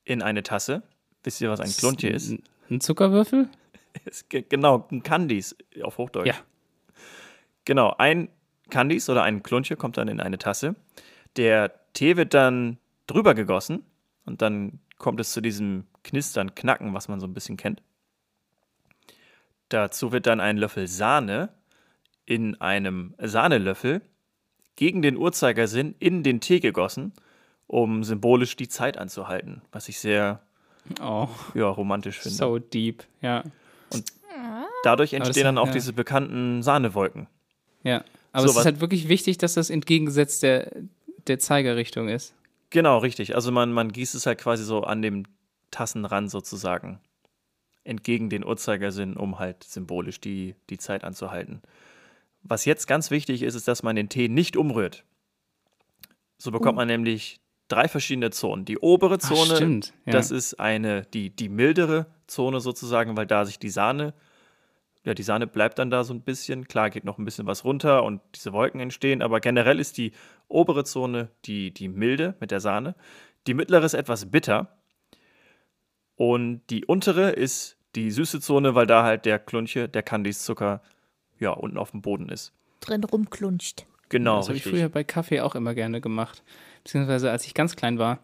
in 0.06 0.22
eine 0.22 0.44
Tasse. 0.44 0.84
Wisst 1.24 1.42
ihr, 1.42 1.50
was 1.50 1.60
ein 1.60 1.70
Kluntje 1.70 2.10
ist? 2.10 2.34
Ein, 2.70 2.80
Zuckerwürfel? 2.80 3.50
genau, 4.30 4.88
ein 4.90 5.04
Candies 5.04 5.58
auf 5.84 5.98
Hochdeutsch. 5.98 6.28
Ja. 6.28 6.36
Genau, 7.68 7.94
ein 7.98 8.30
Candies 8.70 9.10
oder 9.10 9.24
ein 9.24 9.44
Kluntje 9.44 9.76
kommt 9.76 9.98
dann 9.98 10.08
in 10.08 10.22
eine 10.22 10.38
Tasse. 10.38 10.76
Der 11.36 11.74
Tee 11.92 12.16
wird 12.16 12.34
dann 12.34 12.78
drüber 13.08 13.34
gegossen 13.36 13.84
und 14.26 14.42
dann 14.42 14.80
kommt 14.98 15.20
es 15.20 15.34
zu 15.34 15.42
diesem 15.42 15.86
Knistern, 16.06 16.56
Knacken, 16.56 16.94
was 16.94 17.10
man 17.10 17.20
so 17.20 17.28
ein 17.28 17.34
bisschen 17.34 17.58
kennt. 17.58 17.82
Dazu 19.68 20.14
wird 20.14 20.28
dann 20.28 20.40
ein 20.40 20.56
Löffel 20.56 20.88
Sahne 20.88 21.50
in 22.26 22.60
einem 22.62 23.16
Sahnelöffel 23.20 24.02
gegen 24.78 25.02
den 25.02 25.18
Uhrzeigersinn 25.18 25.94
in 26.00 26.24
den 26.24 26.40
Tee 26.40 26.62
gegossen, 26.62 27.12
um 27.68 28.06
symbolisch 28.06 28.56
die 28.56 28.70
Zeit 28.70 28.98
anzuhalten, 28.98 29.62
was 29.74 29.90
ich 29.90 30.00
sehr 30.00 30.40
Oh, 31.02 31.28
ja, 31.54 31.68
romantisch 31.68 32.20
finde. 32.20 32.38
so 32.38 32.60
deep. 32.60 33.04
Ja. 33.22 33.44
Dadurch 34.84 35.10
das- 35.12 35.18
entstehen 35.18 35.44
dann 35.44 35.58
auch 35.58 35.68
ja. 35.68 35.74
diese 35.74 35.92
bekannten 35.92 36.64
Sahnewolken. 36.64 37.28
Ja. 37.88 38.04
Aber 38.34 38.48
So, 38.48 38.54
es 38.54 38.60
ist 38.60 38.66
halt 38.66 38.82
wirklich 38.82 39.08
wichtig, 39.08 39.38
dass 39.38 39.54
das 39.54 39.70
entgegengesetzt 39.70 40.44
der, 40.44 40.72
der 41.28 41.40
Zeigerrichtung 41.40 42.10
ist. 42.10 42.34
Genau, 42.70 42.98
richtig. 42.98 43.36
Also 43.36 43.52
man, 43.52 43.72
man 43.72 43.92
gießt 43.92 44.14
es 44.16 44.26
halt 44.26 44.40
quasi 44.40 44.64
so 44.64 44.84
an 44.84 45.02
dem 45.02 45.24
Tassenrand 45.72 46.30
sozusagen 46.30 47.00
entgegen 47.84 48.30
den 48.30 48.44
Uhrzeigersinn, 48.46 49.16
um 49.16 49.40
halt 49.40 49.64
symbolisch 49.64 50.20
die, 50.20 50.56
die 50.70 50.78
Zeit 50.78 51.06
anzuhalten. 51.06 51.62
Was 52.44 52.66
jetzt 52.66 52.86
ganz 52.86 53.12
wichtig 53.12 53.44
ist, 53.44 53.56
ist, 53.56 53.68
dass 53.68 53.82
man 53.82 53.96
den 53.96 54.10
Tee 54.10 54.28
nicht 54.28 54.58
umrührt. 54.58 55.06
So 56.38 56.52
bekommt 56.52 56.76
man 56.76 56.88
nämlich 56.88 57.40
drei 57.70 57.88
verschiedene 57.88 58.30
Zonen. 58.32 58.66
Die 58.66 58.78
obere 58.78 59.16
Ach, 59.16 59.28
Zone, 59.30 59.56
stimmt. 59.56 59.94
Ja. 60.06 60.12
das 60.12 60.32
ist 60.32 60.60
eine, 60.60 61.04
die, 61.14 61.30
die 61.30 61.50
mildere 61.50 62.08
Zone 62.28 62.60
sozusagen, 62.60 63.16
weil 63.16 63.26
da 63.26 63.46
sich 63.46 63.58
die 63.58 63.70
Sahne, 63.70 64.14
ja, 65.08 65.14
die 65.14 65.24
Sahne 65.24 65.48
bleibt 65.48 65.80
dann 65.80 65.90
da 65.90 66.04
so 66.04 66.14
ein 66.14 66.20
bisschen. 66.20 66.68
Klar 66.68 66.90
geht 66.90 67.06
noch 67.06 67.18
ein 67.18 67.24
bisschen 67.24 67.48
was 67.48 67.64
runter 67.64 68.04
und 68.04 68.20
diese 68.36 68.52
Wolken 68.52 68.82
entstehen, 68.82 69.22
aber 69.22 69.40
generell 69.40 69.80
ist 69.80 69.98
die 69.98 70.12
obere 70.50 70.84
Zone 70.84 71.30
die, 71.46 71.74
die 71.74 71.88
milde 71.88 72.36
mit 72.42 72.52
der 72.52 72.60
Sahne. 72.60 72.94
Die 73.48 73.54
mittlere 73.54 73.86
ist 73.86 73.94
etwas 73.94 74.30
bitter. 74.30 74.78
Und 76.18 76.62
die 76.70 76.84
untere 76.84 77.30
ist 77.30 77.78
die 77.96 78.12
süße 78.12 78.42
Zone, 78.42 78.76
weil 78.76 78.86
da 78.86 79.04
halt 79.04 79.24
der 79.24 79.40
Klunche, 79.40 79.88
der 79.88 80.04
Candice-Zucker, 80.04 80.82
ja, 81.40 81.52
unten 81.52 81.78
auf 81.78 81.92
dem 81.92 82.02
Boden 82.02 82.28
ist. 82.28 82.52
Drin 82.82 83.06
rumklunscht. 83.06 83.86
Genau, 84.10 84.38
das 84.38 84.50
habe 84.50 84.58
ich 84.58 84.64
früher 84.64 84.90
bei 84.90 85.06
Kaffee 85.06 85.40
auch 85.40 85.56
immer 85.56 85.74
gerne 85.74 86.02
gemacht. 86.02 86.44
Beziehungsweise 86.84 87.32
als 87.32 87.46
ich 87.46 87.54
ganz 87.54 87.78
klein 87.78 87.98
war, 87.98 88.20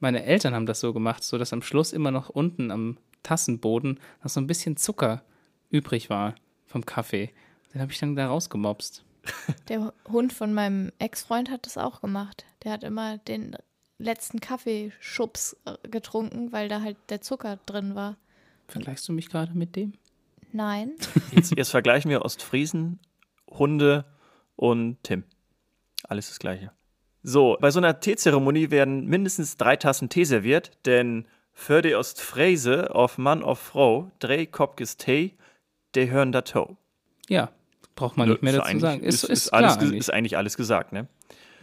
meine 0.00 0.24
Eltern 0.24 0.56
haben 0.56 0.66
das 0.66 0.80
so 0.80 0.92
gemacht, 0.92 1.22
so 1.22 1.38
dass 1.38 1.52
am 1.52 1.62
Schluss 1.62 1.92
immer 1.92 2.10
noch 2.10 2.30
unten 2.30 2.72
am 2.72 2.96
Tassenboden 3.22 4.00
noch 4.24 4.30
so 4.30 4.40
ein 4.40 4.48
bisschen 4.48 4.76
Zucker 4.76 5.22
übrig 5.70 6.10
war 6.10 6.34
vom 6.66 6.84
Kaffee. 6.84 7.30
Den 7.72 7.80
habe 7.80 7.92
ich 7.92 7.98
dann 7.98 8.16
da 8.16 8.28
rausgemopst. 8.28 9.04
Der 9.68 9.92
Hund 10.08 10.32
von 10.32 10.54
meinem 10.54 10.92
Ex-Freund 10.98 11.50
hat 11.50 11.66
das 11.66 11.78
auch 11.78 12.00
gemacht. 12.00 12.44
Der 12.62 12.72
hat 12.72 12.84
immer 12.84 13.18
den 13.18 13.56
letzten 13.98 14.40
Kaffeeschubs 14.40 15.56
äh, 15.64 15.88
getrunken, 15.88 16.52
weil 16.52 16.68
da 16.68 16.80
halt 16.82 16.96
der 17.08 17.20
Zucker 17.20 17.58
drin 17.66 17.94
war. 17.94 18.16
Vergleichst 18.68 19.08
du 19.08 19.12
mich 19.12 19.28
gerade 19.28 19.56
mit 19.56 19.76
dem? 19.76 19.94
Nein. 20.52 20.92
Jetzt, 21.32 21.56
jetzt 21.56 21.70
vergleichen 21.70 22.10
wir 22.10 22.22
Ostfriesen, 22.22 22.98
Hunde 23.50 24.04
und 24.54 25.02
Tim. 25.02 25.24
Alles 26.04 26.28
das 26.28 26.38
Gleiche. 26.38 26.72
So, 27.22 27.56
bei 27.60 27.70
so 27.70 27.80
einer 27.80 28.00
Teezeremonie 28.00 28.70
werden 28.70 29.06
mindestens 29.06 29.56
drei 29.56 29.76
Tassen 29.76 30.08
Tee 30.08 30.24
serviert, 30.24 30.70
denn 30.86 31.26
für 31.52 31.82
die 31.82 31.94
Ostfriese 31.94 32.94
auf 32.94 33.18
Mann 33.18 33.42
auf 33.42 33.58
Frau 33.58 34.12
drei 34.18 34.46
Kopkes 34.46 34.96
Tee, 34.96 35.34
die 35.96 36.10
hören 36.10 36.32
da 36.32 36.42
to. 36.42 36.76
Ja, 37.28 37.50
braucht 37.94 38.16
man 38.16 38.28
nicht 38.28 38.42
mehr 38.42 38.52
dazu 38.52 38.78
sagen. 38.78 39.02
Ist, 39.02 39.24
ist, 39.24 39.30
ist, 39.30 39.48
alles, 39.54 39.78
ge- 39.78 39.86
eigentlich. 39.88 40.00
ist 40.00 40.12
eigentlich 40.12 40.36
alles 40.36 40.56
gesagt, 40.56 40.92
ne? 40.92 41.08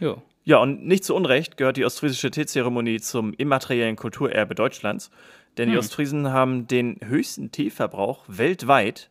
Jo. 0.00 0.20
Ja, 0.44 0.58
und 0.58 0.84
nicht 0.86 1.04
zu 1.04 1.14
Unrecht 1.14 1.56
gehört 1.56 1.76
die 1.78 1.84
ostfriesische 1.86 2.30
Teezeremonie 2.30 3.00
zum 3.00 3.32
immateriellen 3.32 3.96
Kulturerbe 3.96 4.54
Deutschlands, 4.54 5.10
denn 5.56 5.68
die 5.68 5.74
Hm. 5.74 5.78
Ostfriesen 5.78 6.32
haben 6.32 6.66
den 6.66 6.98
höchsten 7.02 7.50
Teeverbrauch 7.50 8.24
weltweit 8.26 9.08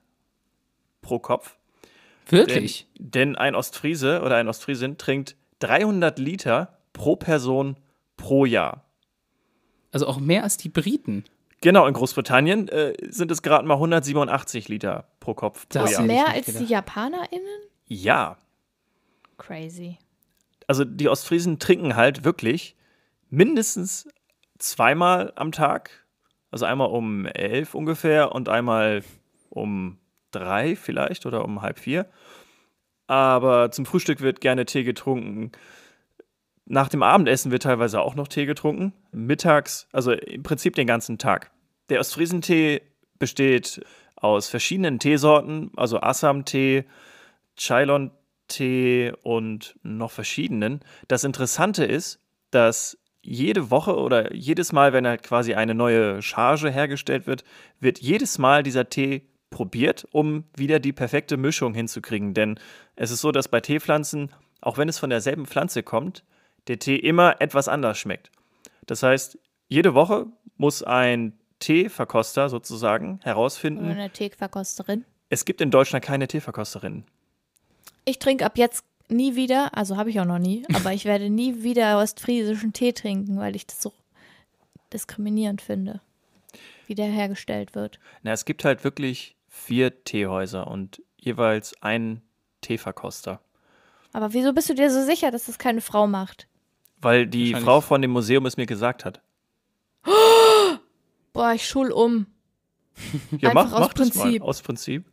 pro 1.01 1.17
Kopf. 1.19 1.55
Denn, 2.29 2.39
Wirklich? 2.39 2.87
denn 2.99 3.35
ein 3.35 3.55
Ostfriese 3.55 4.21
oder 4.21 4.35
ein 4.35 4.47
Ostfriesin 4.47 4.97
trinkt 4.97 5.35
300 5.59 6.19
Liter 6.19 6.77
pro 6.93 7.15
Person 7.15 7.77
pro 8.17 8.45
Jahr. 8.45 8.83
Also 9.91 10.07
auch 10.07 10.19
mehr 10.19 10.43
als 10.43 10.57
die 10.57 10.69
Briten. 10.69 11.23
Genau, 11.61 11.87
in 11.87 11.93
Großbritannien 11.93 12.67
äh, 12.67 12.93
sind 13.09 13.31
es 13.31 13.41
gerade 13.41 13.65
mal 13.67 13.75
187 13.75 14.67
Liter 14.69 15.05
pro 15.23 15.33
Kopf 15.33 15.67
pro 15.69 15.79
Das 15.79 15.91
Jahr. 15.93 16.01
ich 16.01 16.07
mehr 16.07 16.27
als 16.27 16.45
gedacht. 16.45 16.63
die 16.63 16.71
JapanerInnen? 16.71 17.59
Ja, 17.87 18.37
Crazy. 19.37 19.97
also 20.67 20.85
die 20.85 21.09
Ostfriesen 21.09 21.59
trinken 21.59 21.95
halt 21.95 22.23
wirklich 22.23 22.75
mindestens 23.29 24.07
zweimal 24.59 25.33
am 25.35 25.51
Tag. 25.51 26.05
Also 26.51 26.65
einmal 26.65 26.89
um 26.89 27.25
elf 27.25 27.73
ungefähr 27.73 28.31
und 28.33 28.47
einmal 28.47 29.03
um 29.49 29.97
drei 30.31 30.75
vielleicht 30.75 31.25
oder 31.25 31.43
um 31.45 31.61
halb 31.61 31.79
vier. 31.79 32.07
Aber 33.07 33.71
zum 33.71 33.85
Frühstück 33.85 34.21
wird 34.21 34.39
gerne 34.39 34.65
Tee 34.65 34.83
getrunken. 34.83 35.51
Nach 36.65 36.87
dem 36.89 37.03
Abendessen 37.03 37.51
wird 37.51 37.63
teilweise 37.63 37.99
auch 38.01 38.15
noch 38.15 38.27
Tee 38.27 38.45
getrunken. 38.45 38.93
Mittags, 39.11 39.87
also 39.91 40.11
im 40.11 40.43
Prinzip 40.43 40.75
den 40.75 40.87
ganzen 40.87 41.17
Tag. 41.17 41.51
Der 41.89 41.99
Ostfriesentee 41.99 42.81
besteht 43.19 43.81
aus 44.23 44.47
verschiedenen 44.47 44.99
Teesorten, 44.99 45.71
also 45.75 45.99
Assam-Tee, 45.99 46.85
Ceylon-Tee 47.57 49.13
und 49.21 49.75
noch 49.83 50.11
verschiedenen. 50.11 50.79
Das 51.09 51.25
Interessante 51.25 51.83
ist, 51.83 52.19
dass 52.49 52.97
jede 53.21 53.69
Woche 53.69 53.95
oder 53.97 54.33
jedes 54.33 54.71
Mal, 54.71 54.93
wenn 54.93 55.05
halt 55.05 55.23
quasi 55.23 55.55
eine 55.55 55.75
neue 55.75 56.21
Charge 56.21 56.71
hergestellt 56.71 57.27
wird, 57.27 57.43
wird 57.81 57.99
jedes 57.99 58.37
Mal 58.37 58.63
dieser 58.63 58.89
Tee 58.89 59.27
probiert, 59.49 60.07
um 60.11 60.45
wieder 60.55 60.79
die 60.79 60.93
perfekte 60.93 61.35
Mischung 61.35 61.73
hinzukriegen. 61.73 62.33
Denn 62.33 62.59
es 62.95 63.11
ist 63.11 63.21
so, 63.21 63.31
dass 63.33 63.49
bei 63.49 63.59
Teepflanzen, 63.59 64.31
auch 64.61 64.77
wenn 64.77 64.87
es 64.87 64.99
von 64.99 65.09
derselben 65.09 65.45
Pflanze 65.45 65.83
kommt, 65.83 66.23
der 66.67 66.79
Tee 66.79 66.95
immer 66.95 67.41
etwas 67.41 67.67
anders 67.67 67.97
schmeckt. 67.99 68.31
Das 68.85 69.03
heißt, 69.03 69.37
jede 69.67 69.93
Woche 69.93 70.27
muss 70.55 70.81
ein 70.81 71.37
Teeverkoster 71.63 72.49
sozusagen 72.49 73.15
Oder 73.15 73.23
herausfinden, 73.23 73.89
eine 73.89 74.09
Teeverkosterin. 74.09 75.05
es 75.29 75.45
gibt 75.45 75.61
in 75.61 75.71
Deutschland 75.71 76.03
keine 76.03 76.27
Teeverkosterinnen. 76.27 77.05
Ich 78.03 78.19
trinke 78.19 78.45
ab 78.45 78.57
jetzt 78.57 78.83
nie 79.07 79.37
wieder, 79.37 79.69
also 79.77 79.95
habe 79.95 80.09
ich 80.09 80.19
auch 80.19 80.25
noch 80.25 80.39
nie, 80.39 80.65
aber 80.73 80.91
ich 80.91 81.05
werde 81.05 81.29
nie 81.29 81.63
wieder 81.63 81.99
ostfriesischen 81.99 82.73
Tee 82.73 82.91
trinken, 82.91 83.37
weil 83.37 83.55
ich 83.55 83.65
das 83.65 83.81
so 83.81 83.93
diskriminierend 84.91 85.61
finde, 85.61 86.01
wie 86.87 86.95
der 86.95 87.05
hergestellt 87.05 87.75
wird. 87.75 87.97
Na, 88.23 88.33
es 88.33 88.43
gibt 88.43 88.65
halt 88.65 88.83
wirklich 88.83 89.37
vier 89.47 90.03
Teehäuser 90.03 90.67
und 90.67 91.01
jeweils 91.17 91.81
einen 91.81 92.21
Teeverkoster. 92.59 93.39
Aber 94.11 94.33
wieso 94.33 94.51
bist 94.51 94.69
du 94.69 94.75
dir 94.75 94.91
so 94.91 95.01
sicher, 95.05 95.31
dass 95.31 95.45
das 95.45 95.57
keine 95.57 95.79
Frau 95.79 96.07
macht? 96.07 96.47
Weil 96.99 97.25
die 97.25 97.55
Frau 97.55 97.79
von 97.79 98.01
dem 98.01 98.11
Museum 98.11 98.45
es 98.45 98.57
mir 98.57 98.65
gesagt 98.65 99.05
hat. 99.05 99.21
Boah, 101.33 101.53
ich 101.53 101.67
schul 101.67 101.91
um. 101.91 102.27
Ja, 103.39 103.49
Einfach 103.49 103.65
mach, 103.65 103.73
aus 103.73 103.79
mach 103.79 103.93
das 103.93 104.09
Prinzip. 104.11 104.41
mal. 104.41 104.47
Aus 104.47 104.61
Prinzip. 104.61 105.05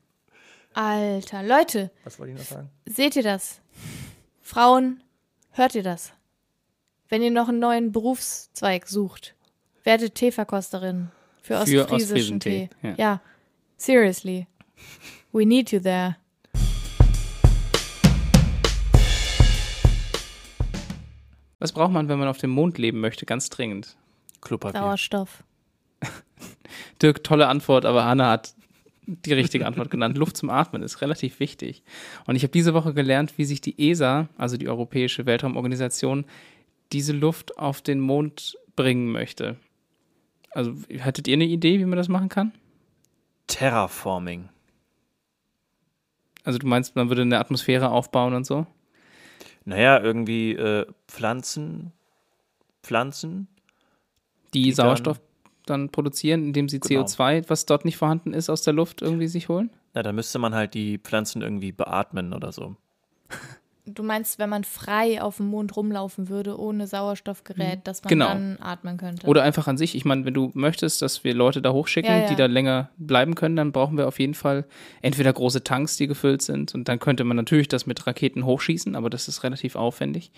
Alter, 0.75 1.43
Leute, 1.43 1.91
Was 2.05 2.19
wollte 2.19 2.33
ich 2.35 2.39
noch 2.39 2.45
sagen? 2.45 2.71
seht 2.85 3.17
ihr 3.17 3.23
das? 3.23 3.61
Frauen, 4.41 5.03
hört 5.53 5.75
ihr 5.75 5.83
das? 5.83 6.13
Wenn 7.09 7.23
ihr 7.23 7.31
noch 7.31 7.49
einen 7.49 7.59
neuen 7.59 7.91
Berufszweig 7.91 8.87
sucht, 8.87 9.35
werdet 9.83 10.15
Teeverkosterin 10.15 11.11
für 11.43 11.55
Für 11.67 11.85
ostfriesischen 11.89 12.39
Tee. 12.39 12.69
ja. 12.83 12.95
ja, 12.97 13.21
seriously. 13.79 14.47
We 15.33 15.45
need 15.47 15.73
you 15.73 15.81
there. 15.81 16.17
Was 21.59 21.73
braucht 21.73 21.93
man, 21.93 22.09
wenn 22.09 22.19
man 22.19 22.29
auf 22.29 22.39
dem 22.39 22.51
Mond 22.51 22.79
leben 22.79 23.01
möchte? 23.01 23.27
Ganz 23.27 23.51
dringend. 23.51 23.97
Klopapier. 24.41 24.81
Sauerstoff. 24.81 25.45
Dirk, 27.03 27.25
tolle 27.25 27.49
Antwort, 27.49 27.85
aber 27.85 28.05
Anna 28.05 28.31
hat 28.31 28.55
die 29.07 29.33
richtige 29.33 29.67
Antwort 29.67 29.91
genannt. 29.91 30.17
Luft 30.17 30.37
zum 30.37 30.51
Atmen 30.51 30.83
ist 30.83 31.01
relativ 31.01 31.41
wichtig. 31.41 31.83
Und 32.27 32.37
ich 32.37 32.43
habe 32.43 32.53
diese 32.53 32.75
Woche 32.75 32.95
gelernt, 32.95 33.35
wie 33.37 33.45
sich 33.45 33.61
die 33.61 33.91
ESA, 33.91 34.29
also 34.37 34.57
die 34.57 34.69
Europäische 34.69 35.27
Weltraumorganisation, 35.27 36.25
diese 36.93 37.13
Luft 37.13 37.59
auf 37.59 37.83
den 37.83 38.01
Mond 38.01 38.57
bringen 38.77 39.11
möchte. 39.11 39.57
Also, 40.51 40.75
hattet 41.01 41.29
ihr 41.29 41.35
eine 41.35 41.45
Idee, 41.45 41.79
wie 41.79 41.85
man 41.85 41.97
das 41.97 42.09
machen 42.09 42.29
kann? 42.29 42.53
Terraforming. 43.47 44.49
Also, 46.45 46.59
du 46.59 46.67
meinst, 46.67 46.97
man 46.97 47.09
würde 47.09 47.23
eine 47.23 47.39
Atmosphäre 47.39 47.91
aufbauen 47.91 48.35
und 48.35 48.45
so? 48.45 48.67
Naja, 49.65 50.01
irgendwie 50.01 50.53
äh, 50.53 50.87
Pflanzen, 51.07 51.93
Pflanzen. 52.83 53.47
Die, 54.55 54.63
Die 54.63 54.73
Sauerstoff 54.73 55.21
dann 55.71 55.89
produzieren, 55.91 56.45
indem 56.45 56.69
sie 56.69 56.81
Genau. 56.81 57.03
CO2, 57.05 57.45
was 57.49 57.67
dort 57.67 57.85
nicht 57.85 57.97
vorhanden 57.97 58.35
ist, 58.35 58.51
aus 58.51 58.63
der 58.63 58.75
Luft 58.75 59.01
irgendwie 59.03 59.29
sich 59.29 59.49
holen? 59.49 59.71
Na, 59.95 60.03
da 60.03 60.13
müsste 60.13 60.39
man 60.39 60.55
halt 60.55 60.75
die 60.75 60.99
Pflanzen 60.99 61.43
irgendwie 61.43 61.73
beatmen 61.73 62.33
oder 62.33 62.53
so. 62.53 62.77
Du 63.87 64.03
meinst, 64.05 64.39
wenn 64.39 64.51
man 64.51 64.63
frei 64.63 65.21
auf 65.21 65.39
dem 65.39 65.47
Mond 65.47 65.75
rumlaufen 65.75 66.29
würde, 66.29 66.61
ohne 66.61 66.87
Sauerstoffgerät, 66.87 67.81
dass 67.85 68.05
man 68.05 68.09
Genau. 68.11 68.29
dann 68.29 68.59
atmen 68.61 68.99
könnte? 68.99 69.27
Oder 69.27 69.43
einfach 69.43 69.67
an 69.67 69.77
sich. 69.79 69.97
Ich 69.97 70.05
meine, 70.05 70.25
wenn 70.25 70.35
du 70.35 70.51
möchtest, 70.55 71.03
dass 71.03 71.25
wir 71.25 71.35
Leute 71.35 71.61
da 71.61 71.73
hochschicken, 71.73 72.11
Ja, 72.11 72.19
ja. 72.21 72.27
die 72.27 72.37
da 72.37 72.47
länger 72.47 72.91
bleiben 72.99 73.35
können, 73.35 73.57
dann 73.57 73.73
brauchen 73.73 73.97
wir 73.97 74.07
auf 74.07 74.21
jeden 74.21 74.35
Fall 74.35 74.65
entweder 75.03 75.33
große 75.33 75.65
Tanks, 75.65 75.97
die 75.97 76.07
gefüllt 76.07 76.43
sind. 76.43 76.73
Und 76.75 76.89
dann 76.89 77.01
könnte 77.01 77.25
man 77.25 77.37
natürlich 77.37 77.67
das 77.69 77.87
mit 77.87 78.07
Raketen 78.07 78.45
hochschießen, 78.45 78.95
aber 78.95 79.11
das 79.11 79.27
ist 79.27 79.43
relativ 79.43 79.75
aufwendig. 79.75 80.31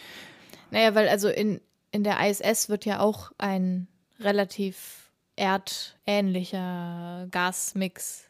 Naja, 0.71 0.95
weil 0.95 1.09
also 1.09 1.29
in, 1.29 1.61
in 1.91 2.05
der 2.05 2.19
ISS 2.27 2.71
wird 2.71 2.87
ja 2.87 3.01
auch 3.01 3.33
ein 3.37 3.87
relativ 4.21 5.02
erdähnlicher 5.37 7.27
Gasmix 7.31 8.25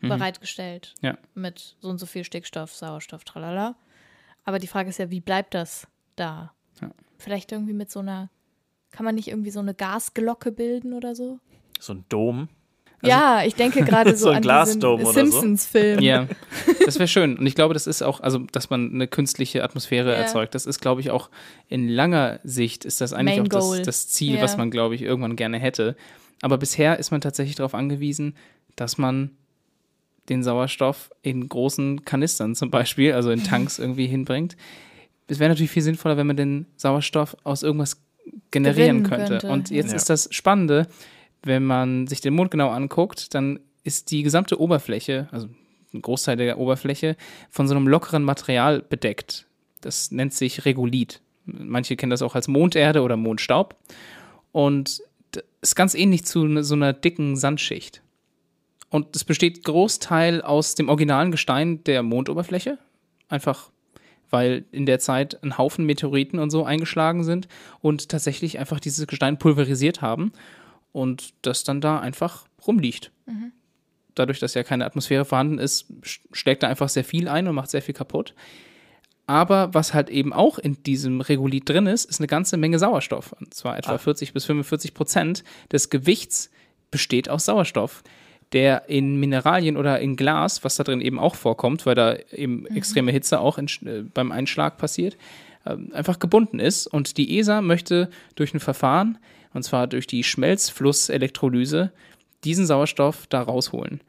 bereitgestellt. 0.00 0.94
Ja. 1.02 1.18
Mit 1.34 1.76
so 1.80 1.88
und 1.88 1.98
so 1.98 2.06
viel 2.06 2.24
Stickstoff, 2.24 2.74
Sauerstoff, 2.74 3.24
tralala. 3.24 3.74
Aber 4.44 4.58
die 4.58 4.66
Frage 4.66 4.88
ist 4.88 4.98
ja, 4.98 5.10
wie 5.10 5.20
bleibt 5.20 5.52
das 5.54 5.86
da? 6.16 6.52
Ja. 6.80 6.90
Vielleicht 7.18 7.52
irgendwie 7.52 7.74
mit 7.74 7.90
so 7.90 8.00
einer, 8.00 8.30
kann 8.92 9.04
man 9.04 9.14
nicht 9.14 9.28
irgendwie 9.28 9.50
so 9.50 9.60
eine 9.60 9.74
Gasglocke 9.74 10.52
bilden 10.52 10.94
oder 10.94 11.14
so? 11.14 11.38
So 11.78 11.92
ein 11.92 12.04
Dom. 12.08 12.48
ja, 13.02 13.42
ich 13.44 13.54
denke 13.56 13.82
gerade 13.84 14.10
so, 14.16 14.24
So 14.24 14.28
ein 14.30 14.36
an 14.36 14.42
Glasdom 14.42 14.98
diesen 15.00 15.10
oder 15.12 15.26
so. 15.26 15.30
Simpsons-Film. 15.32 16.00
Ja, 16.00 16.26
das 16.86 16.98
wäre 16.98 17.08
schön. 17.08 17.36
Und 17.36 17.46
ich 17.46 17.54
glaube, 17.54 17.74
das 17.74 17.86
ist 17.86 18.00
auch, 18.02 18.20
also, 18.20 18.38
dass 18.38 18.70
man 18.70 18.90
eine 18.94 19.06
künstliche 19.06 19.62
Atmosphäre 19.62 20.12
Ja. 20.12 20.16
erzeugt. 20.16 20.54
Das 20.54 20.64
ist, 20.64 20.80
glaube 20.80 21.02
ich, 21.02 21.10
auch 21.10 21.28
in 21.68 21.88
langer 21.88 22.40
Sicht 22.42 22.86
ist 22.86 23.02
das 23.02 23.12
eigentlich 23.12 23.36
Main 23.38 23.52
auch 23.52 23.76
das, 23.76 23.82
das 23.82 24.08
Ziel, 24.08 24.36
Ja. 24.36 24.42
was 24.42 24.56
man, 24.56 24.70
glaube 24.70 24.94
ich, 24.94 25.02
irgendwann 25.02 25.36
gerne 25.36 25.58
hätte. 25.58 25.94
Aber 26.42 26.58
bisher 26.58 26.98
ist 26.98 27.10
man 27.10 27.20
tatsächlich 27.20 27.56
darauf 27.56 27.74
angewiesen, 27.74 28.34
dass 28.76 28.98
man 28.98 29.32
den 30.28 30.42
Sauerstoff 30.42 31.10
in 31.22 31.48
großen 31.48 32.04
Kanistern 32.04 32.54
zum 32.54 32.70
Beispiel, 32.70 33.12
also 33.12 33.30
in 33.30 33.44
Tanks 33.44 33.78
irgendwie 33.80 34.06
hinbringt. 34.06 34.56
Es 35.26 35.38
wäre 35.38 35.50
natürlich 35.50 35.70
viel 35.70 35.82
sinnvoller, 35.82 36.16
wenn 36.16 36.26
man 36.26 36.36
den 36.36 36.66
Sauerstoff 36.76 37.36
aus 37.44 37.62
irgendwas 37.62 38.02
generieren 38.50 39.02
könnte. 39.02 39.38
könnte, 39.38 39.48
Und 39.48 39.70
jetzt 39.70 39.90
ja. 39.90 39.96
ist 39.96 40.10
das 40.10 40.28
Spannende, 40.32 40.86
wenn 41.42 41.64
man 41.64 42.06
sich 42.06 42.20
den 42.20 42.34
Mond 42.34 42.50
genau 42.50 42.70
anguckt, 42.70 43.34
dann 43.34 43.60
ist 43.82 44.10
die 44.10 44.22
gesamte 44.22 44.60
Oberfläche, 44.60 45.28
also 45.30 45.48
ein 45.92 46.02
Großteil 46.02 46.36
der 46.36 46.58
Oberfläche, 46.58 47.16
von 47.48 47.66
so 47.66 47.74
einem 47.74 47.88
lockeren 47.88 48.22
Material 48.22 48.82
bedeckt. 48.82 49.46
Das 49.80 50.10
nennt 50.10 50.34
sich 50.34 50.64
Regolith. 50.64 51.20
Manche 51.46 51.96
kennen 51.96 52.10
das 52.10 52.22
auch 52.22 52.34
als 52.34 52.48
Monderde 52.48 53.02
oder 53.02 53.16
Mondstaub. 53.16 53.76
Und 54.52 55.02
ist 55.60 55.76
ganz 55.76 55.94
ähnlich 55.94 56.24
zu 56.24 56.44
ne- 56.46 56.64
so 56.64 56.74
einer 56.74 56.92
dicken 56.92 57.36
Sandschicht. 57.36 58.02
Und 58.88 59.14
es 59.14 59.24
besteht 59.24 59.62
Großteil 59.64 60.42
aus 60.42 60.74
dem 60.74 60.88
originalen 60.88 61.30
Gestein 61.30 61.84
der 61.84 62.02
Mondoberfläche. 62.02 62.78
Einfach 63.28 63.70
weil 64.32 64.64
in 64.70 64.86
der 64.86 65.00
Zeit 65.00 65.42
ein 65.42 65.58
Haufen 65.58 65.84
Meteoriten 65.86 66.38
und 66.38 66.50
so 66.50 66.64
eingeschlagen 66.64 67.24
sind 67.24 67.48
und 67.80 68.08
tatsächlich 68.10 68.60
einfach 68.60 68.78
dieses 68.78 69.08
Gestein 69.08 69.40
pulverisiert 69.40 70.02
haben 70.02 70.30
und 70.92 71.34
das 71.42 71.64
dann 71.64 71.80
da 71.80 71.98
einfach 71.98 72.46
rumliegt. 72.64 73.10
Dadurch, 74.14 74.38
dass 74.38 74.54
ja 74.54 74.62
keine 74.62 74.84
Atmosphäre 74.86 75.24
vorhanden 75.24 75.58
ist, 75.58 75.90
sch- 76.02 76.20
schlägt 76.30 76.62
da 76.62 76.68
einfach 76.68 76.88
sehr 76.88 77.02
viel 77.02 77.26
ein 77.26 77.48
und 77.48 77.56
macht 77.56 77.70
sehr 77.70 77.82
viel 77.82 77.94
kaputt. 77.94 78.34
Aber 79.30 79.72
was 79.74 79.94
halt 79.94 80.10
eben 80.10 80.32
auch 80.32 80.58
in 80.58 80.82
diesem 80.82 81.20
Regolith 81.20 81.68
drin 81.68 81.86
ist, 81.86 82.04
ist 82.04 82.18
eine 82.18 82.26
ganze 82.26 82.56
Menge 82.56 82.80
Sauerstoff. 82.80 83.30
Und 83.38 83.54
zwar 83.54 83.78
etwa 83.78 83.96
40 83.96 84.32
bis 84.32 84.44
45 84.44 84.92
Prozent 84.92 85.44
des 85.70 85.88
Gewichts 85.88 86.50
besteht 86.90 87.28
aus 87.28 87.44
Sauerstoff, 87.44 88.02
der 88.52 88.88
in 88.88 89.20
Mineralien 89.20 89.76
oder 89.76 90.00
in 90.00 90.16
Glas, 90.16 90.64
was 90.64 90.74
da 90.74 90.82
drin 90.82 91.00
eben 91.00 91.20
auch 91.20 91.36
vorkommt, 91.36 91.86
weil 91.86 91.94
da 91.94 92.16
eben 92.32 92.66
extreme 92.66 93.12
Hitze 93.12 93.38
auch 93.38 93.56
in, 93.56 93.68
äh, 93.86 94.02
beim 94.12 94.32
Einschlag 94.32 94.78
passiert, 94.78 95.16
ähm, 95.64 95.92
einfach 95.94 96.18
gebunden 96.18 96.58
ist. 96.58 96.88
Und 96.88 97.16
die 97.16 97.38
ESA 97.38 97.62
möchte 97.62 98.10
durch 98.34 98.52
ein 98.52 98.58
Verfahren, 98.58 99.16
und 99.54 99.62
zwar 99.62 99.86
durch 99.86 100.08
die 100.08 100.24
Schmelzflusselektrolyse, 100.24 101.92
diesen 102.42 102.66
Sauerstoff 102.66 103.28
da 103.28 103.42
rausholen. 103.42 104.00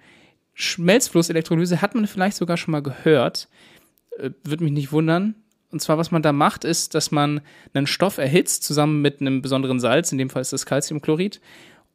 Schmelzflusselektrolyse 0.55 1.79
hat 1.79 1.93
man 1.93 2.07
vielleicht 2.07 2.37
sogar 2.37 2.57
schon 2.57 2.71
mal 2.71 2.81
gehört, 2.81 3.49
äh, 3.51 3.80
würde 4.17 4.63
mich 4.63 4.73
nicht 4.73 4.91
wundern. 4.91 5.35
Und 5.71 5.81
zwar, 5.81 5.97
was 5.97 6.11
man 6.11 6.21
da 6.21 6.33
macht, 6.33 6.65
ist, 6.65 6.95
dass 6.95 7.11
man 7.11 7.41
einen 7.73 7.87
Stoff 7.87 8.17
erhitzt, 8.17 8.63
zusammen 8.63 9.01
mit 9.01 9.21
einem 9.21 9.41
besonderen 9.41 9.79
Salz, 9.79 10.11
in 10.11 10.17
dem 10.17 10.29
Fall 10.29 10.41
ist 10.41 10.53
das 10.53 10.65
Calciumchlorid, 10.65 11.39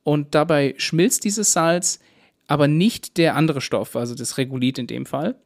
und 0.03 0.35
dabei 0.35 0.75
schmilzt 0.79 1.25
dieses 1.25 1.53
Salz, 1.53 2.01
aber 2.47 2.69
nicht 2.69 3.19
der 3.19 3.35
andere 3.35 3.61
Stoff, 3.61 3.97
also 3.97 4.15
das 4.15 4.39
Regolith 4.39 4.79
in 4.79 4.87
dem 4.87 5.05
Fall. 5.05 5.37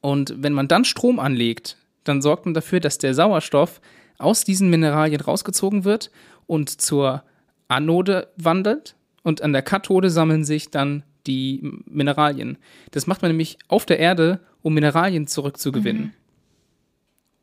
Und 0.00 0.34
wenn 0.42 0.52
man 0.52 0.68
dann 0.68 0.84
Strom 0.84 1.18
anlegt, 1.18 1.78
dann 2.04 2.20
sorgt 2.20 2.44
man 2.44 2.54
dafür, 2.54 2.80
dass 2.80 2.98
der 2.98 3.14
Sauerstoff 3.14 3.80
aus 4.18 4.44
diesen 4.44 4.68
Mineralien 4.68 5.20
rausgezogen 5.20 5.84
wird 5.84 6.10
und 6.46 6.68
zur 6.68 7.24
Anode 7.68 8.28
wandelt 8.36 8.94
und 9.22 9.42
an 9.42 9.52
der 9.52 9.62
Kathode 9.62 10.10
sammeln 10.10 10.44
sich 10.44 10.70
dann 10.70 11.02
die 11.26 11.62
Mineralien. 11.86 12.58
Das 12.90 13.06
macht 13.06 13.22
man 13.22 13.30
nämlich 13.30 13.58
auf 13.68 13.86
der 13.86 13.98
Erde, 13.98 14.40
um 14.64 14.74
Mineralien 14.74 15.28
zurückzugewinnen. 15.28 16.12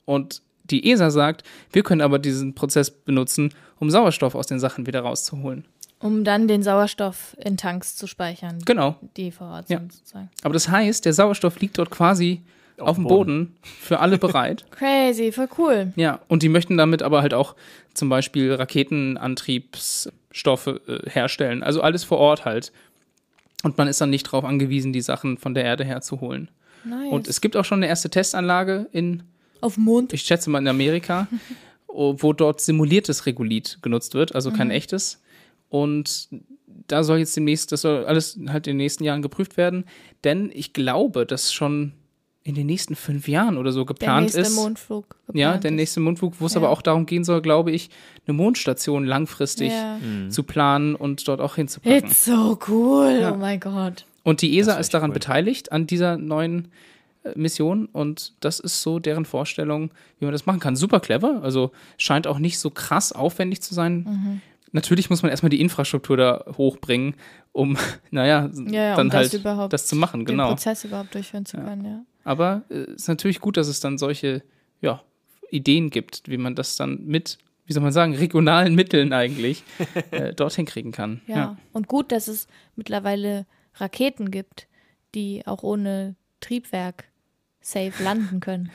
Und 0.05 0.41
die 0.65 0.89
ESA 0.91 1.09
sagt, 1.11 1.43
wir 1.71 1.83
können 1.83 2.01
aber 2.01 2.19
diesen 2.19 2.53
Prozess 2.55 2.91
benutzen, 2.91 3.53
um 3.79 3.89
Sauerstoff 3.89 4.35
aus 4.35 4.47
den 4.47 4.59
Sachen 4.59 4.85
wieder 4.87 4.99
rauszuholen. 5.01 5.63
Um 5.99 6.23
dann 6.23 6.47
den 6.47 6.63
Sauerstoff 6.63 7.37
in 7.39 7.57
Tanks 7.57 7.95
zu 7.95 8.07
speichern, 8.07 8.57
Genau. 8.65 8.95
die 9.17 9.31
vor 9.31 9.47
Ort 9.51 9.69
Ja. 9.69 9.77
sind 9.77 9.93
sozusagen. 9.93 10.29
Aber 10.43 10.53
das 10.53 10.67
heißt, 10.69 11.05
der 11.05 11.13
Sauerstoff 11.13 11.59
liegt 11.59 11.77
dort 11.77 11.91
quasi 11.91 12.41
auf, 12.79 12.95
dem 12.95 13.03
Boden. 13.05 13.55
für 13.61 13.99
alle 13.99 14.17
bereit. 14.17 14.65
Crazy, 14.71 15.31
voll 15.31 15.47
cool. 15.59 15.93
Ja, 15.95 16.19
und 16.27 16.41
die 16.41 16.49
möchten 16.49 16.75
damit 16.77 17.03
aber 17.03 17.21
halt 17.21 17.35
auch 17.35 17.55
zum 17.93 18.09
Beispiel 18.09 18.51
Raketenantriebsstoffe 18.55 20.67
äh, 20.87 21.07
herstellen. 21.09 21.61
Also 21.61 21.81
alles 21.81 22.03
vor 22.03 22.17
Ort 22.17 22.45
halt. 22.45 22.71
Und 23.63 23.77
man 23.77 23.87
ist 23.87 24.01
dann 24.01 24.09
nicht 24.09 24.25
darauf 24.25 24.43
angewiesen, 24.43 24.91
die 24.93 25.01
Sachen 25.01 25.37
von 25.37 25.53
der 25.53 25.63
Erde 25.65 25.85
herzuholen. 25.85 26.49
Nice. 26.85 27.11
Und 27.11 27.27
es 27.27 27.41
gibt 27.41 27.55
auch 27.57 27.65
schon 27.65 27.79
eine 27.79 27.87
erste 27.87 28.09
Testanlage 28.09 28.87
in, 28.91 29.23
Auf 29.61 29.75
dem 29.75 29.83
Mond. 29.85 30.13
ich 30.13 30.21
schätze 30.23 30.49
mal 30.49 30.59
in 30.59 30.67
Amerika, 30.67 31.27
wo 31.87 32.15
wo 32.21 32.33
dort 32.33 32.61
simuliertes 32.61 33.25
Regolith 33.25 33.79
genutzt 33.81 34.13
wird, 34.13 34.33
also 34.35 34.51
kein 34.51 34.71
echtes. 34.71 35.21
Und 35.69 36.29
da 36.87 37.03
soll 37.03 37.19
jetzt 37.19 37.35
demnächst, 37.37 37.71
das 37.71 37.81
soll 37.81 38.05
alles 38.05 38.37
halt 38.47 38.67
in 38.67 38.71
den 38.73 38.77
nächsten 38.77 39.03
Jahren 39.03 39.21
geprüft 39.21 39.57
werden, 39.57 39.85
denn 40.23 40.51
ich 40.53 40.73
glaube, 40.73 41.25
dass 41.25 41.53
schon 41.53 41.93
in 42.43 42.55
den 42.55 42.65
nächsten 42.65 42.95
fünf 42.95 43.27
Jahren 43.27 43.55
oder 43.55 43.71
so 43.71 43.81
der 43.81 43.85
geplant 43.85 44.21
nächste 44.23 44.41
ist. 44.41 44.55
Mondflug. 44.55 45.15
Ja, 45.31 45.49
geplant 45.51 45.63
der 45.63 45.71
ist. 45.71 45.75
nächste 45.75 45.99
Mondflug, 45.99 46.33
wo 46.39 46.47
es 46.47 46.53
Ja. 46.55 46.59
aber 46.59 46.71
auch 46.71 46.81
darum 46.81 47.05
gehen 47.05 47.23
soll, 47.23 47.39
glaube 47.41 47.71
ich, 47.71 47.91
eine 48.25 48.33
Mondstation 48.35 49.05
langfristig 49.05 49.71
Ja. 49.71 49.99
zu 50.29 50.41
planen 50.43 50.95
und 50.95 51.27
dort 51.27 51.39
auch 51.39 51.55
hinzupacken. 51.55 52.09
It's 52.09 52.25
so 52.25 52.57
cool. 52.67 53.19
Ja. 53.21 53.33
Oh 53.33 53.37
mein 53.37 53.59
Gott. 53.59 54.05
Und 54.23 54.41
die 54.41 54.57
ESA 54.59 54.75
ist 54.75 54.93
daran 54.93 55.09
cool. 55.09 55.15
beteiligt, 55.15 55.71
an 55.71 55.87
dieser 55.87 56.17
neuen 56.17 56.69
äh, 57.23 57.31
Mission. 57.35 57.87
Und 57.87 58.33
das 58.39 58.59
ist 58.59 58.81
so 58.81 58.99
deren 58.99 59.25
Vorstellung, 59.25 59.91
wie 60.19 60.25
man 60.25 60.31
das 60.31 60.45
machen 60.45 60.59
kann. 60.59 60.75
Super 60.75 60.99
clever. 60.99 61.41
Also 61.43 61.71
scheint 61.97 62.27
auch 62.27 62.39
nicht 62.39 62.59
so 62.59 62.69
krass 62.69 63.11
aufwendig 63.11 63.61
zu 63.61 63.73
sein. 63.73 64.03
Mhm. 64.03 64.41
Natürlich 64.73 65.09
muss 65.09 65.21
man 65.21 65.31
erstmal 65.31 65.49
die 65.49 65.59
Infrastruktur 65.59 66.17
da 66.17 66.45
hochbringen, 66.57 67.15
um, 67.51 67.77
naja, 68.11 68.49
Ja, 68.53 68.71
ja, 68.71 68.95
dann 68.95 69.07
um 69.07 69.11
das 69.11 69.31
halt 69.31 69.33
überhaupt, 69.33 69.73
das 69.73 69.85
zu 69.85 69.95
machen, 69.95 70.21
den 70.21 70.37
genau. 70.37 70.49
Prozess 70.49 70.85
überhaupt 70.85 71.13
durchführen 71.13 71.45
zu 71.45 71.57
können, 71.57 71.85
ja. 71.85 72.01
Aber 72.23 72.61
es 72.69 72.87
ist 72.87 73.07
natürlich 73.07 73.39
gut, 73.41 73.57
dass 73.57 73.67
es 73.67 73.79
dann 73.79 73.97
solche 73.97 74.43
ja, 74.79 75.01
Ideen 75.49 75.89
gibt, 75.89 76.29
wie 76.29 76.37
man 76.37 76.55
das 76.55 76.75
dann 76.75 77.03
mit, 77.05 77.39
wie 77.65 77.73
soll 77.73 77.83
man 77.83 77.91
sagen, 77.91 78.15
regionalen 78.15 78.75
Mitteln 78.75 79.11
eigentlich 79.11 79.63
äh, 80.11 80.33
dorthin 80.33 80.65
kriegen 80.65 80.91
kann. 80.91 81.21
ja. 81.27 81.57
Und 81.73 81.87
gut, 81.87 82.11
dass 82.11 82.27
es 82.27 82.47
mittlerweile 82.75 83.45
Raketen 83.75 84.31
gibt, 84.31 84.67
die 85.15 85.45
auch 85.45 85.63
ohne 85.63 86.15
Triebwerk 86.39 87.05
safe 87.61 88.03
landen 88.03 88.39
können. 88.39 88.71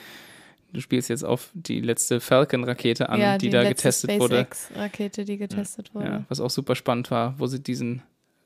Du 0.73 0.81
spielst 0.81 1.09
jetzt 1.09 1.25
auf 1.25 1.51
die 1.55 1.81
letzte 1.81 2.21
Falcon-Rakete 2.21 3.09
an, 3.09 3.21
ja, 3.21 3.39
die, 3.39 3.51
da 3.51 3.63
letzte 3.63 3.75
getestet 3.75 4.21
wurde. 4.21 4.37
SpaceX-Rakete, 4.37 5.25
die 5.25 5.39
getestet 5.39 5.95
wurde. 5.95 6.07
Ja, 6.07 6.25
was 6.29 6.41
auch 6.41 6.51
super 6.51 6.75
spannend 6.75 7.11
war, 7.11 7.39
wo 7.39 7.47
sie 7.47 7.63
diesen 7.63 8.03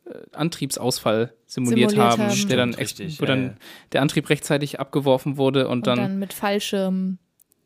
äh, 0.07 0.13
Antriebsausfall 0.33 1.35
simuliert, 1.47 1.91
Simuliert 1.91 2.11
haben, 2.11 2.31
haben. 2.31 2.49
der 2.49 2.57
dann, 2.57 2.75
richtig, 2.75 3.21
wo 3.21 3.25
ja, 3.25 3.31
dann 3.31 3.43
ja. 3.43 3.55
der 3.93 4.03
Antrieb 4.03 4.29
rechtzeitig 4.31 4.79
abgeworfen 4.79 5.39
wurde 5.39 5.67
und, 5.67 5.79
Und 5.79 5.87
dann, 5.87 5.99
dann, 5.99 6.19
mit 6.19 6.33
Fallschirm 6.33 7.19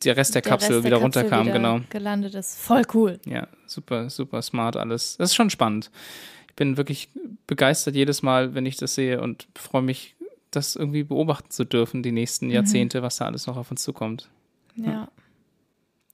der 0.04 0.16
Rest 0.16 0.34
der 0.34 0.42
der 0.42 0.50
Kapsel 0.50 0.76
Rest 0.76 0.84
der 0.84 0.90
wieder 0.90 1.00
Kapsel 1.00 1.22
runterkam, 1.22 1.46
wieder 1.46 1.56
genau. 1.56 1.80
gelandet 1.90 2.34
ist. 2.34 2.58
Voll 2.58 2.82
cool. 2.94 3.18
Ja, 3.26 3.48
super, 3.66 4.08
super 4.10 4.40
smart 4.42 4.76
alles. 4.76 5.16
Das 5.16 5.30
ist 5.30 5.34
schon 5.34 5.50
spannend. 5.50 5.90
Ich 6.54 6.56
bin 6.56 6.76
wirklich 6.76 7.08
begeistert 7.48 7.96
jedes 7.96 8.22
Mal, 8.22 8.54
wenn 8.54 8.64
ich 8.64 8.76
das 8.76 8.94
sehe 8.94 9.20
und 9.20 9.48
freue 9.56 9.82
mich, 9.82 10.14
das 10.52 10.76
irgendwie 10.76 11.02
beobachten 11.02 11.50
zu 11.50 11.64
dürfen, 11.64 12.04
die 12.04 12.12
nächsten 12.12 12.48
Jahrzehnte, 12.48 13.02
was 13.02 13.16
da 13.16 13.26
alles 13.26 13.48
noch 13.48 13.56
auf 13.56 13.72
uns 13.72 13.82
zukommt. 13.82 14.30
Ja. 14.76 15.08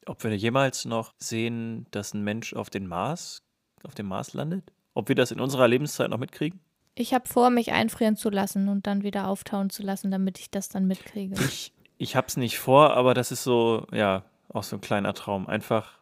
Ob 0.06 0.24
wir 0.24 0.34
jemals 0.34 0.86
noch 0.86 1.12
sehen, 1.18 1.84
dass 1.90 2.14
ein 2.14 2.24
Mensch 2.24 2.54
auf 2.54 2.70
den 2.70 2.86
Mars, 2.86 3.42
auf 3.82 3.94
dem 3.94 4.06
Mars 4.06 4.32
landet? 4.32 4.72
Ob 4.94 5.10
wir 5.10 5.14
das 5.14 5.30
in 5.30 5.40
unserer 5.40 5.68
Lebenszeit 5.68 6.08
noch 6.08 6.16
mitkriegen? 6.16 6.58
Ich 6.94 7.12
habe 7.12 7.28
vor, 7.28 7.50
mich 7.50 7.72
einfrieren 7.72 8.16
zu 8.16 8.30
lassen 8.30 8.70
und 8.70 8.86
dann 8.86 9.02
wieder 9.02 9.28
auftauen 9.28 9.68
zu 9.68 9.82
lassen, 9.82 10.10
damit 10.10 10.38
ich 10.38 10.50
das 10.50 10.70
dann 10.70 10.86
mitkriege. 10.86 11.34
Ich, 11.44 11.74
ich 11.98 12.16
hab's 12.16 12.38
nicht 12.38 12.58
vor, 12.58 12.94
aber 12.94 13.12
das 13.12 13.30
ist 13.30 13.44
so, 13.44 13.86
ja, 13.92 14.24
auch 14.48 14.62
so 14.62 14.76
ein 14.76 14.80
kleiner 14.80 15.12
Traum. 15.12 15.46
Einfach 15.48 15.99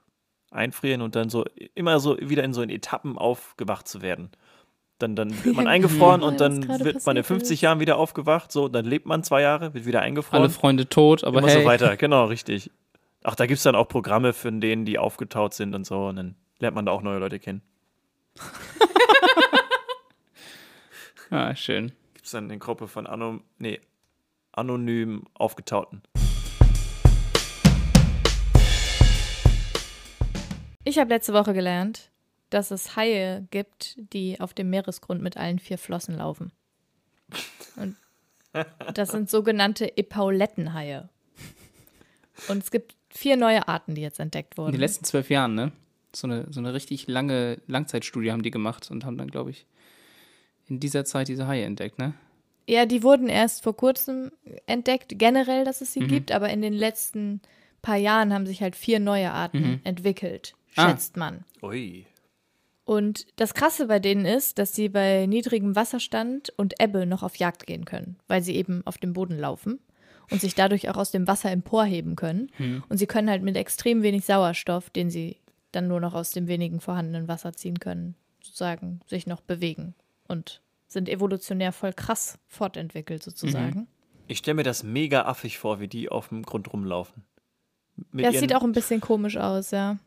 einfrieren 0.51 1.03
und 1.03 1.14
dann 1.14 1.28
so 1.28 1.44
immer 1.74 2.01
so 2.01 2.18
wieder 2.18 2.44
in 2.44 2.53
so 2.53 2.62
in 2.62 2.70
Etappen 2.70 3.18
aufgewacht 3.18 3.88
zu 3.88 4.03
werden. 4.03 4.30
Dann, 4.99 5.14
dann 5.14 5.44
wird 5.44 5.57
man 5.57 5.66
eingefroren 5.76 6.22
Ja, 6.22 6.28
und 6.28 6.40
dann 6.40 6.66
wird 6.66 7.07
man 7.07 7.16
in 7.16 7.22
passiert 7.22 7.26
50 7.26 7.55
ist. 7.55 7.61
Jahren 7.61 7.80
wieder 7.80 7.96
aufgewacht, 7.96 8.51
so, 8.51 8.68
dann 8.68 8.84
lebt 8.84 9.07
man 9.07 9.22
zwei 9.22 9.42
Jahre, 9.42 9.74
wird 9.74 9.86
wieder 9.86 10.01
eingefroren. 10.01 10.42
Alle 10.42 10.51
Freunde 10.51 10.88
tot, 10.88 11.24
aber 11.24 11.38
immer 11.38 11.49
hey, 11.49 11.62
so 11.62 11.66
weiter, 11.66 11.96
genau, 11.96 12.26
richtig. 12.26 12.70
Ach, 13.22 13.34
da 13.34 13.46
gibt 13.46 13.59
es 13.59 13.62
dann 13.62 13.74
auch 13.74 13.88
Programme 13.88 14.32
für 14.32 14.51
denen, 14.51 14.84
die 14.84 14.99
aufgetaut 14.99 15.55
sind 15.55 15.74
und 15.74 15.86
so, 15.86 16.07
und 16.07 16.16
dann 16.16 16.34
lernt 16.59 16.74
man 16.74 16.86
da 16.86 16.92
auch 16.92 17.03
neue 17.03 17.18
Leute 17.18 17.38
kennen. 17.38 17.62
ah, 21.30 21.55
schön. 21.55 21.92
Gibt 22.14 22.26
es 22.26 22.32
dann 22.32 22.44
eine 22.44 22.59
Gruppe 22.59 22.88
von 22.88 23.07
anom 23.07 23.42
nee, 23.59 23.80
anonym 24.53 25.24
Aufgetauten. 25.34 26.03
Ich 30.89 30.99
habe 30.99 31.11
letzte 31.11 31.34
Woche 31.34 31.53
gelernt, 31.53 32.11
dass 32.49 32.70
es 32.70 32.97
Haie 32.97 33.47
gibt, 33.51 33.97
die 34.14 34.41
auf 34.41 34.55
dem 34.55 34.70
Meeresgrund 34.70 35.20
mit 35.22 35.36
allen 35.36 35.59
vier 35.59 35.76
Flossen 35.76 36.16
laufen. 36.16 36.51
Und 37.76 37.95
das 38.95 39.11
sind 39.11 39.28
sogenannte 39.28 39.99
Epaulettenhaie. 39.99 41.11
Und 42.49 42.62
es 42.62 42.70
gibt 42.70 42.97
vier 43.11 43.36
neue 43.36 43.68
Arten, 43.68 43.95
die 43.97 44.01
jetzt 44.01 44.18
entdeckt 44.18 44.57
In 44.57 44.62
wurden. 44.64 44.72
den 44.72 44.80
letzten 44.80 45.05
zwölf 45.05 45.28
Jahren, 45.28 45.55
ne? 45.55 45.72
So 46.16 46.26
eine, 46.26 46.47
so 46.51 46.59
eine 46.59 46.72
richtig 46.72 47.07
lange 47.07 47.61
Langzeitstudie 47.66 48.32
haben 48.32 48.43
die 48.43 48.51
gemacht 48.51 48.91
und 48.91 49.05
haben 49.05 49.18
dann, 49.18 49.30
glaube 49.30 49.51
ich, 49.51 49.66
in 50.68 50.80
dieser 50.80 51.05
Zeit 51.05 51.28
diese 51.28 51.47
Haie 51.47 51.64
entdeckt, 51.64 51.99
ne? 51.99 52.14
Ja, 52.66 52.86
die 52.86 53.03
wurden 53.03 53.28
erst 53.28 53.62
vor 53.62 53.76
kurzem 53.76 54.32
entdeckt, 54.64 55.18
generell, 55.18 55.66
dass 55.66 55.82
es 55.82 55.93
sie 55.93 56.01
Mhm. 56.01 56.09
gibt, 56.09 56.32
aber 56.32 56.49
in 56.49 56.62
den 56.62 56.72
letzten 56.72 57.43
paar 57.82 57.97
Jahren 57.97 58.32
haben 58.32 58.47
sich 58.47 58.62
halt 58.62 58.74
vier 58.74 59.01
neue 59.01 59.30
Arten 59.32 59.61
Mhm. 59.72 59.80
entwickelt, 59.84 60.55
Ah. 60.76 60.88
schätzt 60.90 61.16
man. 61.16 61.44
Ui. 61.62 62.06
Und 62.84 63.26
das 63.36 63.52
Krasse 63.54 63.86
bei 63.86 63.98
denen 63.98 64.24
ist, 64.24 64.58
dass 64.58 64.74
sie 64.74 64.88
bei 64.88 65.26
niedrigem 65.26 65.76
Wasserstand 65.76 66.50
und 66.56 66.80
Ebbe 66.80 67.04
noch 67.04 67.22
auf 67.22 67.36
Jagd 67.36 67.66
gehen 67.66 67.84
können, 67.84 68.16
weil 68.28 68.42
sie 68.42 68.56
eben 68.56 68.82
auf 68.86 68.96
dem 68.96 69.12
Boden 69.12 69.38
laufen 69.38 69.78
und 70.30 70.40
sich 70.40 70.54
dadurch 70.54 70.88
auch 70.88 70.96
aus 70.96 71.10
dem 71.10 71.26
Wasser 71.26 71.50
emporheben 71.50 72.16
können. 72.16 72.50
Und 72.88 72.96
sie 72.96 73.06
können 73.06 73.28
halt 73.28 73.42
mit 73.42 73.56
extrem 73.56 74.02
wenig 74.02 74.24
Sauerstoff, 74.24 74.88
den 74.88 75.10
sie 75.10 75.36
dann 75.72 75.86
nur 75.86 76.00
noch 76.00 76.14
aus 76.14 76.30
dem 76.30 76.48
wenigen 76.48 76.80
vorhandenen 76.80 77.28
Wasser 77.28 77.52
ziehen 77.52 77.78
können, 77.78 78.14
sozusagen 78.42 79.00
sich 79.06 79.26
noch 79.26 79.42
bewegen 79.42 79.94
und 80.26 80.62
sind 80.86 81.10
evolutionär 81.10 81.72
voll 81.72 81.92
krass 81.92 82.38
fortentwickelt 82.46 83.22
sozusagen. 83.22 83.86
Ich 84.28 84.38
stelle 84.38 84.54
mir 84.54 84.62
das 84.62 84.82
mega 84.82 85.26
affig 85.26 85.58
vor, 85.58 85.78
wie 85.80 85.88
die 85.88 86.08
auf 86.08 86.28
dem 86.28 86.42
Grund 86.42 86.72
rumlaufen. 86.72 87.22
Mit 88.12 88.24
ihren- 88.24 88.40
sieht 88.40 88.54
auch 88.54 88.62
ein 88.62 88.72
bisschen 88.72 89.02
komisch 89.02 89.36
aus, 89.36 89.72
ja. 89.72 89.98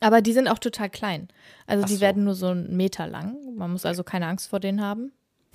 Aber 0.00 0.22
die 0.22 0.32
sind 0.32 0.48
auch 0.48 0.58
total 0.58 0.88
klein. 0.90 1.28
Also 1.66 1.84
Ach 1.84 1.88
die 1.88 1.96
so. 1.96 2.00
werden 2.00 2.24
nur 2.24 2.34
so 2.34 2.46
einen 2.48 2.76
Meter 2.76 3.06
lang. 3.06 3.36
Man 3.56 3.70
muss 3.72 3.84
also 3.84 4.02
keine 4.02 4.26
Angst 4.26 4.48
vor 4.48 4.58
denen 4.60 4.80
haben. 4.80 5.12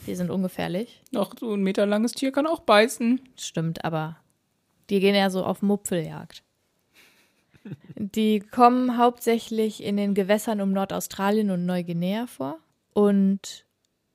Die 0.08 0.16
sind 0.16 0.30
ungefährlich. 0.30 1.02
Noch 1.12 1.34
so 1.40 1.54
ein 1.54 1.64
Meter 1.64 1.86
langes 1.86 2.12
Tier 2.12 2.32
kann 2.32 2.46
auch 2.48 2.60
beißen. 2.60 3.22
Stimmt, 3.38 3.84
aber 3.86 4.18
die 4.90 5.00
gehen 5.00 5.16
ja 5.16 5.30
so 5.30 5.44
auf 5.44 5.62
Mupfeljagd. 5.62 6.44
Die 7.96 8.40
kommen 8.40 8.98
hauptsächlich 8.98 9.82
in 9.84 9.98
den 9.98 10.14
Gewässern 10.14 10.62
um 10.62 10.72
Nordaustralien 10.72 11.50
und 11.50 11.66
Neuguinea 11.66 12.28
vor. 12.28 12.60
Und 12.94 13.66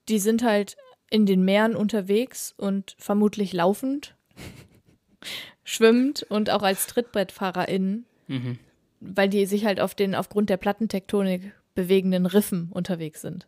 die 0.09 0.21
sind 0.21 0.45
halt 0.45 0.77
in 1.11 1.27
den 1.27 1.45
Meeren 1.45 1.75
unterwegs 1.75 2.55
und 2.57 2.95
vermutlich 2.99 3.53
laufend, 3.53 4.15
schwimmend 5.65 6.23
und 6.29 6.51
auch 6.51 6.63
als 6.63 6.87
TrittbrettfahrerInnen, 6.87 8.07
Mhm. 8.29 8.61
Weil 9.01 9.29
die 9.29 9.47
sich 9.47 9.65
halt 9.65 9.81
auf 9.81 9.95
den 9.95 10.15
aufgrund 10.15 10.51
der 10.51 10.57
Plattentektonik 10.57 11.53
bewegenden 11.75 12.27
Riffen 12.27 12.69
unterwegs 12.71 13.21
sind. 13.23 13.47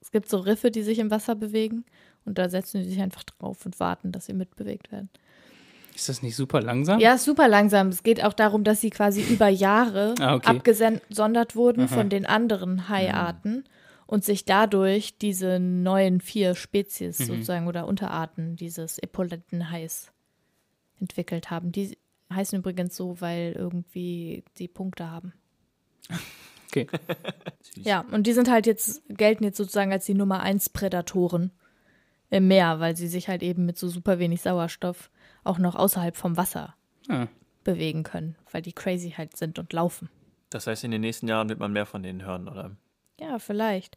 Es 0.00 0.12
gibt 0.12 0.28
so 0.28 0.38
Riffe, 0.38 0.70
die 0.70 0.82
sich 0.82 1.00
im 1.00 1.10
Wasser 1.10 1.34
bewegen 1.34 1.84
und 2.24 2.38
da 2.38 2.48
setzen 2.48 2.82
die 2.82 2.88
sich 2.88 3.00
einfach 3.00 3.24
drauf 3.24 3.66
und 3.66 3.80
warten, 3.80 4.12
dass 4.12 4.26
sie 4.26 4.34
mitbewegt 4.34 4.92
werden. 4.92 5.08
Ist 5.94 6.08
das 6.08 6.22
nicht 6.22 6.36
super 6.36 6.62
langsam? 6.62 7.00
Ja, 7.00 7.18
super 7.18 7.48
langsam. 7.48 7.88
Es 7.88 8.02
geht 8.04 8.22
auch 8.24 8.32
darum, 8.34 8.62
dass 8.64 8.80
sie 8.80 8.90
quasi 8.90 9.20
über 9.30 9.48
Jahre 9.48 10.14
Ah, 10.20 10.36
okay. 10.36 10.48
abgesondert 10.48 11.56
wurden 11.56 11.88
von 11.88 12.08
den 12.08 12.24
anderen 12.24 12.88
Haiarten 12.88 13.64
und 14.06 14.24
sich 14.24 14.44
dadurch 14.44 15.18
diese 15.18 15.58
neuen 15.58 16.20
vier 16.20 16.54
Spezies 16.54 17.18
sozusagen 17.18 17.66
oder 17.66 17.86
Unterarten 17.88 18.56
dieses 18.56 18.98
Epaulettenhais 18.98 20.12
entwickelt 21.00 21.50
haben. 21.50 21.72
Die 21.72 21.98
heißen 22.34 22.58
übrigens 22.58 22.96
so, 22.96 23.20
weil 23.20 23.52
irgendwie 23.52 24.44
die 24.58 24.68
Punkte 24.68 25.10
haben. 25.10 25.32
Okay. 26.68 26.86
Ja, 27.74 28.04
und 28.12 28.26
die 28.26 28.32
sind 28.34 28.50
halt 28.50 28.66
jetzt, 28.66 29.02
gelten 29.08 29.44
jetzt 29.44 29.56
sozusagen 29.56 29.92
als 29.92 30.04
die 30.04 30.12
Nummer 30.14 30.40
eins 30.40 30.68
Prädatoren 30.68 31.52
im 32.28 32.46
Meer, 32.48 32.80
weil 32.80 32.96
sie 32.96 33.08
sich 33.08 33.28
halt 33.28 33.42
eben 33.42 33.64
mit 33.64 33.78
so 33.78 33.88
super 33.88 34.18
wenig 34.18 34.42
Sauerstoff 34.42 35.10
auch 35.42 35.58
noch 35.58 35.74
außerhalb 35.74 36.14
vom 36.16 36.36
Wasser 36.36 36.74
Ah. 37.08 37.28
bewegen 37.64 38.02
können, 38.02 38.36
weil 38.50 38.60
die 38.60 38.72
crazy 38.74 39.10
halt 39.16 39.36
sind 39.38 39.58
und 39.58 39.72
laufen. 39.72 40.10
Das 40.50 40.66
heißt, 40.66 40.84
in 40.84 40.90
den 40.90 41.00
nächsten 41.00 41.28
Jahren 41.28 41.48
wird 41.48 41.60
man 41.60 41.72
mehr 41.72 41.86
von 41.86 42.02
denen 42.02 42.24
hören, 42.26 42.46
oder? 42.46 42.76
Ja, 43.18 43.38
vielleicht. 43.38 43.96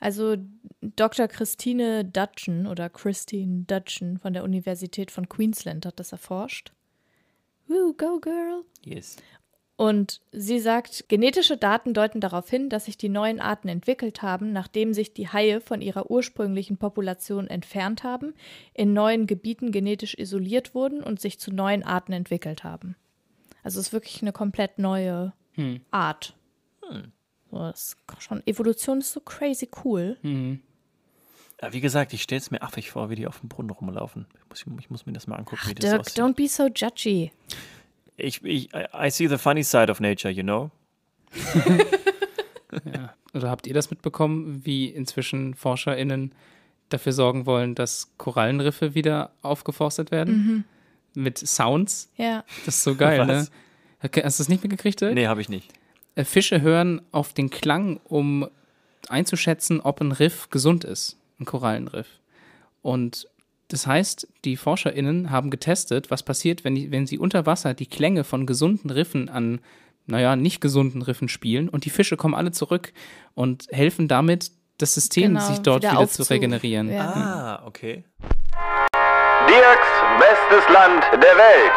Also 0.00 0.36
Dr. 0.80 1.28
Christine 1.28 2.04
Dutchen 2.04 2.66
oder 2.66 2.88
Christine 2.88 3.64
Dutchen 3.66 4.18
von 4.18 4.32
der 4.32 4.42
Universität 4.42 5.10
von 5.10 5.28
Queensland 5.28 5.84
hat 5.86 6.00
das 6.00 6.12
erforscht. 6.12 6.72
Woo, 7.72 7.94
go 7.94 8.20
girl. 8.20 8.64
Yes. 8.84 9.16
Und 9.76 10.20
sie 10.30 10.60
sagt, 10.60 11.08
genetische 11.08 11.56
Daten 11.56 11.94
deuten 11.94 12.20
darauf 12.20 12.48
hin, 12.48 12.68
dass 12.68 12.84
sich 12.84 12.96
die 12.96 13.08
neuen 13.08 13.40
Arten 13.40 13.68
entwickelt 13.68 14.22
haben, 14.22 14.52
nachdem 14.52 14.92
sich 14.92 15.14
die 15.14 15.28
Haie 15.28 15.60
von 15.60 15.80
ihrer 15.80 16.10
ursprünglichen 16.10 16.76
Population 16.76 17.48
entfernt 17.48 18.04
haben, 18.04 18.34
in 18.74 18.92
neuen 18.92 19.26
Gebieten 19.26 19.72
genetisch 19.72 20.14
isoliert 20.16 20.74
wurden 20.74 21.02
und 21.02 21.20
sich 21.20 21.40
zu 21.40 21.50
neuen 21.52 21.82
Arten 21.82 22.12
entwickelt 22.12 22.62
haben. 22.62 22.96
Also 23.64 23.80
es 23.80 23.86
ist 23.86 23.92
wirklich 23.92 24.22
eine 24.22 24.32
komplett 24.32 24.78
neue 24.78 25.32
Hm. 25.54 25.80
Art. 25.90 26.34
So, 27.50 27.58
das 27.58 27.96
ist 28.12 28.22
schon, 28.22 28.46
Evolution 28.46 28.98
ist 28.98 29.12
so 29.12 29.20
crazy 29.20 29.68
cool. 29.84 30.16
Mhm. 30.22 30.60
Ja, 31.62 31.72
wie 31.72 31.80
gesagt, 31.80 32.12
ich 32.12 32.22
stelle 32.22 32.40
es 32.40 32.50
mir 32.50 32.60
affig 32.62 32.90
vor, 32.90 33.08
wie 33.08 33.14
die 33.14 33.26
auf 33.26 33.38
dem 33.40 33.48
Brunnen 33.48 33.70
rumlaufen. 33.70 34.26
Ich 34.54 34.66
muss, 34.66 34.80
ich 34.80 34.90
muss 34.90 35.06
mir 35.06 35.12
das 35.12 35.26
mal 35.28 35.36
angucken, 35.36 35.62
wie 35.66 35.74
das 35.74 35.88
Dirk, 35.90 36.00
aussieht. 36.00 36.18
don't 36.18 36.34
be 36.34 36.48
so 36.48 36.66
judgy. 36.66 37.30
Ich, 38.16 38.42
ich, 38.44 38.68
I 38.74 39.10
see 39.10 39.28
the 39.28 39.38
funny 39.38 39.62
side 39.62 39.90
of 39.90 40.00
nature, 40.00 40.32
you 40.32 40.42
know? 40.42 40.70
Ja. 42.94 43.12
Oder 43.34 43.50
habt 43.50 43.66
ihr 43.66 43.74
das 43.74 43.90
mitbekommen, 43.90 44.62
wie 44.64 44.86
inzwischen 44.86 45.54
ForscherInnen 45.54 46.34
dafür 46.88 47.12
sorgen 47.12 47.44
wollen, 47.44 47.74
dass 47.74 48.12
Korallenriffe 48.16 48.94
wieder 48.94 49.32
aufgeforstet 49.42 50.10
werden? 50.10 50.64
Mit 51.14 51.36
Sounds? 51.38 52.10
Ja. 52.16 52.44
Das 52.64 52.76
ist 52.76 52.82
so 52.84 52.94
geil, 52.94 53.20
Was? 53.20 53.26
ne? 53.26 53.46
Hast 54.02 54.14
du 54.14 54.42
das 54.42 54.48
nicht 54.48 54.62
mitgekriegt? 54.62 55.00
Dirk? 55.02 55.14
Nee, 55.14 55.26
habe 55.26 55.42
ich 55.42 55.50
nicht. 55.50 55.70
Äh, 56.14 56.24
Fische 56.24 56.62
hören 56.62 57.02
auf 57.12 57.34
den 57.34 57.50
Klang, 57.50 58.00
um 58.04 58.48
einzuschätzen, 59.08 59.80
ob 59.80 60.00
ein 60.00 60.12
Riff 60.12 60.48
gesund 60.48 60.84
ist, 60.84 61.18
ein 61.42 61.46
Korallenriff. 61.46 62.06
Und 62.80 63.28
das 63.68 63.86
heißt, 63.86 64.28
die 64.44 64.56
ForscherInnen 64.56 65.30
haben 65.30 65.50
getestet, 65.50 66.10
was 66.10 66.22
passiert, 66.22 66.64
wenn, 66.64 66.74
die, 66.74 66.90
wenn 66.90 67.06
sie 67.06 67.18
unter 67.18 67.46
Wasser 67.46 67.74
die 67.74 67.86
Klänge 67.86 68.24
von 68.24 68.46
gesunden 68.46 68.90
Riffen 68.90 69.28
an, 69.28 69.60
naja, 70.06 70.36
nicht 70.36 70.60
gesunden 70.60 71.02
Riffen 71.02 71.28
spielen 71.28 71.68
und 71.68 71.84
die 71.84 71.90
Fische 71.90 72.16
kommen 72.16 72.34
alle 72.34 72.52
zurück 72.52 72.92
und 73.34 73.66
helfen 73.70 74.08
damit, 74.08 74.50
das 74.78 74.94
System 74.94 75.34
Genau, 75.34 75.46
sich 75.46 75.58
dort 75.60 75.84
wieder 75.84 75.92
wieder, 75.92 76.08
zu 76.08 76.22
regenerieren. 76.24 76.90
Ja. 76.90 77.12
Ah, 77.12 77.66
okay. 77.66 78.04
Dirks 79.48 79.88
bestes 80.18 80.74
Land 80.74 81.04
der 81.12 81.36
Welt. 81.36 81.72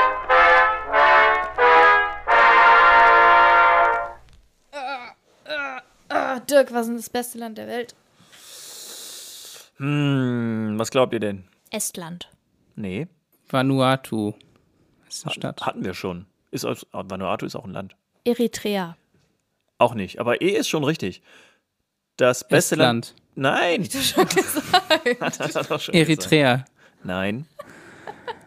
Ah, 6.09 6.39
Dirk, 6.39 6.73
was 6.73 6.81
ist 6.81 6.87
denn 6.87 6.97
das 6.97 7.09
beste 7.09 7.37
Land 7.37 7.57
der 7.57 7.67
Welt? 7.67 7.95
Hm, 9.77 10.75
was 10.77 10.91
glaubt 10.91 11.13
ihr 11.13 11.19
denn? 11.19 11.45
Estland. 11.69 12.29
Nee, 12.75 13.07
Vanuatu 13.49 14.33
ist 15.07 15.25
eine 15.25 15.33
Stadt. 15.33 15.65
hatten 15.65 15.83
wir 15.83 15.93
schon. 15.93 16.25
Ist 16.51 16.65
aus, 16.65 16.85
Vanuatu 16.91 17.45
ist 17.45 17.55
auch 17.55 17.65
ein 17.65 17.71
Land. 17.71 17.95
Eritrea. 18.23 18.97
Auch 19.77 19.93
nicht, 19.93 20.19
aber 20.19 20.41
E 20.41 20.49
ist 20.49 20.69
schon 20.69 20.83
richtig. 20.83 21.21
Das 22.17 22.47
beste 22.47 22.75
Land. 22.75 23.13
Nein. 23.35 23.83
Hat 25.19 25.39
er 25.39 25.63
doch 25.63 25.81
schon 25.81 25.93
gesagt. 25.93 25.95
Eritrea. 25.95 26.65
Nein. 27.03 27.45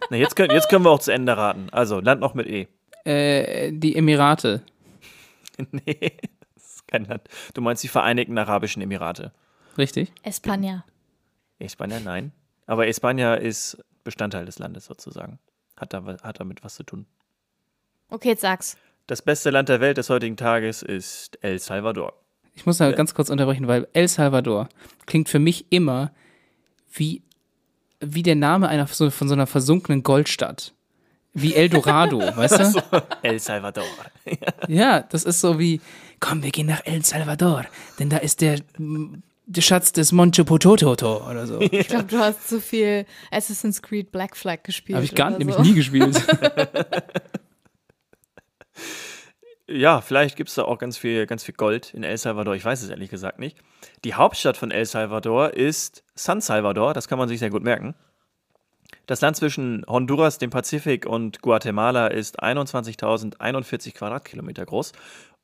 Na, 0.08 0.16
jetzt, 0.16 0.36
können, 0.36 0.50
jetzt 0.52 0.70
können 0.70 0.84
wir 0.84 0.90
auch 0.90 1.00
zu 1.00 1.12
Ende 1.12 1.36
raten. 1.36 1.68
Also, 1.70 2.00
Land 2.00 2.22
noch 2.22 2.32
mit 2.32 2.46
E. 2.46 2.66
Äh, 3.04 3.72
die 3.72 3.94
Emirate. 3.94 4.62
nee, 5.70 6.12
das 6.54 6.64
ist 6.64 6.88
kein 6.88 7.04
Land. 7.04 7.22
Du 7.52 7.60
meinst 7.60 7.82
die 7.82 7.88
Vereinigten 7.88 8.38
Arabischen 8.38 8.80
Emirate. 8.80 9.32
Richtig? 9.76 10.12
Espanja. 10.22 10.84
Espanja, 11.58 12.00
nein. 12.00 12.32
Aber 12.66 12.86
Espanja 12.86 13.34
ist 13.34 13.78
Bestandteil 14.04 14.46
des 14.46 14.58
Landes 14.58 14.84
sozusagen. 14.86 15.38
Hat, 15.76 15.92
da, 15.92 16.04
hat 16.22 16.40
damit 16.40 16.64
was 16.64 16.74
zu 16.74 16.82
tun. 16.82 17.06
Okay, 18.10 18.30
jetzt 18.30 18.42
sag's. 18.42 18.76
Das 19.06 19.22
beste 19.22 19.50
Land 19.50 19.68
der 19.68 19.80
Welt 19.80 19.96
des 19.96 20.10
heutigen 20.10 20.36
Tages 20.36 20.82
ist 20.82 21.38
El 21.42 21.58
Salvador. 21.58 22.12
Ich 22.54 22.66
muss 22.66 22.78
da 22.78 22.90
ganz 22.92 23.14
kurz 23.14 23.30
unterbrechen, 23.30 23.68
weil 23.68 23.86
El 23.92 24.08
Salvador 24.08 24.68
klingt 25.06 25.28
für 25.28 25.38
mich 25.38 25.70
immer 25.70 26.12
wie, 26.92 27.22
wie 28.00 28.22
der 28.22 28.34
Name 28.34 28.68
einer 28.68 28.86
so, 28.86 29.10
von 29.10 29.28
so 29.28 29.34
einer 29.34 29.46
versunkenen 29.46 30.02
Goldstadt. 30.02 30.74
Wie 31.32 31.54
El 31.54 31.68
Dorado, 31.68 32.18
weißt 32.36 32.58
du? 32.58 32.82
El 33.22 33.38
Salvador. 33.38 33.84
Ja, 34.66 35.00
das 35.00 35.24
ist 35.24 35.40
so 35.40 35.58
wie, 35.58 35.80
komm, 36.20 36.42
wir 36.42 36.50
gehen 36.50 36.66
nach 36.66 36.84
El 36.84 37.04
Salvador, 37.04 37.64
denn 37.98 38.10
da 38.10 38.16
ist 38.18 38.40
der, 38.40 38.60
der 39.48 39.62
Schatz 39.62 39.92
des 39.92 40.12
Monte 40.12 40.44
Pototo 40.44 41.26
oder 41.28 41.46
so. 41.46 41.58
Ich 41.72 41.88
glaube, 41.88 42.04
du 42.04 42.18
hast 42.18 42.48
zu 42.48 42.60
viel 42.60 43.06
Assassin's 43.30 43.82
Creed 43.82 44.12
Black 44.12 44.36
Flag 44.36 44.62
gespielt. 44.62 44.96
Habe 44.96 45.04
ich 45.06 45.14
gar 45.14 45.28
oder 45.28 45.38
nämlich 45.38 45.56
so. 45.56 45.62
nie 45.62 45.74
gespielt. 45.74 46.22
Ja, 49.70 50.00
vielleicht 50.00 50.36
gibt 50.36 50.48
es 50.48 50.54
da 50.54 50.62
auch 50.62 50.78
ganz 50.78 50.96
viel, 50.96 51.26
ganz 51.26 51.44
viel 51.44 51.54
Gold 51.54 51.92
in 51.92 52.02
El 52.02 52.16
Salvador. 52.16 52.54
Ich 52.54 52.64
weiß 52.64 52.82
es 52.82 52.88
ehrlich 52.88 53.10
gesagt 53.10 53.38
nicht. 53.38 53.58
Die 54.02 54.14
Hauptstadt 54.14 54.56
von 54.56 54.70
El 54.70 54.86
Salvador 54.86 55.52
ist 55.52 56.04
San 56.14 56.40
Salvador. 56.40 56.94
Das 56.94 57.06
kann 57.06 57.18
man 57.18 57.28
sich 57.28 57.38
sehr 57.38 57.50
gut 57.50 57.62
merken. 57.62 57.94
Das 59.04 59.20
Land 59.20 59.36
zwischen 59.36 59.84
Honduras, 59.86 60.38
dem 60.38 60.48
Pazifik 60.48 61.04
und 61.04 61.42
Guatemala 61.42 62.06
ist 62.06 62.42
21.041 62.42 63.92
Quadratkilometer 63.92 64.64
groß 64.64 64.92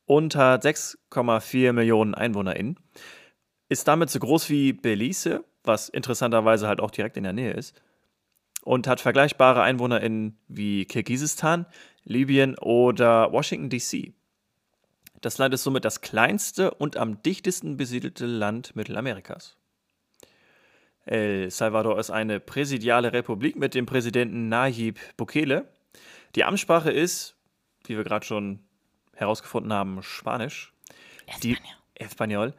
und 0.07 0.35
hat 0.35 0.65
6,4 0.65 1.73
Millionen 1.73 2.15
EinwohnerInnen. 2.15 2.79
Ist 3.69 3.87
damit 3.87 4.09
so 4.09 4.19
groß 4.19 4.49
wie 4.49 4.73
Belize, 4.73 5.43
was 5.63 5.89
interessanterweise 5.89 6.67
halt 6.67 6.79
auch 6.79 6.91
direkt 6.91 7.17
in 7.17 7.23
der 7.23 7.33
Nähe 7.33 7.53
ist. 7.53 7.81
Und 8.63 8.87
hat 8.87 9.01
vergleichbare 9.01 9.61
EinwohnerInnen 9.61 10.37
wie 10.47 10.85
Kirgisistan, 10.85 11.65
Libyen 12.03 12.57
oder 12.57 13.31
Washington 13.31 13.69
DC. 13.69 14.13
Das 15.21 15.37
Land 15.37 15.53
ist 15.53 15.63
somit 15.63 15.85
das 15.85 16.01
kleinste 16.01 16.71
und 16.71 16.97
am 16.97 17.21
dichtesten 17.23 17.77
besiedelte 17.77 18.25
Land 18.25 18.75
Mittelamerikas. 18.75 19.57
El 21.05 21.51
Salvador 21.51 21.99
ist 21.99 22.09
eine 22.09 22.39
präsidiale 22.39 23.13
Republik 23.13 23.55
mit 23.55 23.75
dem 23.75 23.85
Präsidenten 23.85 24.49
Nayib 24.49 24.99
Bukele. 25.17 25.67
Die 26.35 26.43
Amtssprache 26.43 26.91
ist, 26.91 27.35
wie 27.85 27.95
wir 27.95 28.03
gerade 28.03 28.25
schon 28.25 28.59
herausgefunden 29.13 29.71
haben, 29.71 30.01
Spanisch. 30.01 30.73
Die 31.43 31.57
Espanol. 31.95 32.53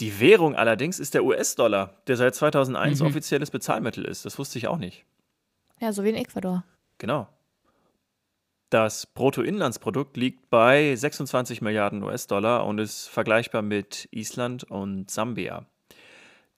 Die 0.00 0.20
Währung 0.20 0.54
allerdings 0.54 1.00
ist 1.00 1.14
der 1.14 1.24
US-Dollar, 1.24 2.02
der 2.06 2.16
seit 2.16 2.34
2001 2.34 3.02
offizielles 3.02 3.50
Bezahlmittel 3.50 4.04
ist. 4.04 4.24
Das 4.24 4.38
wusste 4.38 4.58
ich 4.58 4.68
auch 4.68 4.78
nicht. 4.78 5.04
Ja, 5.80 5.92
so 5.92 6.04
wie 6.04 6.10
in 6.10 6.14
Ecuador. 6.14 6.64
Genau. 6.98 7.28
Das 8.70 9.06
Bruttoinlandsprodukt 9.06 10.16
liegt 10.16 10.50
bei 10.50 10.94
26 10.94 11.62
Milliarden 11.62 12.02
US-Dollar 12.02 12.66
und 12.66 12.78
ist 12.78 13.08
vergleichbar 13.08 13.62
mit 13.62 14.08
Island 14.12 14.64
und 14.64 15.10
Sambia. 15.10 15.66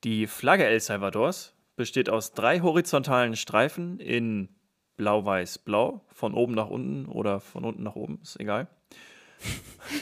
Die 0.03 0.26
Flagge 0.26 0.64
El 0.64 0.80
Salvadors 0.80 1.55
besteht 1.76 2.11
aus 2.11 2.32
drei 2.32 2.61
horizontalen 2.61 3.36
Streifen 3.36 4.01
in 4.01 4.49
Blau-Weiß-Blau, 4.97 6.05
von 6.09 6.34
oben 6.34 6.55
nach 6.55 6.68
unten 6.68 7.07
oder 7.07 7.41
von 7.41 7.64
unten 7.64 7.82
nach 7.82 7.95
oben, 7.95 8.18
ist 8.22 8.38
egal. 8.38 8.68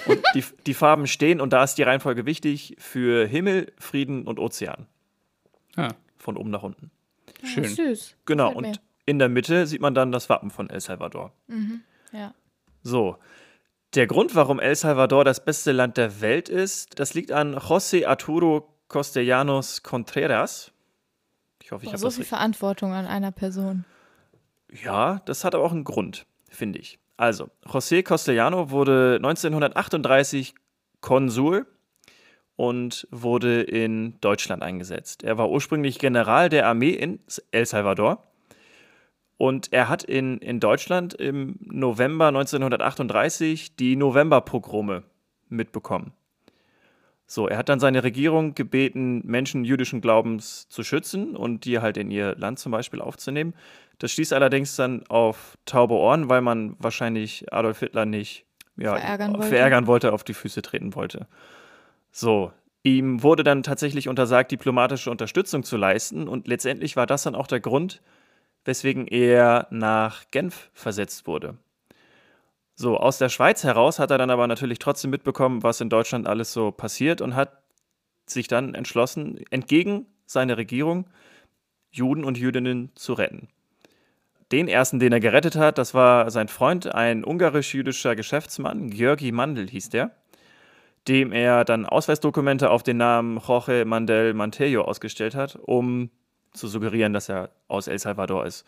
Und 0.07 0.23
die, 0.35 0.45
die 0.67 0.75
Farben 0.75 1.07
stehen, 1.07 1.41
und 1.41 1.53
da 1.53 1.65
ist 1.65 1.77
die 1.77 1.83
Reihenfolge 1.83 2.27
wichtig, 2.27 2.77
für 2.79 3.27
Himmel, 3.27 3.73
Frieden 3.79 4.27
und 4.27 4.39
Ozean. 4.39 4.87
Ah, 5.77 5.95
Von 6.19 6.37
oben 6.37 6.51
nach 6.51 6.63
unten. 6.63 6.91
schön. 7.45 7.65
Ja, 7.65 7.71
süß. 7.71 8.17
Genau, 8.27 8.53
und 8.53 8.81
in 9.07 9.19
der 9.19 9.29
Mitte 9.29 9.67
sieht 9.67 9.81
man 9.81 9.95
dann 9.95 10.13
das 10.13 10.29
Wappen 10.29 10.51
von 10.51 10.69
El 10.69 10.81
Salvador. 10.81 11.33
mir. 11.47 11.81
Ja. 12.13 12.35
So. 12.83 13.17
Der 13.95 14.07
Grund, 14.07 14.35
warum 14.35 14.61
El 14.61 14.77
Salvador 14.77 15.25
das 15.25 15.43
beste 15.43 15.73
Land 15.73 15.97
der 15.97 16.21
Welt 16.21 16.51
ist, 16.51 17.01
das 17.01 17.15
liegt 17.15 17.33
an 17.33 17.55
José 17.57 18.07
Arturo 18.07 18.69
Castellanos 18.89 19.83
Contreras. 19.83 20.73
Ich 21.63 21.73
hoffe, 21.73 21.85
ich 21.85 21.91
habe 21.91 21.99
so 21.99 22.07
das 22.07 22.15
viel 22.17 22.23
richtig. 22.23 22.37
Verantwortung 22.37 22.93
an 22.93 23.07
einer 23.07 23.33
Person. 23.33 23.85
Ja, 24.85 25.23
das 25.25 25.45
hat 25.45 25.55
aber 25.55 25.65
auch 25.65 25.73
einen 25.73 25.85
Grund, 25.85 26.27
finde 26.51 26.79
ich. 26.79 26.99
Also, 27.19 27.51
José 27.67 28.03
Castellano 28.05 28.71
wurde 28.71 29.17
1938 29.17 30.55
Konsul 31.01 31.67
und 32.55 33.09
wurde 33.11 33.63
in 33.63 34.21
Deutschland 34.21 34.63
eingesetzt. 34.63 35.25
Er 35.25 35.37
war 35.37 35.51
ursprünglich 35.51 35.99
General 35.99 36.49
der 36.49 36.67
Armee 36.67 36.91
in 36.91 37.19
El 37.51 37.67
Salvador 37.67 38.23
und 39.37 39.73
er 39.73 39.89
hat 39.89 40.05
in, 40.05 40.39
in 40.39 40.61
Deutschland 40.61 41.13
im 41.15 41.57
November 41.61 42.29
1938 42.29 43.75
die 43.75 43.97
Novemberpogrome 43.97 45.03
mitbekommen. 45.49 46.13
So, 47.31 47.47
er 47.47 47.59
hat 47.59 47.69
dann 47.69 47.79
seine 47.79 48.03
Regierung 48.05 48.55
gebeten, 48.55 49.21
Menschen 49.27 49.63
jüdischen 49.63 50.01
Glaubens 50.01 50.67
zu 50.71 50.83
schützen 50.83 51.37
und 51.37 51.67
die 51.67 51.79
halt 51.79 51.99
in 51.99 52.11
ihr 52.11 52.35
Land 52.37 52.59
zum 52.59 52.73
Beispiel 52.73 53.03
aufzunehmen. 53.03 53.53
Das 53.99 54.13
stieß 54.13 54.33
allerdings 54.33 54.77
dann 54.77 55.07
auf 55.09 55.59
taube 55.67 55.93
Ohren, 55.93 56.31
weil 56.31 56.41
man 56.41 56.75
wahrscheinlich 56.79 57.53
Adolf 57.53 57.81
Hitler 57.81 58.07
nicht 58.07 58.47
ja, 58.79 58.97
Verärgern 58.97 59.35
wollte. 59.35 59.47
verärgern 59.47 59.87
wollte, 59.87 60.13
auf 60.15 60.25
die 60.25 60.33
Füße 60.33 60.63
treten 60.63 60.95
wollte. 60.95 61.27
So, 62.13 62.51
ihm 62.83 63.23
wurde 63.23 63.45
dann 63.45 63.63
tatsächlich 63.63 64.09
untersagt, 64.09 64.51
diplomatische 64.51 65.11
Unterstützung 65.11 65.65
zu 65.65 65.77
leisten 65.77 66.29
und 66.29 66.49
letztendlich 66.49 66.97
war 66.97 67.07
das 67.07 67.25
dann 67.25 67.35
auch 67.35 67.47
der 67.47 67.61
Grund, 67.61 68.01
weswegen 68.65 69.07
er 69.07 69.67
nach 69.71 70.25
Genf 70.31 70.71
versetzt 70.73 71.27
wurde. 71.27 71.59
So, 72.81 72.97
aus 72.97 73.19
der 73.19 73.29
Schweiz 73.29 73.65
heraus 73.65 73.99
hat 73.99 74.13
er 74.13 74.19
dann 74.19 74.31
aber 74.31 74.47
natürlich 74.47 74.79
trotzdem 74.79 75.11
mitbekommen, 75.11 75.65
was 75.65 75.81
in 75.81 75.91
Deutschland 75.91 76.29
alles 76.29 76.53
so 76.53 76.71
passiert 76.71 77.21
und 77.21 77.35
hat 77.35 77.61
sich 78.25 78.47
dann 78.47 78.77
entschlossen, 78.77 79.41
entgegen 79.51 80.07
seiner 80.27 80.57
Regierung 80.57 81.07
Juden 81.91 82.23
und 82.23 82.39
Jüdinnen 82.39 82.93
zu 82.95 83.15
retten. 83.15 83.49
Den 84.53 84.69
ersten, 84.69 85.01
den 85.01 85.13
er 85.13 85.19
gerettet 85.19 85.57
hat, 85.57 85.77
das 85.77 85.93
war 85.93 86.31
sein 86.31 86.47
Freund, 86.47 86.95
ein 86.95 87.25
ungarisch-jüdischer 87.25 88.15
Geschäftsmann, 88.15 88.91
Georgi 88.91 89.33
Mandel 89.33 89.69
hieß 89.69 89.89
der, 89.89 90.13
dem 91.09 91.33
er 91.33 91.65
dann 91.65 91.85
Ausweisdokumente 91.85 92.71
auf 92.71 92.85
den 92.85 92.99
Namen 92.99 93.41
Jorge 93.45 93.87
Mandel 93.87 94.35
Mantello 94.35 94.83
ausgestellt 94.83 95.35
hat, 95.35 95.59
um 95.61 96.11
zu 96.53 96.69
suggerieren, 96.69 97.13
dass 97.13 97.29
er 97.29 97.51
aus 97.67 97.89
El 97.89 97.99
Salvador 97.99 98.47
ist. 98.47 98.65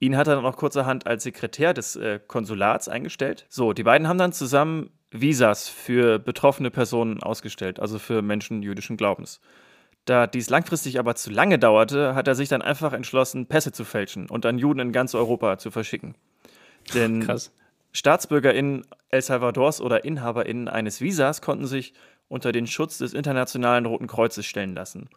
Ihn 0.00 0.16
hat 0.16 0.28
er 0.28 0.36
dann 0.36 0.46
auch 0.46 0.56
kurzerhand 0.56 1.06
als 1.06 1.24
Sekretär 1.24 1.74
des 1.74 1.96
äh, 1.96 2.20
Konsulats 2.24 2.88
eingestellt. 2.88 3.46
So, 3.48 3.72
die 3.72 3.82
beiden 3.82 4.06
haben 4.06 4.18
dann 4.18 4.32
zusammen 4.32 4.90
Visas 5.10 5.68
für 5.68 6.18
betroffene 6.18 6.70
Personen 6.70 7.22
ausgestellt, 7.22 7.80
also 7.80 7.98
für 7.98 8.22
Menschen 8.22 8.62
jüdischen 8.62 8.96
Glaubens. 8.96 9.40
Da 10.04 10.26
dies 10.26 10.50
langfristig 10.50 10.98
aber 10.98 11.16
zu 11.16 11.30
lange 11.30 11.58
dauerte, 11.58 12.14
hat 12.14 12.28
er 12.28 12.34
sich 12.34 12.48
dann 12.48 12.62
einfach 12.62 12.92
entschlossen, 12.92 13.46
Pässe 13.46 13.72
zu 13.72 13.84
fälschen 13.84 14.30
und 14.30 14.46
an 14.46 14.58
Juden 14.58 14.80
in 14.80 14.92
ganz 14.92 15.14
Europa 15.14 15.58
zu 15.58 15.70
verschicken. 15.70 16.14
Denn 16.94 17.20
Krass. 17.20 17.52
StaatsbürgerInnen 17.92 18.86
El 19.10 19.22
Salvadors 19.22 19.80
oder 19.80 20.04
InhaberInnen 20.04 20.68
eines 20.68 21.00
Visas 21.00 21.42
konnten 21.42 21.66
sich 21.66 21.92
unter 22.28 22.52
den 22.52 22.66
Schutz 22.66 22.98
des 22.98 23.14
Internationalen 23.14 23.86
Roten 23.86 24.06
Kreuzes 24.06 24.46
stellen 24.46 24.74
lassen. 24.74 25.08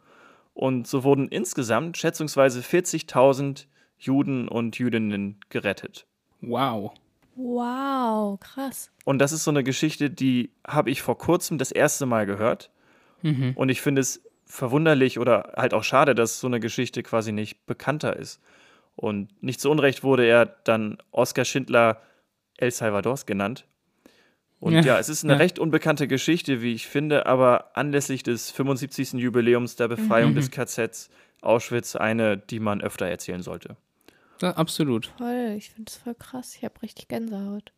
Und 0.54 0.88
so 0.88 1.04
wurden 1.04 1.28
insgesamt 1.30 1.98
schätzungsweise 1.98 2.62
40.000 2.62 3.66
Juden 4.02 4.48
und 4.48 4.78
Jüdinnen 4.78 5.40
gerettet. 5.50 6.06
Wow. 6.42 6.94
Wow, 7.36 8.40
krass. 8.40 8.92
Und 9.06 9.20
das 9.20 9.32
ist 9.32 9.44
so 9.44 9.52
eine 9.52 9.64
Geschichte, 9.64 10.10
die 10.10 10.52
habe 10.68 10.90
ich 10.90 11.02
vor 11.02 11.18
kurzem 11.18 11.58
das 11.58 11.72
erste 11.72 12.06
Mal 12.06 12.26
gehört. 12.26 12.70
Und 13.56 13.70
ich 13.70 13.82
finde 13.82 14.02
es 14.02 14.24
verwunderlich 14.46 15.20
oder 15.20 15.54
halt 15.56 15.74
auch 15.74 15.84
schade, 15.84 16.16
dass 16.16 16.40
so 16.40 16.48
eine 16.48 16.60
Geschichte 16.60 17.04
quasi 17.04 17.32
nicht 17.32 17.66
bekannter 17.68 18.16
ist. 18.18 18.42
Und 18.96 19.30
nicht 19.42 19.62
zu 19.62 19.70
Unrecht 19.70 20.04
wurde 20.04 20.26
er 20.26 20.46
dann 20.46 20.98
Oskar 21.12 21.46
Schindler 21.46 22.02
El 22.58 22.72
Salvadors 22.72 23.26
genannt. 23.26 23.66
Und 24.60 24.74
Ja, 24.74 24.82
ja, 24.82 25.00
es 25.00 25.10
ist 25.10 25.24
eine 25.24 25.34
ja. 25.34 25.40
recht 25.40 25.58
unbekannte 25.58 26.08
Geschichte, 26.08 26.62
wie 26.62 26.74
ich 26.74 26.88
finde, 26.88 27.26
aber 27.26 27.78
anlässlich 27.78 28.24
des 28.24 28.52
75. 28.52 29.14
Jubiläums 29.14 29.76
der 29.76 29.88
Befreiung 29.88 30.36
des 30.36 30.52
KZs 30.52 31.10
Auschwitz 31.42 31.96
eine, 31.96 32.38
die 32.38 32.60
man 32.60 32.82
öfter 32.82 33.08
erzählen 33.08 33.42
sollte. 33.42 33.76
Ja, 34.42 34.52
absolut. 34.52 35.08
Voll, 35.18 35.56
ich 35.58 35.70
finde 35.72 35.90
es 35.90 35.98
voll 35.98 36.16
krass. 36.16 36.56
Ich 36.56 36.64
habe 36.64 36.82
richtig 36.82 37.08
Gänsehaut. 37.08 37.72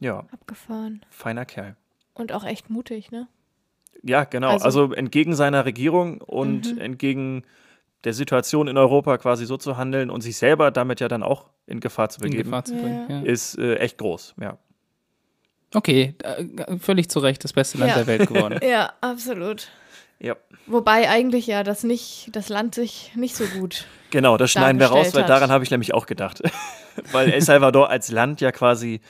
Ja, 0.00 0.24
Abgefahren. 0.32 1.04
feiner 1.10 1.44
Kerl. 1.44 1.76
Und 2.14 2.32
auch 2.32 2.44
echt 2.44 2.70
mutig, 2.70 3.10
ne? 3.10 3.28
Ja, 4.02 4.24
genau. 4.24 4.50
Also- 4.50 4.64
Also, 4.64 4.92
entgegen 4.92 5.34
seiner 5.34 5.64
Regierung 5.64 6.20
und 6.20 6.78
entgegen 6.78 7.44
der 8.04 8.12
Situation 8.14 8.68
in 8.68 8.76
Europa 8.76 9.18
quasi 9.18 9.44
so 9.44 9.56
zu 9.56 9.76
handeln 9.76 10.10
und 10.10 10.20
sich 10.20 10.36
selber 10.36 10.70
damit 10.70 11.00
ja 11.00 11.08
dann 11.08 11.24
auch 11.24 11.46
in 11.66 11.80
Gefahr 11.80 12.08
zu 12.10 12.20
In 12.20 12.30
begeben, 12.30 12.44
Gefahr 12.44 12.64
zu 12.64 12.74
bringen. 12.74 13.06
Ja. 13.10 13.16
Ja. 13.18 13.22
ist 13.24 13.58
äh, 13.58 13.74
echt 13.76 13.98
groß. 13.98 14.34
Ja. 14.40 14.56
Okay, 15.74 16.14
äh, 16.22 16.78
völlig 16.78 17.10
zu 17.10 17.18
Recht 17.18 17.42
das 17.44 17.52
beste 17.52 17.76
Land 17.78 17.90
Ja. 17.90 17.96
der 17.96 18.06
Welt 18.06 18.28
geworden. 18.28 18.60
Ja, 18.62 18.92
absolut. 19.00 19.68
Ja. 20.20 20.36
Wobei 20.66 21.08
eigentlich 21.08 21.46
ja 21.46 21.62
das 21.62 21.84
nicht, 21.84 22.30
das 22.32 22.48
Land 22.48 22.74
sich 22.74 23.12
nicht 23.14 23.36
so 23.36 23.44
gut. 23.44 23.86
Genau, 24.10 24.36
das 24.36 24.50
schneiden 24.50 24.80
wir 24.80 24.86
raus, 24.86 25.14
weil 25.14 25.22
hat. 25.22 25.30
daran 25.30 25.50
habe 25.50 25.64
ich 25.64 25.70
nämlich 25.70 25.94
auch 25.94 26.06
gedacht. 26.06 26.42
weil 27.12 27.30
El 27.30 27.42
Salvador 27.42 27.90
als 27.90 28.10
Land 28.10 28.40
ja 28.40 28.52
quasi 28.52 29.00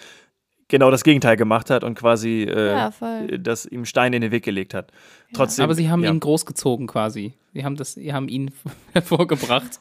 genau 0.68 0.90
das 0.90 1.04
Gegenteil 1.04 1.36
gemacht 1.36 1.70
hat 1.70 1.82
und 1.82 1.94
quasi 1.94 2.42
äh, 2.42 2.72
Ja, 2.72 2.92
das 3.38 3.64
ihm 3.64 3.84
Steine 3.84 4.16
in 4.16 4.22
den 4.22 4.30
Weg 4.30 4.44
gelegt 4.44 4.74
hat. 4.74 4.92
Trotzdem, 5.32 5.64
Aber 5.64 5.74
sie 5.74 5.88
haben 5.88 6.04
ja. 6.04 6.10
ihn 6.10 6.20
großgezogen 6.20 6.86
quasi. 6.86 7.34
Sie 7.54 7.64
haben 7.64 7.76
das, 7.76 7.94
sie 7.94 8.12
haben 8.12 8.28
ihn 8.28 8.50
hervorgebracht. 8.92 9.80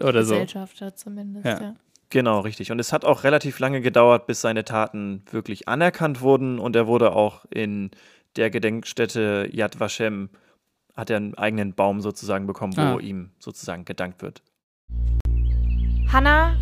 Oder 0.00 0.24
so. 0.24 0.34
Gesellschafter 0.34 0.96
zumindest, 0.96 1.46
Ja. 1.46 1.60
ja. 1.60 1.76
Genau, 2.10 2.40
richtig. 2.40 2.70
Und 2.70 2.78
es 2.78 2.92
hat 2.92 3.04
auch 3.04 3.24
relativ 3.24 3.58
lange 3.58 3.80
gedauert, 3.80 4.26
bis 4.26 4.40
seine 4.40 4.64
Taten 4.64 5.22
wirklich 5.32 5.68
anerkannt 5.68 6.20
wurden 6.20 6.60
und 6.60 6.76
er 6.76 6.86
wurde 6.86 7.12
auch 7.12 7.44
in 7.50 7.90
der 8.36 8.50
Gedenkstätte 8.50 9.48
Yad 9.52 9.78
Vashem 9.80 10.30
hat 10.96 11.10
er 11.10 11.16
einen 11.18 11.34
eigenen 11.34 11.74
Baum 11.74 12.00
sozusagen 12.00 12.46
bekommen, 12.46 12.74
wo 12.76 12.80
Ah. 12.80 12.98
ihm 13.00 13.32
sozusagen 13.38 13.84
gedankt 13.84 14.22
wird. 14.22 14.42
Hanna. 16.12 16.56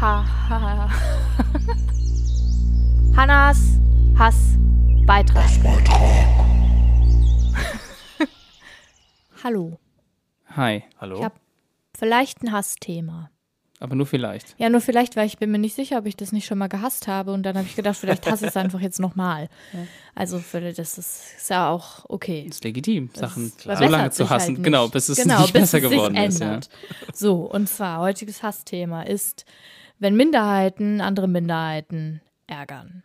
Ha, 0.00 0.24
ha, 0.48 0.60
ha. 0.60 0.88
Hannas 3.16 3.78
Hassbeitrag. 4.18 5.44
Hallo. 9.44 9.78
Hi. 10.56 10.82
Hallo? 11.00 11.18
Ich 11.18 11.24
hab 11.24 11.38
vielleicht 11.96 12.42
ein 12.42 12.50
Hassthema. 12.52 13.30
Aber 13.80 13.96
nur 13.96 14.06
vielleicht. 14.06 14.54
Ja, 14.58 14.68
nur 14.68 14.80
vielleicht, 14.80 15.16
weil 15.16 15.26
ich 15.26 15.38
bin 15.38 15.50
mir 15.50 15.58
nicht 15.58 15.74
sicher, 15.74 15.98
ob 15.98 16.06
ich 16.06 16.16
das 16.16 16.32
nicht 16.32 16.46
schon 16.46 16.58
mal 16.58 16.68
gehasst 16.68 17.08
habe 17.08 17.32
und 17.32 17.42
dann 17.42 17.56
habe 17.56 17.66
ich 17.66 17.74
gedacht, 17.74 17.96
vielleicht 17.96 18.30
hasse 18.30 18.44
ich 18.44 18.50
es 18.50 18.56
einfach 18.56 18.80
jetzt 18.80 19.00
nochmal. 19.00 19.48
Also 20.14 20.38
für 20.38 20.60
das 20.60 20.78
ist, 20.78 21.22
ist 21.36 21.50
ja 21.50 21.68
auch 21.70 22.04
okay. 22.08 22.46
ist 22.48 22.62
legitim, 22.62 23.10
Das 23.12 23.20
Sachen 23.20 23.48
so 23.48 23.54
verbessert 23.58 23.90
lange 23.90 24.10
zu 24.10 24.22
sich 24.22 24.30
hassen. 24.30 24.54
halt 24.56 24.64
genau, 24.64 24.88
bis 24.88 25.08
es 25.08 25.18
genau, 25.18 25.40
nicht 25.40 25.52
bis 25.52 25.62
besser 25.62 25.78
es 25.78 25.82
sich 25.82 25.90
geworden 25.90 26.16
ist. 26.16 26.40
Ja. 26.40 26.60
So, 27.12 27.42
und 27.50 27.68
zwar 27.68 28.00
heutiges 28.00 28.42
Hassthema 28.42 29.02
ist, 29.02 29.44
wenn 29.98 30.14
Minderheiten 30.16 31.00
andere 31.00 31.28
Minderheiten 31.28 32.20
ärgern. 32.46 33.02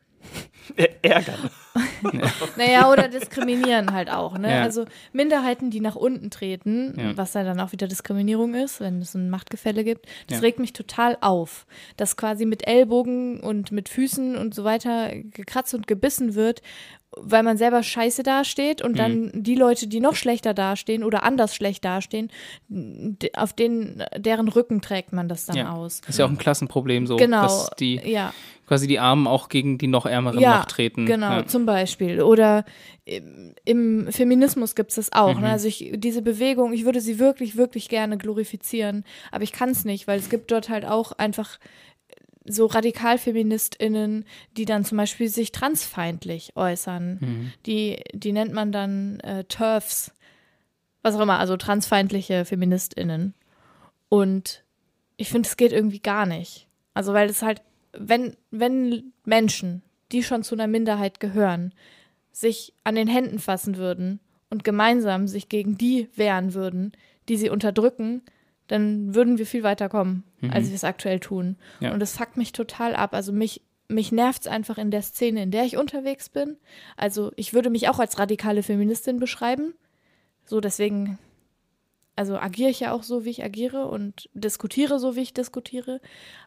Ärgern. 1.01 1.49
Naja, 2.57 2.89
oder 2.91 3.07
diskriminieren 3.07 3.93
halt 3.93 4.09
auch. 4.09 4.37
Ne? 4.37 4.49
Ja. 4.51 4.63
Also 4.63 4.85
Minderheiten, 5.13 5.69
die 5.69 5.79
nach 5.81 5.95
unten 5.95 6.29
treten, 6.29 6.93
Ja. 6.97 7.17
was 7.17 7.33
ja 7.33 7.43
dann 7.43 7.59
auch 7.59 7.71
wieder 7.71 7.87
Diskriminierung 7.87 8.53
ist, 8.55 8.79
wenn 8.79 9.01
es 9.01 9.13
ein 9.15 9.29
Machtgefälle 9.29 9.83
gibt, 9.83 10.05
das 10.27 10.37
Ja. 10.37 10.41
regt 10.41 10.59
mich 10.59 10.73
total 10.73 11.17
auf. 11.21 11.65
Dass 11.97 12.17
quasi 12.17 12.45
mit 12.45 12.67
Ellbogen 12.67 13.39
und 13.41 13.71
mit 13.71 13.89
Füßen 13.89 14.35
und 14.37 14.53
so 14.55 14.63
weiter 14.63 15.11
gekratzt 15.15 15.73
und 15.73 15.87
gebissen 15.87 16.35
wird, 16.35 16.61
weil 17.17 17.43
man 17.43 17.57
selber 17.57 17.81
scheiße 17.81 18.21
dasteht 18.23 18.81
und 18.83 18.97
dann 18.99 19.25
Mhm. 19.33 19.43
die 19.43 19.55
Leute, 19.55 19.87
die 19.87 19.99
noch 19.99 20.15
schlechter 20.15 20.53
dastehen 20.53 21.03
oder 21.03 21.23
anders 21.23 21.55
schlecht 21.55 21.83
dastehen, 21.83 22.29
auf 23.35 23.53
denen, 23.53 24.03
deren 24.15 24.47
Rücken 24.47 24.81
trägt 24.81 25.11
man 25.11 25.27
das 25.27 25.45
dann 25.47 25.57
Ja. 25.57 25.71
aus. 25.71 26.01
Das 26.01 26.11
ist 26.11 26.19
ja 26.19 26.25
auch 26.25 26.29
ein 26.29 26.37
Klassenproblem 26.37 27.07
so, 27.07 27.15
Genau. 27.17 27.41
dass 27.41 27.71
die 27.79 27.95
ja. 28.05 28.31
quasi 28.67 28.85
die 28.87 28.99
Armen 28.99 29.25
auch 29.25 29.49
gegen 29.49 29.79
die 29.79 29.87
noch 29.87 30.05
ärmeren 30.05 30.39
ja, 30.39 30.59
noch 30.59 30.65
treten. 30.65 31.07
Genau, 31.07 31.31
Ja. 31.31 31.47
zum 31.47 31.65
Beispiel. 31.65 32.21
Oder 32.21 32.63
im, 33.05 33.55
im 33.65 34.07
Feminismus 34.11 34.75
gibt 34.75 34.91
es 34.91 34.95
das 34.97 35.11
auch. 35.11 35.33
Mhm. 35.35 35.41
Ne? 35.41 35.49
Also 35.49 35.67
ich, 35.67 35.91
diese 35.95 36.21
Bewegung, 36.21 36.73
ich 36.73 36.85
würde 36.85 37.01
sie 37.01 37.17
wirklich, 37.17 37.57
wirklich 37.57 37.89
gerne 37.89 38.17
glorifizieren, 38.19 39.03
aber 39.31 39.43
ich 39.43 39.51
kann 39.51 39.69
es 39.69 39.83
nicht, 39.83 40.07
weil 40.07 40.19
es 40.19 40.29
gibt 40.29 40.51
dort 40.51 40.69
halt 40.69 40.85
auch 40.85 41.11
einfach 41.13 41.57
so 42.49 42.65
RadikalfeministInnen, 42.65 44.25
die 44.57 44.65
dann 44.65 44.83
zum 44.83 44.97
Beispiel 44.97 45.29
sich 45.29 45.51
transfeindlich 45.51 46.55
äußern. 46.55 47.17
Mhm. 47.21 47.53
Die, 47.65 48.01
die 48.13 48.31
nennt 48.31 48.53
man 48.53 48.71
dann 48.71 49.19
äh, 49.21 49.43
TERFs, 49.45 50.11
was 51.01 51.15
auch 51.15 51.21
immer, 51.21 51.39
also 51.39 51.57
transfeindliche 51.57 52.45
FeministInnen. 52.45 53.33
Und 54.09 54.63
ich 55.15 55.29
finde, 55.29 55.47
es 55.47 55.57
geht 55.57 55.71
irgendwie 55.71 55.99
gar 55.99 56.25
nicht. 56.25 56.67
Also, 56.93 57.13
weil 57.13 57.29
es 57.29 57.41
halt, 57.41 57.61
wenn, 57.93 58.35
wenn 58.51 59.13
Menschen, 59.25 59.83
die 60.11 60.23
schon 60.23 60.43
zu 60.43 60.55
einer 60.55 60.67
Minderheit 60.67 61.19
gehören, 61.19 61.73
sich 62.31 62.73
an 62.83 62.95
den 62.95 63.07
Händen 63.07 63.39
fassen 63.39 63.77
würden 63.77 64.19
und 64.49 64.63
gemeinsam 64.63 65.27
sich 65.27 65.49
gegen 65.49 65.77
die 65.77 66.09
wehren 66.15 66.53
würden, 66.53 66.93
die 67.27 67.37
sie 67.37 67.49
unterdrücken, 67.49 68.23
dann 68.69 69.15
würden 69.15 69.39
wir 69.39 69.47
viel 69.47 69.63
weiter 69.63 69.89
kommen, 69.89 70.23
als 70.51 70.67
wir 70.67 70.75
es 70.75 70.83
aktuell 70.83 71.19
tun. 71.19 71.57
Ja. 71.79 71.91
Und 71.91 71.99
das 71.99 72.15
fuckt 72.15 72.37
mich 72.37 72.51
total 72.51 72.95
ab. 72.95 73.15
Also 73.15 73.33
mich, 73.33 73.63
mich 73.87 74.11
nervt 74.11 74.43
es 74.43 74.47
einfach 74.47 74.77
in 74.77 74.91
der 74.91 75.01
Szene, 75.01 75.41
in 75.41 75.51
der 75.51 75.65
ich 75.65 75.75
unterwegs 75.75 76.29
bin. 76.29 76.55
Also 76.95 77.31
ich 77.35 77.53
würde 77.53 77.71
mich 77.71 77.89
auch 77.89 77.99
als 77.99 78.19
radikale 78.19 78.61
Feministin 78.61 79.19
beschreiben. 79.19 79.73
So, 80.45 80.61
deswegen, 80.61 81.17
also 82.15 82.37
agiere 82.37 82.69
ich 82.69 82.79
ja 82.79 82.91
auch 82.91 83.01
so, 83.01 83.25
wie 83.25 83.31
ich 83.31 83.43
agiere 83.43 83.87
und 83.87 84.29
diskutiere 84.33 84.99
so, 84.99 85.15
wie 85.15 85.21
ich 85.21 85.33
diskutiere. 85.33 85.99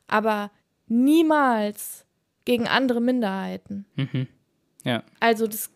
Aber 0.07 0.53
niemals 0.87 2.07
gegen 2.45 2.68
andere 2.68 3.01
Minderheiten. 3.01 3.85
Mhm. 3.97 4.29
Ja. 4.85 5.03
Also 5.18 5.49
das, 5.49 5.70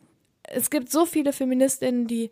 es 0.44 0.70
gibt 0.70 0.92
so 0.92 1.06
viele 1.06 1.32
Feministinnen, 1.32 2.06
die 2.06 2.30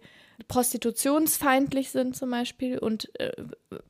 prostitutionsfeindlich 0.48 1.90
sind 1.90 2.16
zum 2.16 2.30
Beispiel 2.30 2.78
und 2.78 3.08
äh, 3.20 3.32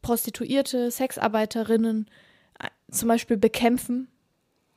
Prostituierte, 0.03 0.91
Sexarbeiterinnen 0.91 2.09
äh, 2.61 2.69
zum 2.91 3.09
Beispiel 3.09 3.37
bekämpfen 3.37 4.09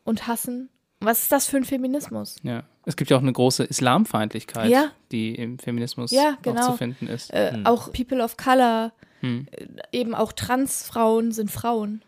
und 0.04 0.28
hassen. 0.28 0.70
Was 1.00 1.24
ist 1.24 1.32
das 1.32 1.46
für 1.46 1.58
ein 1.58 1.66
Feminismus? 1.66 2.38
Ja. 2.42 2.64
Es 2.86 2.96
gibt 2.96 3.12
ja 3.12 3.18
auch 3.18 3.22
eine 3.22 3.34
große 3.34 3.66
Islamfeindlichkeit, 3.66 4.70
Ja. 4.72 4.92
die 5.12 5.36
im 5.36 5.60
Feminismus 5.60 6.12
Ja, 6.12 6.38
genau. 6.42 6.72
zu 6.72 6.78
finden 6.78 7.08
ist. 7.08 7.32
Äh, 7.32 7.62
Auch 7.66 7.92
People 7.92 8.24
of 8.24 8.38
Color, 8.38 8.94
Hm. 9.20 9.48
äh, 9.52 9.68
eben 9.92 10.16
auch 10.16 10.32
Transfrauen 10.32 11.32
sind 11.32 11.52
Frauen. 11.52 12.02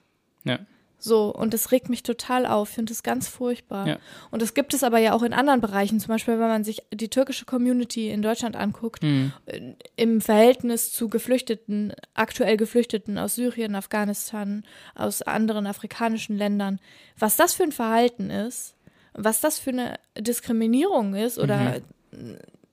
Ja. 0.46 0.60
So, 1.00 1.34
und 1.34 1.54
das 1.54 1.72
regt 1.72 1.90
mich 1.90 2.04
total 2.04 2.46
auf. 2.46 2.70
Ich 2.70 2.76
finde 2.76 2.92
das 2.92 3.04
ganz 3.04 3.28
furchtbar. 3.28 3.88
Ja. 3.88 3.98
Und 4.32 4.42
das 4.42 4.54
gibt 4.54 4.74
es 4.74 4.84
aber 4.84 5.00
ja 5.00 5.14
auch 5.14 5.24
in 5.24 5.34
anderen 5.34 5.62
Bereichen. 5.62 6.00
Zum 6.00 6.10
Beispiel, 6.10 6.34
wenn 6.34 6.48
man 6.50 6.64
sich 6.66 6.84
die 6.94 7.10
türkische 7.10 7.46
Community 7.46 8.10
in 8.10 8.22
Deutschland 8.22 8.56
anguckt, 8.58 9.02
Hm. 9.02 9.32
äh, 9.46 9.74
im 9.96 10.20
Verhältnis 10.20 10.92
zu 10.92 11.08
Geflüchteten, 11.08 11.94
aktuell 12.14 12.58
Geflüchteten 12.58 13.18
aus 13.18 13.36
Syrien, 13.36 13.76
Afghanistan, 13.76 14.64
aus 14.94 15.22
anderen 15.22 15.68
afrikanischen 15.68 16.38
Ländern, 16.38 16.80
was 17.18 17.38
das 17.38 17.54
für 17.54 17.64
ein 17.64 17.72
Verhalten 17.72 18.30
ist, 18.30 18.76
was 19.14 19.40
das 19.42 19.58
für 19.58 19.72
eine 19.72 20.00
Diskriminierung 20.18 21.16
ist 21.16 21.40
oder 21.40 21.82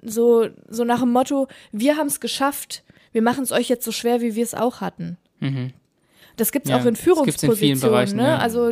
so, 0.02 0.48
so 0.68 0.84
nach 0.84 1.00
dem 1.00 1.12
Motto, 1.12 1.48
wir 1.72 1.96
haben 1.96 2.06
es 2.06 2.20
geschafft, 2.20 2.84
wir 3.12 3.22
machen 3.22 3.44
es 3.44 3.52
euch 3.52 3.68
jetzt 3.68 3.84
so 3.84 3.92
schwer, 3.92 4.20
wie 4.20 4.34
wir 4.34 4.42
es 4.42 4.54
auch 4.54 4.80
hatten. 4.80 5.16
Mhm. 5.40 5.72
Das 6.36 6.52
gibt 6.52 6.66
es 6.66 6.70
Ja, 6.70 6.76
auch 6.76 6.82
in 6.82 6.88
in 6.88 6.96
Führungspositionen. 6.96 7.80
Bereichen, 7.80 8.16
ne? 8.16 8.24
ja. 8.28 8.38
Also 8.38 8.70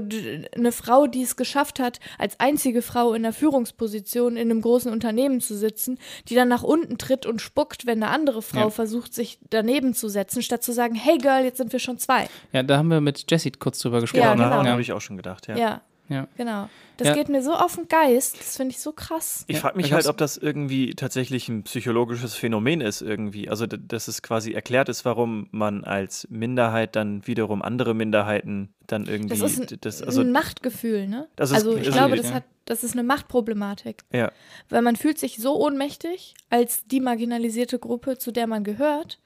eine 0.55 0.73
Frau, 0.73 1.07
die 1.07 1.23
es 1.23 1.37
geschafft 1.37 1.81
hat, 1.81 1.99
als 2.19 2.39
einzige 2.41 2.83
Frau 2.83 3.15
in 3.15 3.25
einer 3.25 3.33
Führungsposition 3.33 4.37
in 4.37 4.51
einem 4.51 4.61
großen 4.61 4.93
Unternehmen 4.93 5.41
zu 5.41 5.57
sitzen, 5.57 5.99
die 6.29 6.35
dann 6.35 6.49
nach 6.49 6.62
unten 6.62 6.99
tritt 6.99 7.27
und 7.27 7.41
spuckt, 7.41 7.87
wenn 7.87 8.03
eine 8.03 8.12
andere 8.12 8.43
Frau 8.43 8.61
Ja. 8.65 8.71
versucht, 8.71 9.15
sich 9.15 9.39
daneben 9.51 9.95
zu 9.95 10.09
setzen, 10.09 10.43
statt 10.43 10.62
zu 10.62 10.73
sagen, 10.73 10.95
hey 10.95 11.19
Girl, 11.19 11.43
jetzt 11.45 11.57
sind 11.59 11.73
wir 11.73 11.79
schon 11.81 11.99
zwei. 11.99 12.29
ja, 12.53 12.62
da 12.62 12.77
haben 12.79 12.89
wir 12.89 13.01
mit 13.01 13.25
Jessie 13.31 13.51
kurz 13.53 13.79
drüber 13.79 14.01
gesprochen. 14.01 14.23
Ja, 14.23 14.35
Daran 14.37 14.59
genau. 14.61 14.71
habe 14.73 14.83
ich 14.83 14.93
auch 14.93 15.01
schon 15.01 15.17
gedacht, 15.17 15.49
ja. 15.49 15.81
Ja, 16.09 16.17
Ja. 16.17 16.29
genau. 16.37 16.69
Das 16.97 17.09
Ja. 17.09 17.15
geht 17.15 17.29
mir 17.29 17.43
so 17.43 17.53
auf 17.55 17.75
den 17.77 17.89
Geist, 17.89 18.39
das 18.39 18.57
finde 18.57 18.71
ich 18.73 18.79
so 18.81 18.93
krass. 18.93 19.45
Ich 19.49 19.57
Ja, 19.57 19.63
frage 19.63 19.77
mich 19.79 19.89
da 19.89 19.97
halt, 19.97 20.07
ob 20.07 20.17
das 20.17 20.37
irgendwie 20.37 20.95
tatsächlich 20.95 21.49
ein 21.49 21.65
psychologisches 21.65 22.35
Phänomen 22.35 22.81
ist 22.81 23.01
irgendwie. 23.03 23.49
Also, 23.49 23.67
dass 23.67 24.07
es 24.07 24.23
quasi 24.23 24.53
erklärt 24.53 24.89
ist, 24.89 25.05
warum 25.05 25.49
man 25.51 25.83
als 25.83 26.29
Minderheit 26.31 26.95
dann 26.95 27.27
wiederum 27.27 27.63
andere 27.63 27.95
Minderheiten 27.95 28.73
dann 28.87 29.07
irgendwie. 29.07 29.37
Das 29.39 29.41
ist 29.59 29.73
ein, 29.73 29.79
das, 29.81 30.03
also, 30.03 30.21
ein 30.21 30.31
Machtgefühl, 30.31 31.09
ne? 31.09 31.27
Das 31.37 31.51
ist- 31.51 31.57
also 31.57 31.77
ich 31.77 31.89
ist 31.89 31.95
glaube, 31.95 32.17
das, 32.17 32.29
ja. 32.29 32.35
hat, 32.35 32.45
das 32.67 32.85
ist 32.85 32.93
eine 32.93 33.03
Machtproblematik. 33.03 34.03
ja. 34.13 34.31
Weil 34.69 34.83
man 34.83 34.97
fühlt 34.97 35.19
sich 35.19 35.39
so 35.39 35.57
ohnmächtig 35.59 36.35
als 36.51 36.85
die 36.85 37.01
marginalisierte 37.01 37.79
Gruppe, 37.79 38.19
zu 38.19 38.31
der 38.31 38.47
man 38.47 38.63
gehört, 38.63 39.19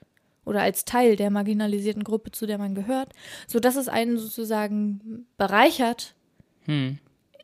oder 0.47 0.63
als 0.63 0.87
Teil 0.87 1.17
der 1.17 1.29
marginalisierten 1.31 2.05
Gruppe, 2.05 2.31
zu 2.31 2.47
der 2.47 2.57
man 2.57 2.75
gehört, 2.75 3.13
sodass 3.47 3.77
es 3.77 3.89
einen 3.89 4.17
sozusagen 4.17 5.27
bereichert, 5.37 6.15
Hm. 6.69 6.99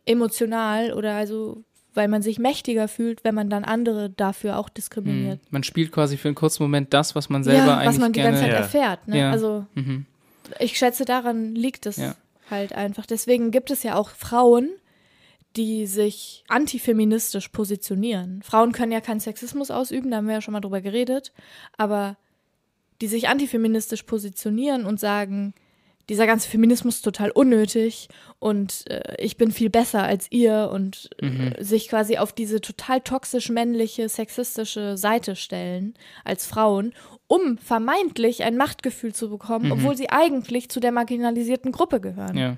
emotional 0.07 0.93
oder 0.93 1.15
also, 1.15 1.65
weil 1.95 2.09
man 2.09 2.23
sich 2.23 2.39
mächtiger 2.39 2.89
fühlt, 2.89 3.25
wenn 3.25 3.35
man 3.35 3.49
dann 3.51 3.65
andere 3.65 4.11
dafür 4.11 4.59
auch 4.59 4.69
Hm. 4.69 4.75
diskriminiert. 4.77 5.41
Man 5.51 5.63
spielt 5.63 5.93
quasi 5.93 6.17
für 6.17 6.29
einen 6.29 6.35
kurzen 6.35 6.63
Moment 6.63 6.93
das, 6.93 7.15
was 7.15 7.29
man 7.29 7.43
selber 7.43 7.67
ja, 7.67 7.77
eigentlich 7.79 7.89
was 7.95 7.99
man 7.99 8.13
die 8.13 8.21
ganze 8.21 8.41
Zeit 8.43 8.51
Ja. 8.51 8.57
erfährt. 8.59 9.09
Ne? 9.09 9.19
Ja. 9.19 9.31
Also 9.31 9.67
Mhm. 9.75 10.07
ich 10.61 10.77
schätze, 10.79 11.05
daran 11.05 11.55
liegt 11.55 11.87
es 11.87 12.01
halt 12.51 12.73
einfach. 12.75 13.07
Deswegen 13.07 13.51
gibt 13.51 13.71
es 13.71 13.83
ja 13.83 13.95
auch 13.97 14.11
Frauen, 14.11 14.69
die 15.57 15.87
sich 15.87 16.45
antifeministisch 16.49 17.49
positionieren. 17.49 18.43
Frauen 18.43 18.73
können 18.73 18.93
ja 18.93 19.01
keinen 19.01 19.21
Sexismus 19.21 19.71
ausüben, 19.71 20.11
da 20.11 20.19
haben 20.19 20.27
wir 20.27 20.35
ja 20.35 20.41
schon 20.41 20.53
mal 20.53 20.61
drüber 20.61 20.81
geredet, 20.81 21.33
aber 21.79 22.17
die 23.01 23.07
sich 23.07 23.29
antifeministisch 23.29 24.03
positionieren 24.03 24.85
und 24.85 24.99
sagen, 25.01 25.55
dieser 26.09 26.27
ganze 26.27 26.49
Feminismus 26.49 26.97
ist 26.97 27.03
total 27.03 27.31
unnötig 27.31 28.09
und 28.39 28.91
äh, 28.91 29.15
ich 29.19 29.37
bin 29.37 29.53
viel 29.53 29.71
besser 29.71 30.03
als 30.03 30.27
ihr 30.31 30.71
und 30.73 31.11
äh, 31.19 31.63
sich 31.63 31.89
quasi 31.89 32.19
auf 32.19 32.33
diese 32.33 32.61
total 32.61 33.01
toxisch 33.01 33.49
männliche, 33.49 34.09
sexistische 34.09 34.97
Seite 34.97 35.37
stellen 35.37 35.95
als 36.25 36.47
Frauen, 36.47 36.93
um 37.27 37.59
vermeintlich 37.59 38.43
ein 38.45 38.57
Machtgefühl 38.57 39.15
zu 39.15 39.31
bekommen, 39.31 39.73
obwohl 39.73 39.97
sie 39.97 40.11
eigentlich 40.11 40.69
zu 40.69 40.81
der 40.81 40.93
marginalisierten 40.93 41.73
Gruppe 41.73 42.01
gehören. 42.01 42.37
Ja. 42.37 42.57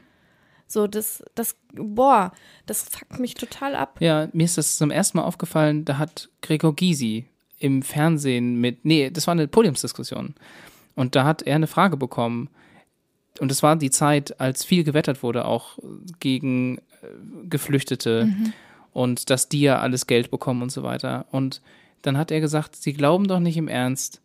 So, 0.67 0.89
das, 0.89 1.23
das, 1.37 1.55
boah, 1.75 2.33
das 2.67 2.83
fuckt 2.83 3.21
mich 3.21 3.35
total 3.35 3.77
ab. 3.77 3.99
Ja, 4.01 4.29
mir 4.33 4.45
ist 4.45 4.59
das 4.59 4.77
zum 4.77 4.91
ersten 4.91 5.19
Mal 5.19 5.25
aufgefallen, 5.25 5.85
da 5.85 5.99
hat 5.99 6.29
Gregor 6.43 6.75
Gysi 6.75 7.27
im 7.59 7.83
Fernsehen 7.83 8.61
mit, 8.61 8.85
nee, 8.85 9.11
das 9.11 9.27
war 9.29 9.33
eine 9.33 9.47
Podiumsdiskussion. 9.47 10.35
Und 10.97 11.15
da 11.15 11.25
hat 11.25 11.43
er 11.43 11.55
eine 11.55 11.67
Frage 11.69 11.97
bekommen. 11.97 12.49
Und 13.41 13.51
es 13.51 13.63
war 13.63 13.77
die 13.77 13.91
Zeit, 13.91 14.41
als 14.41 14.65
viel 14.65 14.85
gewettert 14.85 15.23
wurde, 15.23 15.45
auch 15.45 15.79
gegen 16.21 16.79
äh, 16.79 16.81
Geflüchtete 17.49 18.29
und 18.93 19.31
dass 19.31 19.49
die 19.49 19.61
ja 19.61 19.79
alles 19.79 20.07
Geld 20.07 20.31
bekommen 20.31 20.63
und 20.63 20.73
so 20.73 20.83
weiter. 20.83 21.27
Und 21.31 21.61
dann 22.03 22.17
hat 22.17 22.31
er 22.31 22.41
gesagt, 22.41 22.77
sie 22.77 22.93
glauben 22.93 23.27
doch 23.29 23.41
nicht 23.41 23.57
im 23.57 23.69
Ernst, 23.69 24.21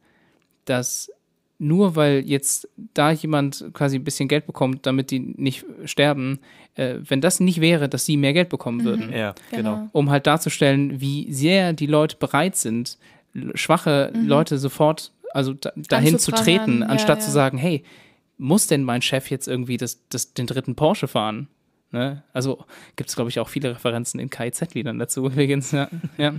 dass 0.66 1.12
nur 1.58 1.96
weil 1.96 2.24
jetzt 2.26 2.68
da 2.96 3.12
jemand 3.12 3.66
quasi 3.74 3.98
ein 3.98 4.04
bisschen 4.04 4.28
Geld 4.28 4.48
bekommt, 4.48 4.88
damit 4.88 5.12
die 5.12 5.20
nicht 5.20 5.64
sterben, 5.86 6.40
äh, 6.76 6.96
wenn 7.08 7.22
das 7.22 7.40
nicht 7.40 7.62
wäre, 7.62 7.88
dass 7.88 8.06
sie 8.06 8.18
mehr 8.18 8.34
Geld 8.34 8.50
bekommen 8.50 8.84
würden 8.84 9.14
Ja, 9.14 9.36
genau. 9.52 9.88
um 9.92 10.10
halt 10.10 10.26
darzustellen, 10.26 11.00
wie 11.02 11.32
sehr 11.32 11.74
die 11.74 11.86
Leute 11.86 12.18
bereit 12.18 12.56
sind, 12.56 12.98
schwache 13.54 14.12
Leute 14.16 14.58
sofort 14.58 15.12
also 15.34 15.54
da, 15.54 15.72
dahin 15.76 16.20
zu 16.20 16.32
treten, 16.32 16.82
ja, 16.82 16.88
anstatt 16.88 17.20
ja. 17.20 17.26
zu 17.26 17.32
sagen, 17.32 17.58
hey, 17.58 17.84
muss 18.42 18.68
denn 18.68 18.84
mein 18.84 19.02
Chef 19.02 19.30
jetzt 19.30 19.48
irgendwie 19.48 19.78
das, 19.78 20.00
das, 20.10 20.34
den 20.34 20.48
dritten 20.48 20.76
Porsche 20.76 21.08
fahren? 21.08 21.48
Ne? 21.92 22.24
Also 22.34 22.66
gibt 22.96 23.10
es, 23.10 23.16
glaube 23.16 23.30
ich, 23.30 23.40
auch 23.40 23.50
viele 23.50 23.76
Referenzen 23.76 24.20
in 24.20 24.30
KIZ-Liedern 24.30 24.98
dazu 25.00 25.26
übrigens. 25.28 25.72
Ja, 25.72 25.90
ja. 26.18 26.34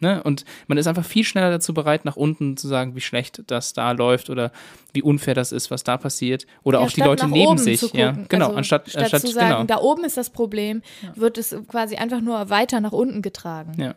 Ne? 0.00 0.22
Und 0.22 0.44
man 0.68 0.78
ist 0.78 0.86
einfach 0.86 1.04
viel 1.04 1.24
schneller 1.24 1.50
dazu 1.50 1.74
bereit, 1.74 2.04
nach 2.04 2.14
unten 2.14 2.56
zu 2.56 2.68
sagen, 2.68 2.94
wie 2.94 3.00
schlecht 3.00 3.42
das 3.48 3.72
da 3.72 3.90
läuft 3.92 4.30
oder 4.30 4.52
wie 4.92 5.02
unfair 5.02 5.34
das 5.34 5.50
ist, 5.50 5.72
was 5.72 5.82
da 5.82 5.96
passiert. 5.96 6.46
Oder 6.62 6.78
Ja, 6.78 6.86
auch 6.86 6.90
die 6.92 7.00
Leute 7.00 7.24
nach 7.24 7.32
neben 7.32 7.48
oben 7.48 7.58
sich. 7.58 7.80
zu 7.80 7.90
Ja, 7.96 8.10
gucken. 8.10 8.26
genau. 8.28 8.46
Also 8.46 8.56
anstatt, 8.58 8.88
statt 8.88 9.02
anstatt 9.02 9.20
zu 9.22 9.28
sagen, 9.28 9.48
genau. 9.48 9.64
da 9.64 9.78
oben 9.82 10.04
ist 10.04 10.16
das 10.16 10.30
Problem, 10.30 10.82
wird 11.16 11.36
es 11.38 11.56
quasi 11.66 11.96
einfach 11.96 12.20
nur 12.20 12.48
weiter 12.50 12.80
nach 12.80 12.92
unten 12.92 13.22
getragen. 13.22 13.72
Ja. 13.80 13.94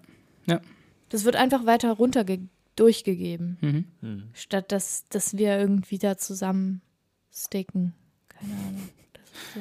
Ja. 0.48 0.60
Das 1.10 1.24
wird 1.26 1.36
einfach 1.36 1.66
weiter 1.68 1.92
runter 1.92 2.26
durchgegeben, 2.76 3.86
Mhm. 4.02 4.24
statt 4.34 4.72
dass, 4.72 5.06
dass 5.10 5.38
wir 5.38 5.60
irgendwie 5.60 5.98
da 6.00 6.18
zusammen 6.18 6.82
sticken. 7.34 7.94
Keine 8.30 8.54
Ahnung. 8.54 8.90
Das 9.14 9.24
ist 9.24 9.54
so. 9.54 9.60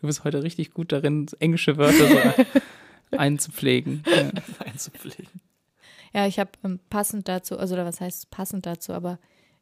Du 0.00 0.06
bist 0.06 0.24
heute 0.24 0.42
richtig 0.42 0.72
gut 0.72 0.92
darin, 0.92 1.26
englische 1.38 1.76
Wörter 1.76 2.08
so 2.08 2.60
einzupflegen. 3.18 4.02
Ja. 4.06 4.30
einzupflegen. 4.64 5.40
Ja, 6.12 6.26
ich 6.26 6.38
habe 6.38 6.50
ähm, 6.64 6.80
passend 6.88 7.28
dazu, 7.28 7.58
also 7.58 7.74
oder 7.74 7.84
was 7.84 8.00
heißt 8.00 8.30
passend 8.30 8.64
dazu, 8.66 8.92
aber 8.94 9.18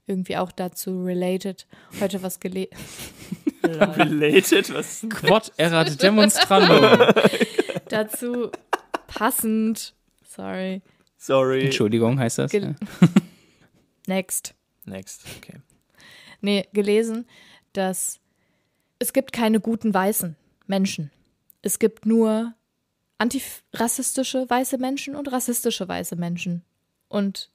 irgendwie 0.06 0.36
auch 0.36 0.52
dazu 0.52 1.02
related, 1.02 1.66
heute 2.00 2.22
was 2.22 2.38
gelesen. 2.40 2.70
Related, 3.64 4.72
was? 4.74 5.04
Quod 5.08 5.50
erat 5.56 6.02
demonstrandum. 6.02 7.14
dazu 7.88 8.50
passend, 9.06 9.94
sorry, 10.26 10.82
Sorry. 11.16 11.64
Entschuldigung, 11.64 12.18
heißt 12.18 12.38
das. 12.38 12.50
Gel- 12.50 12.76
Ja. 13.00 13.08
next. 14.06 14.54
Next, 14.84 15.24
okay. 15.38 15.54
Nee, 16.44 16.68
gelesen, 16.74 17.24
dass 17.72 18.20
es 18.98 19.14
gibt 19.14 19.32
keine 19.32 19.60
guten 19.60 19.94
weißen 19.94 20.36
Menschen. 20.66 21.10
Es 21.62 21.78
gibt 21.78 22.04
nur 22.04 22.52
antirassistische 23.16 24.44
weiße 24.50 24.76
Menschen 24.76 25.16
und 25.16 25.32
rassistische 25.32 25.88
weiße 25.88 26.16
Menschen. 26.16 26.62
Und 27.08 27.50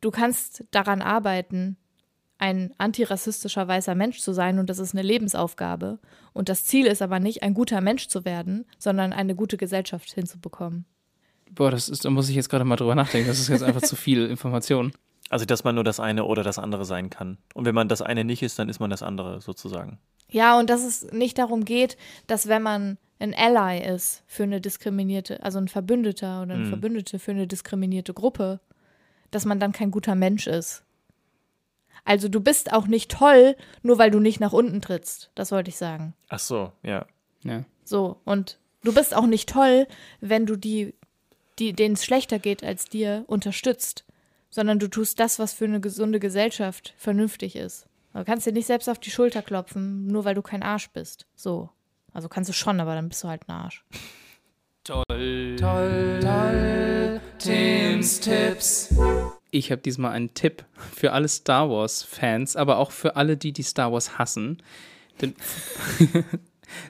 du 0.00 0.10
kannst 0.10 0.64
daran 0.70 1.02
arbeiten, 1.02 1.76
ein 2.38 2.72
antirassistischer 2.78 3.68
weißer 3.68 3.94
Mensch 3.94 4.20
zu 4.20 4.32
sein 4.32 4.58
und 4.58 4.70
das 4.70 4.78
ist 4.78 4.94
eine 4.94 5.02
Lebensaufgabe. 5.02 5.98
Und 6.32 6.48
das 6.48 6.64
Ziel 6.64 6.86
ist 6.86 7.02
aber 7.02 7.20
nicht, 7.20 7.42
ein 7.42 7.52
guter 7.52 7.82
Mensch 7.82 8.08
zu 8.08 8.24
werden, 8.24 8.64
sondern 8.78 9.12
eine 9.12 9.34
gute 9.34 9.58
Gesellschaft 9.58 10.10
hinzubekommen. 10.10 10.86
Boah, 11.50 11.70
das 11.70 11.90
ist, 11.90 12.06
da 12.06 12.10
muss 12.10 12.30
ich 12.30 12.34
jetzt 12.34 12.48
gerade 12.48 12.64
mal 12.64 12.76
drüber 12.76 12.94
nachdenken. 12.94 13.28
Das 13.28 13.40
ist 13.40 13.48
jetzt 13.48 13.62
einfach 13.62 13.82
zu 13.82 13.94
viel 13.94 14.24
Information. 14.24 14.94
Also, 15.32 15.46
dass 15.46 15.64
man 15.64 15.74
nur 15.74 15.84
das 15.84 15.98
eine 15.98 16.24
oder 16.24 16.42
das 16.42 16.58
andere 16.58 16.84
sein 16.84 17.08
kann. 17.08 17.38
Und 17.54 17.64
wenn 17.64 17.74
man 17.74 17.88
das 17.88 18.02
eine 18.02 18.22
nicht 18.22 18.42
ist, 18.42 18.58
dann 18.58 18.68
ist 18.68 18.80
man 18.80 18.90
das 18.90 19.02
andere 19.02 19.40
sozusagen. 19.40 19.98
Ja, 20.28 20.58
und 20.58 20.68
dass 20.68 20.84
es 20.84 21.10
nicht 21.10 21.38
darum 21.38 21.64
geht, 21.64 21.96
dass 22.26 22.48
wenn 22.48 22.60
man 22.62 22.98
ein 23.18 23.34
Ally 23.34 23.82
ist 23.82 24.24
für 24.26 24.42
eine 24.42 24.60
diskriminierte, 24.60 25.42
also 25.42 25.58
ein 25.58 25.68
Verbündeter 25.68 26.42
oder 26.42 26.52
eine 26.54 26.64
Mhm. 26.64 26.68
Verbündete 26.68 27.18
für 27.18 27.30
eine 27.30 27.46
diskriminierte 27.46 28.12
Gruppe, 28.12 28.60
dass 29.30 29.46
man 29.46 29.58
dann 29.58 29.72
kein 29.72 29.90
guter 29.90 30.14
Mensch 30.14 30.46
ist. 30.46 30.84
Also 32.04 32.28
du 32.28 32.40
bist 32.40 32.72
auch 32.72 32.86
nicht 32.86 33.10
toll, 33.10 33.56
nur 33.82 33.96
weil 33.96 34.10
du 34.10 34.18
nicht 34.18 34.38
nach 34.40 34.52
unten 34.52 34.82
trittst. 34.82 35.30
Das 35.34 35.50
wollte 35.52 35.70
ich 35.70 35.76
sagen. 35.76 36.14
Ach 36.28 36.40
so, 36.40 36.72
ja. 36.82 37.06
Ja. 37.42 37.64
So, 37.84 38.20
und 38.24 38.58
du 38.84 38.92
bist 38.92 39.14
auch 39.16 39.26
nicht 39.26 39.48
toll, 39.48 39.86
wenn 40.20 40.44
du 40.44 40.56
die, 40.56 40.94
die 41.58 41.72
denen 41.72 41.94
es 41.94 42.04
schlechter 42.04 42.38
geht 42.38 42.62
als 42.62 42.86
dir, 42.86 43.24
unterstützt. 43.28 44.04
Sondern 44.54 44.78
du 44.78 44.86
tust 44.86 45.18
das, 45.18 45.38
was 45.38 45.54
für 45.54 45.64
eine 45.64 45.80
gesunde 45.80 46.20
Gesellschaft 46.20 46.92
vernünftig 46.98 47.56
ist. 47.56 47.86
Du 48.12 48.22
kannst 48.24 48.46
dir 48.46 48.52
nicht 48.52 48.66
selbst 48.66 48.88
auf 48.90 48.98
die 48.98 49.10
Schulter 49.10 49.40
klopfen, 49.40 50.06
nur 50.06 50.26
weil 50.26 50.34
du 50.34 50.42
kein 50.42 50.62
Arsch 50.62 50.90
bist. 50.90 51.26
So. 51.34 51.70
Also 52.12 52.28
kannst 52.28 52.50
du 52.50 52.52
schon, 52.52 52.78
aber 52.78 52.94
dann 52.94 53.08
bist 53.08 53.24
du 53.24 53.28
halt 53.28 53.48
ein 53.48 53.52
Arsch. 53.52 53.82
Toll, 54.84 55.56
toll, 55.58 56.20
toll. 56.20 57.20
Tims 57.38 58.20
Tipps. 58.20 58.94
Ich 59.50 59.72
habe 59.72 59.80
diesmal 59.80 60.12
einen 60.12 60.34
Tipp 60.34 60.64
für 60.94 61.12
alle 61.12 61.28
Star 61.28 61.70
Wars-Fans, 61.70 62.54
aber 62.56 62.76
auch 62.76 62.90
für 62.90 63.16
alle, 63.16 63.38
die 63.38 63.52
die 63.52 63.62
Star 63.62 63.90
Wars 63.90 64.18
hassen. 64.18 64.62
Denn, 65.22 65.34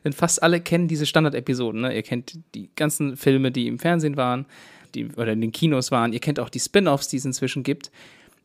denn 0.04 0.12
fast 0.12 0.42
alle 0.42 0.60
kennen 0.60 0.88
diese 0.88 1.06
Standard-Episoden. 1.06 1.82
Ne? 1.82 1.94
Ihr 1.94 2.02
kennt 2.02 2.38
die 2.56 2.70
ganzen 2.74 3.16
Filme, 3.16 3.52
die 3.52 3.68
im 3.68 3.78
Fernsehen 3.78 4.16
waren 4.16 4.46
die, 4.95 5.09
oder 5.16 5.32
in 5.32 5.40
den 5.40 5.53
Kinos 5.53 5.90
waren. 5.90 6.12
Ihr 6.12 6.20
kennt 6.20 6.40
auch 6.40 6.49
die 6.49 6.61
Spin-offs, 6.61 7.09
die 7.09 7.16
es 7.16 7.24
inzwischen 7.24 7.62
gibt. 7.62 7.90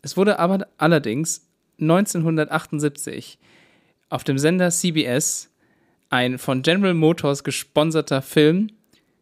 Es 0.02 0.18
wurde 0.18 0.39
aber 0.39 0.68
allerdings 0.78 1.48
1978 1.80 3.38
auf 4.10 4.24
dem 4.24 4.38
Sender 4.38 4.70
CBS 4.72 5.50
ein 6.10 6.38
von 6.38 6.62
General 6.62 6.93
Motors 6.93 7.43
gesponserter 7.43 8.22
Film 8.22 8.70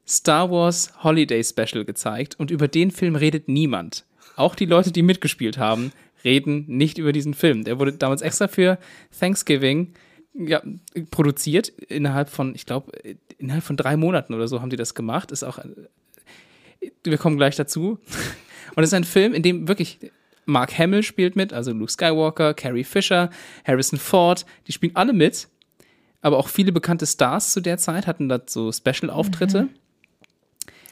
Star 0.08 0.52
Wars 0.52 0.94
Holiday 1.04 1.44
Special 1.44 1.84
gezeigt 1.84 2.40
und 2.40 2.52
über 2.52 2.68
den 2.68 2.92
Film 2.92 3.16
redet 3.16 3.48
niemand. 3.48 4.06
Auch 4.36 4.56
die 4.56 4.66
Leute, 4.66 4.92
die 4.92 5.02
mitgespielt 5.02 5.58
haben, 5.58 5.92
reden 6.24 6.66
nicht 6.68 6.98
über 6.98 7.12
diesen 7.12 7.34
Film. 7.34 7.64
Der 7.64 7.80
wurde 7.80 7.94
damals 7.94 8.22
extra 8.22 8.48
für 8.48 8.78
Thanksgiving 9.18 9.94
ja, 10.34 10.62
produziert. 11.12 11.70
Innerhalb 11.70 12.30
von, 12.30 12.54
ich 12.54 12.66
glaube, 12.66 12.92
innerhalb 13.38 13.64
von 13.64 13.78
drei 13.78 13.98
Monaten 13.98 14.34
oder 14.34 14.48
so 14.48 14.62
haben 14.62 14.70
die 14.70 14.76
das 14.76 14.94
gemacht. 14.94 15.32
Ist 15.32 15.44
auch, 15.44 15.60
wir 17.04 17.18
kommen 17.18 17.38
gleich 17.38 17.56
dazu. 17.56 18.00
Und 18.76 18.84
es 18.84 18.90
ist 18.90 18.94
ein 18.94 19.04
Film, 19.04 19.34
in 19.34 19.44
dem 19.44 19.68
wirklich 19.68 20.00
Mark 20.46 20.78
Hamill 20.78 21.04
spielt 21.04 21.36
mit, 21.36 21.54
also 21.54 21.72
Luke 21.72 21.92
Skywalker, 21.92 22.54
Carrie 22.54 22.84
Fisher, 22.84 23.30
Harrison 23.66 24.00
Ford, 24.00 24.46
die 24.68 24.72
spielen 24.72 24.96
alle 24.96 25.14
mit. 25.14 25.48
Aber 26.22 26.38
auch 26.38 26.48
viele 26.48 26.72
bekannte 26.72 27.06
Stars 27.06 27.52
zu 27.52 27.62
der 27.62 27.78
Zeit 27.78 28.08
hatten 28.08 28.30
da 28.30 28.42
so 28.46 28.72
Special-Auftritte. 28.72 29.70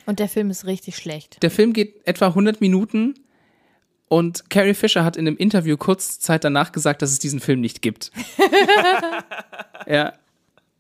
Und 0.06 0.20
der 0.20 0.30
Film 0.30 0.50
ist 0.50 0.66
richtig 0.66 0.98
schlecht. 0.98 1.42
Der 1.42 1.52
Film 1.52 1.74
geht 1.74 2.06
etwa 2.06 2.28
100 2.28 2.62
Minuten 2.62 3.16
und 4.08 4.50
Carrie 4.50 4.74
Fisher 4.76 5.04
hat 5.04 5.18
in 5.18 5.28
einem 5.28 5.38
Interview 5.38 5.76
kurz 5.78 6.20
Zeit 6.20 6.44
danach 6.44 6.72
gesagt, 6.72 7.02
dass 7.02 7.12
es 7.12 7.20
diesen 7.20 7.40
Film 7.40 7.62
nicht 7.62 7.82
gibt. 7.82 8.12
ja. 9.88 10.14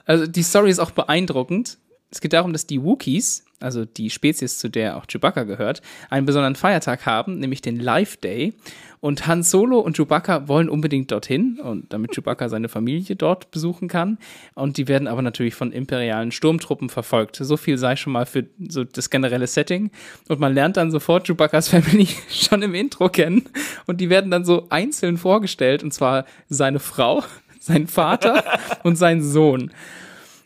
Also 0.05 0.27
die 0.27 0.43
Story 0.43 0.69
ist 0.69 0.79
auch 0.79 0.91
beeindruckend. 0.91 1.79
Es 2.13 2.21
geht 2.21 2.33
darum, 2.33 2.53
dass 2.53 2.67
die 2.67 2.83
Wookiees, 2.83 3.43
also 3.59 3.85
die 3.85 4.11
Spezies, 4.11 4.59
zu 4.59 4.69
der 4.69 4.97
auch 4.97 5.07
Chewbacca 5.07 5.45
gehört, 5.45 5.81
einen 6.11 6.27
besonderen 6.27 6.55
Feiertag 6.55 7.07
haben, 7.07 7.39
nämlich 7.39 7.61
den 7.61 7.79
Life 7.79 8.19
Day. 8.19 8.53
Und 8.99 9.25
Han 9.25 9.41
Solo 9.41 9.79
und 9.79 9.97
Chewbacca 9.97 10.47
wollen 10.47 10.69
unbedingt 10.69 11.11
dorthin, 11.11 11.59
und 11.59 11.91
damit 11.91 12.11
Chewbacca 12.11 12.49
seine 12.49 12.69
Familie 12.69 13.15
dort 13.15 13.49
besuchen 13.49 13.87
kann. 13.87 14.19
Und 14.53 14.77
die 14.77 14.87
werden 14.87 15.07
aber 15.07 15.23
natürlich 15.23 15.55
von 15.55 15.71
imperialen 15.71 16.31
Sturmtruppen 16.31 16.89
verfolgt. 16.89 17.37
So 17.37 17.57
viel 17.57 17.79
sei 17.79 17.95
schon 17.95 18.13
mal 18.13 18.27
für 18.27 18.45
so 18.69 18.83
das 18.83 19.09
generelle 19.09 19.47
Setting. 19.47 19.89
Und 20.29 20.39
man 20.39 20.53
lernt 20.53 20.77
dann 20.77 20.91
sofort 20.91 21.25
Chewbaccas 21.25 21.67
Family 21.69 22.09
schon 22.29 22.61
im 22.61 22.75
Intro 22.75 23.09
kennen. 23.09 23.49
Und 23.87 24.01
die 24.01 24.11
werden 24.11 24.29
dann 24.29 24.45
so 24.45 24.67
einzeln 24.69 25.17
vorgestellt, 25.17 25.83
und 25.83 25.95
zwar 25.95 26.25
seine 26.47 26.79
Frau, 26.79 27.23
sein 27.59 27.87
Vater 27.87 28.43
und 28.83 28.97
sein 28.97 29.23
Sohn. 29.23 29.71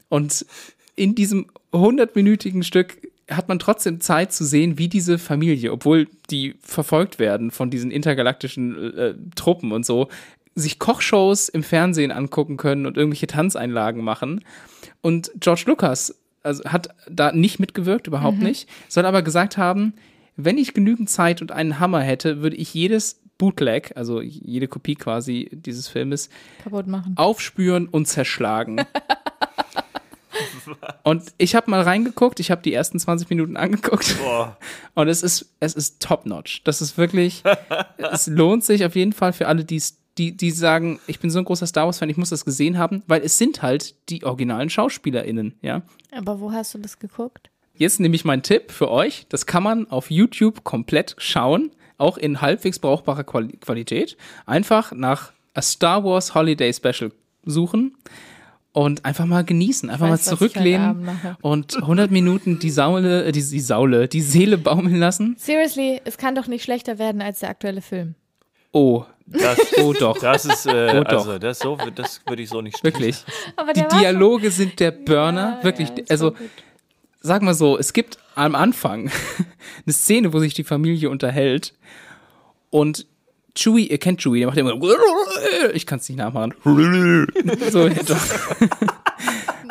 Und 0.07 0.45
in 0.95 1.13
diesem 1.13 1.45
100-minütigen 1.77 2.63
Stück 2.63 2.97
hat 3.29 3.49
man 3.49 3.59
trotzdem 3.59 3.99
Zeit 3.99 4.31
zu 4.31 4.45
sehen, 4.45 4.77
wie 4.77 4.87
diese 4.87 5.17
Familie, 5.17 5.71
obwohl 5.71 6.07
die 6.29 6.55
verfolgt 6.61 7.19
werden 7.19 7.51
von 7.51 7.69
diesen 7.69 7.91
intergalaktischen 7.91 8.97
äh, 8.97 9.13
Truppen 9.35 9.71
und 9.71 9.85
so, 9.85 10.07
sich 10.55 10.79
Kochshows 10.79 11.49
im 11.49 11.61
Fernsehen 11.61 12.11
angucken 12.11 12.57
können 12.57 12.85
und 12.85 12.97
irgendwelche 12.97 13.27
Tanzeinlagen 13.27 14.03
machen. 14.03 14.43
Und 15.01 15.31
George 15.39 15.63
Lucas 15.67 16.15
also 16.43 16.63
hat 16.63 16.89
da 17.09 17.31
nicht 17.31 17.59
mitgewirkt, 17.59 18.07
überhaupt 18.07 18.39
nicht, 18.39 18.69
soll 18.87 19.05
aber 19.05 19.21
gesagt 19.21 19.57
haben, 19.57 19.93
wenn 20.37 20.57
ich 20.57 20.73
genügend 20.73 21.09
Zeit 21.09 21.41
und 21.41 21.51
einen 21.51 21.79
Hammer 21.79 22.01
hätte, 22.01 22.41
würde 22.41 22.55
ich 22.55 22.73
jedes 22.73 23.19
Bootleg, 23.37 23.91
also 23.95 24.21
jede 24.21 24.67
Kopie 24.67 24.95
quasi 24.95 25.49
dieses 25.51 25.87
Filmes, 25.87 26.29
Kaputt 26.63 26.87
machen. 26.87 27.13
aufspüren 27.17 27.87
und 27.87 28.07
zerschlagen. 28.07 28.77
und 31.03 31.23
ich 31.37 31.55
habe 31.55 31.69
mal 31.69 31.81
reingeguckt, 31.81 32.39
ich 32.39 32.51
habe 32.51 32.61
die 32.61 32.73
ersten 32.73 32.99
20 32.99 33.29
Minuten 33.29 33.57
angeguckt 33.57 34.17
Boah. 34.19 34.57
und 34.95 35.07
es 35.07 35.23
ist, 35.23 35.53
es 35.59 35.73
ist 35.73 36.01
top-notch. 36.01 36.63
Das 36.63 36.81
ist 36.81 36.97
wirklich, 36.97 37.43
es 37.97 38.27
lohnt 38.27 38.63
sich 38.63 38.85
auf 38.85 38.95
jeden 38.95 39.13
Fall 39.13 39.33
für 39.33 39.47
alle, 39.47 39.63
die, 39.65 39.81
die 40.17 40.51
sagen, 40.51 40.99
ich 41.07 41.19
bin 41.19 41.29
so 41.29 41.39
ein 41.39 41.45
großer 41.45 41.67
Star 41.67 41.85
Wars-Fan, 41.85 42.09
ich 42.09 42.17
muss 42.17 42.29
das 42.29 42.45
gesehen 42.45 42.77
haben, 42.77 43.03
weil 43.07 43.21
es 43.21 43.37
sind 43.37 43.61
halt 43.61 43.95
die 44.09 44.23
originalen 44.23 44.69
SchauspielerInnen, 44.69 45.55
ja. 45.61 45.81
Aber 46.11 46.39
wo 46.39 46.51
hast 46.51 46.73
du 46.73 46.79
das 46.79 46.99
geguckt? 46.99 47.49
Jetzt 47.75 47.99
nehme 47.99 48.15
ich 48.15 48.25
meinen 48.25 48.41
Tipp 48.41 48.71
für 48.71 48.89
euch. 48.89 49.27
Das 49.29 49.45
kann 49.45 49.61
man 49.61 49.89
auf 49.91 50.09
YouTube 50.09 50.63
komplett 50.63 51.15
schauen, 51.19 51.71
auch 51.99 52.17
in 52.17 52.41
halbwegs 52.41 52.79
brauchbarer 52.79 53.23
Quali 53.23 53.57
Qualität. 53.57 54.17
Einfach 54.47 54.91
nach 54.93 55.31
A 55.53 55.61
Star 55.61 56.03
Wars 56.03 56.33
Holiday 56.33 56.73
Special 56.73 57.11
suchen 57.45 57.95
und 58.77 59.05
einfach 59.05 59.25
mal 59.25 59.43
genießen, 59.43 59.89
einfach 59.89 60.05
mal 60.05 60.13
weiß, 60.13 60.27
heute 60.27 60.37
zurücklehnen 60.37 61.09
und 61.41 61.77
100 61.77 62.11
Minuten 62.11 62.59
die 62.59 62.69
Saule, 62.69 63.25
äh, 63.25 63.31
die, 63.31 63.41
die 63.41 63.59
Saule, 63.59 64.07
die 64.07 64.21
Seele 64.21 64.59
baumeln 64.59 64.97
lassen. 64.97 65.35
Seriously, 65.39 65.99
es 66.05 66.19
kann 66.19 66.35
doch 66.35 66.45
nicht 66.45 66.63
schlechter 66.63 66.99
werden 66.99 67.23
als 67.23 67.39
der 67.39 67.49
aktuelle 67.49 67.81
Film. 67.81 68.13
Oh, 68.73 69.03
Das, 69.25 69.57
oh 69.83 69.93
doch, 69.93 70.19
das 70.19 70.45
ist, 70.45 70.67
äh, 70.67 70.93
Oh, 70.95 71.03
doch. 71.03 71.25
also, 71.25 71.39
das, 71.39 71.57
so, 71.57 71.75
das 71.95 72.21
würde 72.27 72.43
ich 72.43 72.49
so 72.49 72.61
nicht 72.61 72.83
wirklich. 72.83 73.23
Aber 73.55 73.73
Die 73.73 73.83
Dialoge 73.99 74.51
sind 74.51 74.79
der 74.79 74.91
Burner, 74.91 75.57
Ja, 75.57 75.63
wirklich. 75.63 75.89
ja, 75.89 76.03
also 76.09 76.35
sag 77.19 77.41
mal 77.41 77.55
so, 77.55 77.79
es 77.79 77.93
gibt 77.93 78.19
am 78.35 78.53
Anfang 78.53 79.09
eine 79.87 79.93
Szene, 79.93 80.33
wo 80.33 80.39
sich 80.39 80.53
die 80.53 80.63
Familie 80.63 81.09
unterhält 81.09 81.73
und 82.69 83.07
Chewie, 83.57 83.87
ihr 83.87 83.97
kennt 83.97 84.21
Chewie, 84.21 84.39
der 84.39 84.47
macht 84.47 84.57
immer, 84.57 84.73
ich 85.73 85.85
kann 85.85 85.99
es 85.99 86.07
nicht 86.09 86.17
nachmachen. 86.17 86.53
So, 87.71 87.89
doch. 87.89 88.17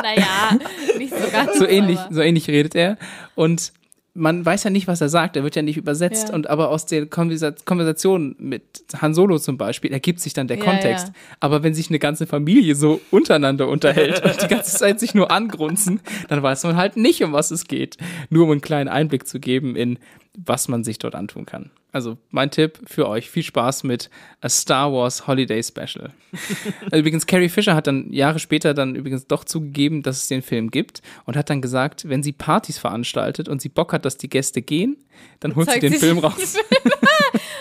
Naja, 0.03 0.59
nicht 0.99 1.15
so 1.15 1.31
ganz. 1.31 1.59
so 1.59 1.67
ähnlich, 1.67 1.99
aber- 1.99 2.15
so 2.15 2.21
ähnlich 2.21 2.49
redet 2.49 2.75
er. 2.75 2.99
Und 3.35 3.73
man 4.19 4.45
weiß 4.47 4.65
ja 4.65 4.71
nicht, 4.71 4.87
was 4.89 5.01
er 5.03 5.09
sagt. 5.11 5.37
Er 5.37 5.43
wird 5.45 5.57
ja 5.57 5.63
nicht 5.63 5.77
übersetzt. 5.77 6.29
Ja. 6.31 6.35
Und 6.35 6.49
aber 6.49 6.71
aus 6.71 6.87
der 6.87 7.05
Konversa 7.07 7.53
Konversation 7.67 8.35
mit 8.39 8.63
Han 9.01 9.13
Solo 9.15 9.39
zum 9.39 9.59
Beispiel 9.59 9.93
ergibt 9.93 10.21
sich 10.21 10.33
dann 10.33 10.49
der 10.49 10.57
Ja, 10.59 10.65
Kontext. 10.65 11.09
ja. 11.09 11.13
Aber 11.41 11.63
wenn 11.63 11.75
sich 11.75 11.91
eine 11.91 11.99
ganze 11.99 12.27
Familie 12.27 12.75
so 12.75 13.01
untereinander 13.11 13.69
unterhält 13.69 14.23
und 14.25 14.43
die 14.43 14.49
ganze 14.49 14.77
Zeit 14.79 15.01
sich 15.01 15.15
nur 15.15 15.31
angrunzen, 15.31 16.01
dann 16.29 16.43
weiß 16.43 16.65
man 16.65 16.77
halt 16.77 16.97
nicht, 16.97 17.23
um 17.23 17.33
was 17.33 17.51
es 17.51 17.67
geht. 17.67 17.99
Nur 18.31 18.45
um 18.45 18.53
einen 18.53 18.61
kleinen 18.63 18.89
Einblick 18.89 19.27
zu 19.27 19.39
geben 19.39 19.77
in, 19.77 19.99
was 20.35 20.69
man 20.69 20.83
sich 20.85 20.99
dort 20.99 21.15
antun 21.15 21.45
kann. 21.45 21.71
Also 21.97 22.19
mein 22.29 22.51
Tipp 22.51 22.79
für 22.85 23.09
euch, 23.09 23.31
viel 23.31 23.43
Spaß 23.43 23.83
mit 23.83 24.11
A 24.43 24.51
Star 24.51 24.93
Wars 24.93 25.27
Holiday 25.27 25.63
Special. 25.63 26.13
Also 26.83 26.97
übrigens, 26.99 27.25
Carrie 27.27 27.49
Fisher 27.49 27.75
hat 27.75 27.87
dann 27.87 28.13
Jahre 28.13 28.39
später 28.39 28.75
dann 28.75 28.95
übrigens 28.95 29.27
doch 29.27 29.45
zugegeben, 29.45 30.03
dass 30.03 30.19
es 30.19 30.29
den 30.29 30.43
Film 30.43 30.71
gibt 30.71 31.01
und 31.25 31.39
hat 31.39 31.49
dann 31.49 31.63
gesagt, 31.63 32.07
wenn 32.07 32.23
sie 32.23 32.33
Partys 32.33 32.77
veranstaltet 32.77 33.49
und 33.49 33.63
sie 33.63 33.71
Bock 33.71 33.95
hat, 33.95 34.05
dass 34.05 34.19
die 34.19 34.29
Gäste 34.29 34.61
gehen, 34.61 34.99
dann 35.41 35.57
holt 35.57 35.71
sie 35.71 35.81
den 35.81 35.95
sie 35.95 35.99
Film 35.99 36.19
raus. 36.19 36.57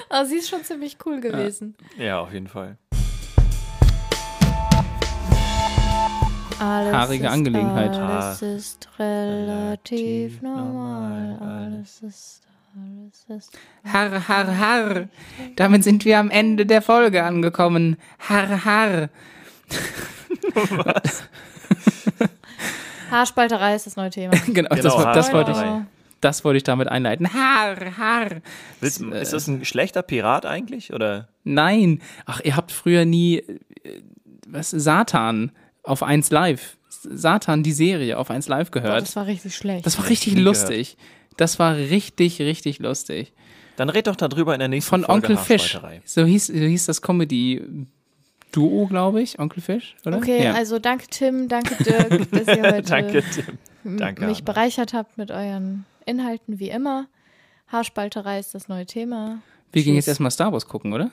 Oh, 0.10 0.26
sie 0.26 0.36
ist 0.36 0.50
schon 0.50 0.66
ziemlich 0.66 0.98
cool 1.06 1.22
gewesen. 1.22 1.76
Ja, 1.98 2.20
auf 2.20 2.34
jeden 2.34 2.48
Fall. 2.48 2.78
Alles 6.60 6.94
Haarige 6.94 7.24
ist, 7.24 7.32
Angelegenheit. 7.32 7.92
Alles 7.92 8.42
ist 8.42 8.90
relativ 9.00 10.42
normal, 10.42 11.38
Alles 11.40 12.02
ist, 12.02 12.42
Harr, 13.86 14.28
harr, 14.28 14.58
harr. 14.58 15.10
Damit 15.56 15.84
sind 15.84 16.06
wir 16.06 16.20
am 16.20 16.30
Ende 16.30 16.66
der 16.66 16.82
Folge 16.82 17.24
angekommen. 17.24 17.98
Harr, 18.20 18.66
harr. 18.66 19.10
Haarspalterei 23.12 23.76
ist 23.76 23.86
das 23.86 23.96
neue 23.96 24.10
Thema. 24.10 24.34
Genau, 24.48 24.70
das, 24.70 24.82
Genau, 24.82 25.14
das, 25.14 25.32
wollte 25.32 25.52
ich, 25.52 25.58
das 26.22 26.44
wollte 26.44 26.58
ich 26.58 26.64
damit 26.64 26.88
einleiten. 26.88 27.34
Harr, 27.34 27.98
harr. 27.98 28.42
Willst, 28.80 29.02
ist 29.02 29.34
das 29.34 29.48
ein 29.48 29.64
schlechter 29.64 30.02
Pirat 30.02 30.46
eigentlich? 30.46 30.94
Oder? 30.94 31.30
Nein. 31.44 32.02
Ach, 32.26 32.42
ihr 32.44 32.56
habt 32.56 32.72
früher 32.72 33.06
nie, 33.06 33.38
äh, 33.38 34.02
was, 34.48 34.72
Satan 34.72 35.52
auf 35.84 36.04
1 36.04 36.32
Live. 36.32 36.78
Satan, 37.12 37.64
die 37.64 37.72
Serie 37.74 38.18
auf 38.18 38.30
1 38.32 38.48
Live 38.48 38.72
Boah, 38.72 38.82
gehört. 38.82 39.02
das 39.02 39.16
war 39.16 39.26
richtig 39.28 39.56
schlecht. 39.56 39.86
Das 39.86 39.98
war 39.98 40.10
richtig 40.10 40.38
lustig. 40.38 40.98
Das 41.38 41.60
war 41.60 41.76
richtig, 41.76 42.40
richtig 42.42 42.80
lustig. 42.80 43.34
Dann 43.78 43.90
red 43.90 44.08
doch 44.08 44.16
darüber 44.16 44.54
in 44.54 44.60
der 44.60 44.70
nächsten 44.70 44.90
Von 44.90 45.04
Folge 45.04 45.14
Onkel 45.34 45.38
Fish. 45.38 45.74
Haarspalterei. 45.74 46.02
So 46.06 46.24
hieß, 46.26 46.48
so 46.48 46.54
hieß 46.54 46.86
das 46.86 47.02
Comedy-Duo, 47.02 48.88
glaube 48.88 49.22
ich. 49.22 49.38
Onkel 49.40 49.62
Fish, 49.62 49.96
oder? 50.06 50.18
Okay, 50.18 50.44
ja. 50.46 50.54
also 50.54 50.80
danke 50.80 51.08
Tim, 51.08 51.48
danke 51.50 51.84
Dirk, 51.84 52.32
dass 52.32 52.48
ihr 52.48 52.64
heute 52.72 52.82
Danke, 52.84 53.24
Danke, 53.84 54.26
mich 54.26 54.38
Anna. 54.40 54.46
bereichert 54.46 54.94
habt 54.94 55.18
mit 55.18 55.30
euren 55.32 55.86
Inhalten, 56.06 56.60
wie 56.60 56.70
immer. 56.70 57.08
Haarspalterei 57.68 58.40
ist 58.40 58.56
das 58.56 58.68
neue 58.68 58.86
Thema. 58.86 59.40
Wir 59.72 59.84
gehen 59.84 59.96
jetzt 59.96 60.06
Tschüss. 60.06 60.10
erstmal 60.14 60.32
Star 60.32 60.52
Wars 60.54 60.68
gucken, 60.68 60.94
oder? 60.94 61.12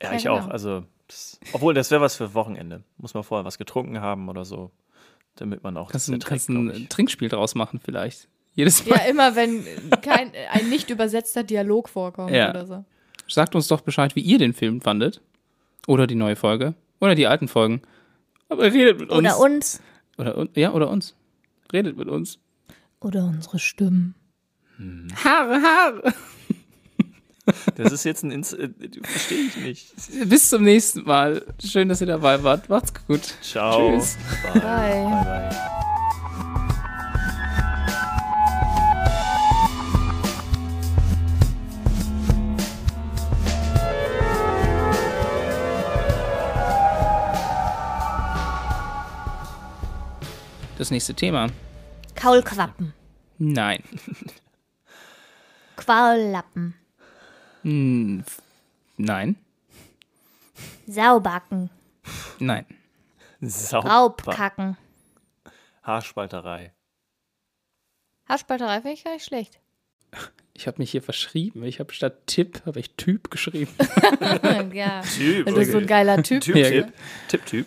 Ja, 0.00 0.10
Ja, 0.10 0.16
ich 0.16 0.22
genau. 0.24 0.36
auch. 0.38 0.48
Also, 0.48 0.84
das, 1.08 1.40
obwohl, 1.52 1.74
das 1.74 1.90
wäre 1.90 2.00
was 2.00 2.14
für 2.16 2.34
Wochenende. 2.34 2.82
Muss 2.98 3.14
man 3.14 3.22
vorher 3.24 3.44
was 3.44 3.56
getrunken 3.58 4.00
haben 4.00 4.28
oder 4.28 4.44
so, 4.44 4.70
damit 5.36 5.62
man 5.62 5.76
auch 5.76 5.90
Kannst, 5.90 6.08
das 6.08 6.18
du, 6.18 6.26
kannst 6.26 6.48
erträgt, 6.48 6.76
ein. 6.76 6.88
Trinkspiel 6.88 7.28
draus 7.28 7.54
machen, 7.54 7.80
vielleicht. 7.82 8.28
Jedes 8.54 8.84
Mal. 8.86 8.96
Ja, 8.98 9.04
immer 9.04 9.36
wenn 9.36 9.64
kein, 10.02 10.32
ein 10.52 10.68
nicht 10.68 10.90
übersetzter 10.90 11.42
Dialog 11.44 11.88
vorkommt 11.88 12.32
Ja. 12.32 12.50
oder 12.50 12.66
so. 12.66 12.84
Sagt 13.28 13.54
uns 13.54 13.68
doch 13.68 13.80
Bescheid, 13.80 14.16
wie 14.16 14.20
ihr 14.20 14.38
den 14.38 14.52
Film 14.54 14.80
fandet. 14.80 15.20
Oder 15.86 16.06
die 16.06 16.14
neue 16.16 16.36
Folge. 16.36 16.74
Oder 17.00 17.14
die 17.14 17.26
alten 17.26 17.48
Folgen. 17.48 17.80
Aber 18.48 18.64
redet 18.64 18.98
mit 19.00 19.10
uns. 19.10 19.18
Oder 19.18 19.38
uns. 19.38 19.80
Oder, 20.18 20.48
ja, 20.56 20.72
oder 20.72 20.90
uns. 20.90 21.14
Redet 21.72 21.96
mit 21.96 22.08
uns. 22.08 22.38
Oder 23.00 23.24
unsere 23.24 23.58
Stimmen. 23.58 24.14
Haare, 25.24 25.62
Haare. 25.62 26.12
Das 27.76 27.92
ist 27.92 28.04
jetzt 28.04 28.22
ein. 28.22 28.30
Ins 28.30 28.52
äh, 28.52 28.68
Verstehe 29.02 29.38
ich 29.40 29.56
nicht. 29.56 30.28
Bis 30.28 30.48
zum 30.48 30.62
nächsten 30.62 31.04
Mal. 31.04 31.44
Schön, 31.64 31.88
dass 31.88 32.00
ihr 32.00 32.06
dabei 32.06 32.42
wart. 32.42 32.68
Macht's 32.68 32.92
gut. 33.06 33.34
Ciao. 33.42 33.92
Tschüss. 33.92 34.16
Bye. 34.54 34.60
Bye. 34.60 34.70
Bye, 34.70 35.24
bye. 35.24 35.80
Das 50.80 50.90
nächste 50.90 51.12
Thema. 51.12 51.48
Kaulquappen. 52.14 52.94
Nein. 53.36 53.82
Quaullappen. 55.76 56.74
Hm, 57.62 58.24
Nein. 58.96 59.36
Saubacken. 60.86 61.70
Nein. 62.38 62.66
Sauber. 63.40 63.88
Raubkacken. 63.88 64.76
Haarspalterei. 65.82 66.72
Haarspalterei 68.28 68.82
finde 68.82 68.92
ich 68.92 69.04
gar 69.04 69.14
nicht 69.14 69.24
schlecht. 69.24 69.58
Ich 70.52 70.66
habe 70.66 70.78
mich 70.78 70.90
hier 70.90 71.02
verschrieben. 71.02 71.64
Ich 71.64 71.80
habe 71.80 71.92
statt 71.94 72.26
Tipp, 72.26 72.62
habe 72.66 72.80
ich 72.80 72.90
Typ 72.96 73.30
geschrieben. 73.30 73.72
ja. 74.74 75.00
Typ. 75.00 75.46
Du 75.46 75.64
so 75.64 75.78
ein 75.78 75.86
geiler 75.86 76.22
Typ 76.22 76.42
Typ, 76.42 76.56
Ja, 76.56 76.68
Typ. 76.68 76.92
Tipp, 77.28 77.46
Typ. 77.46 77.66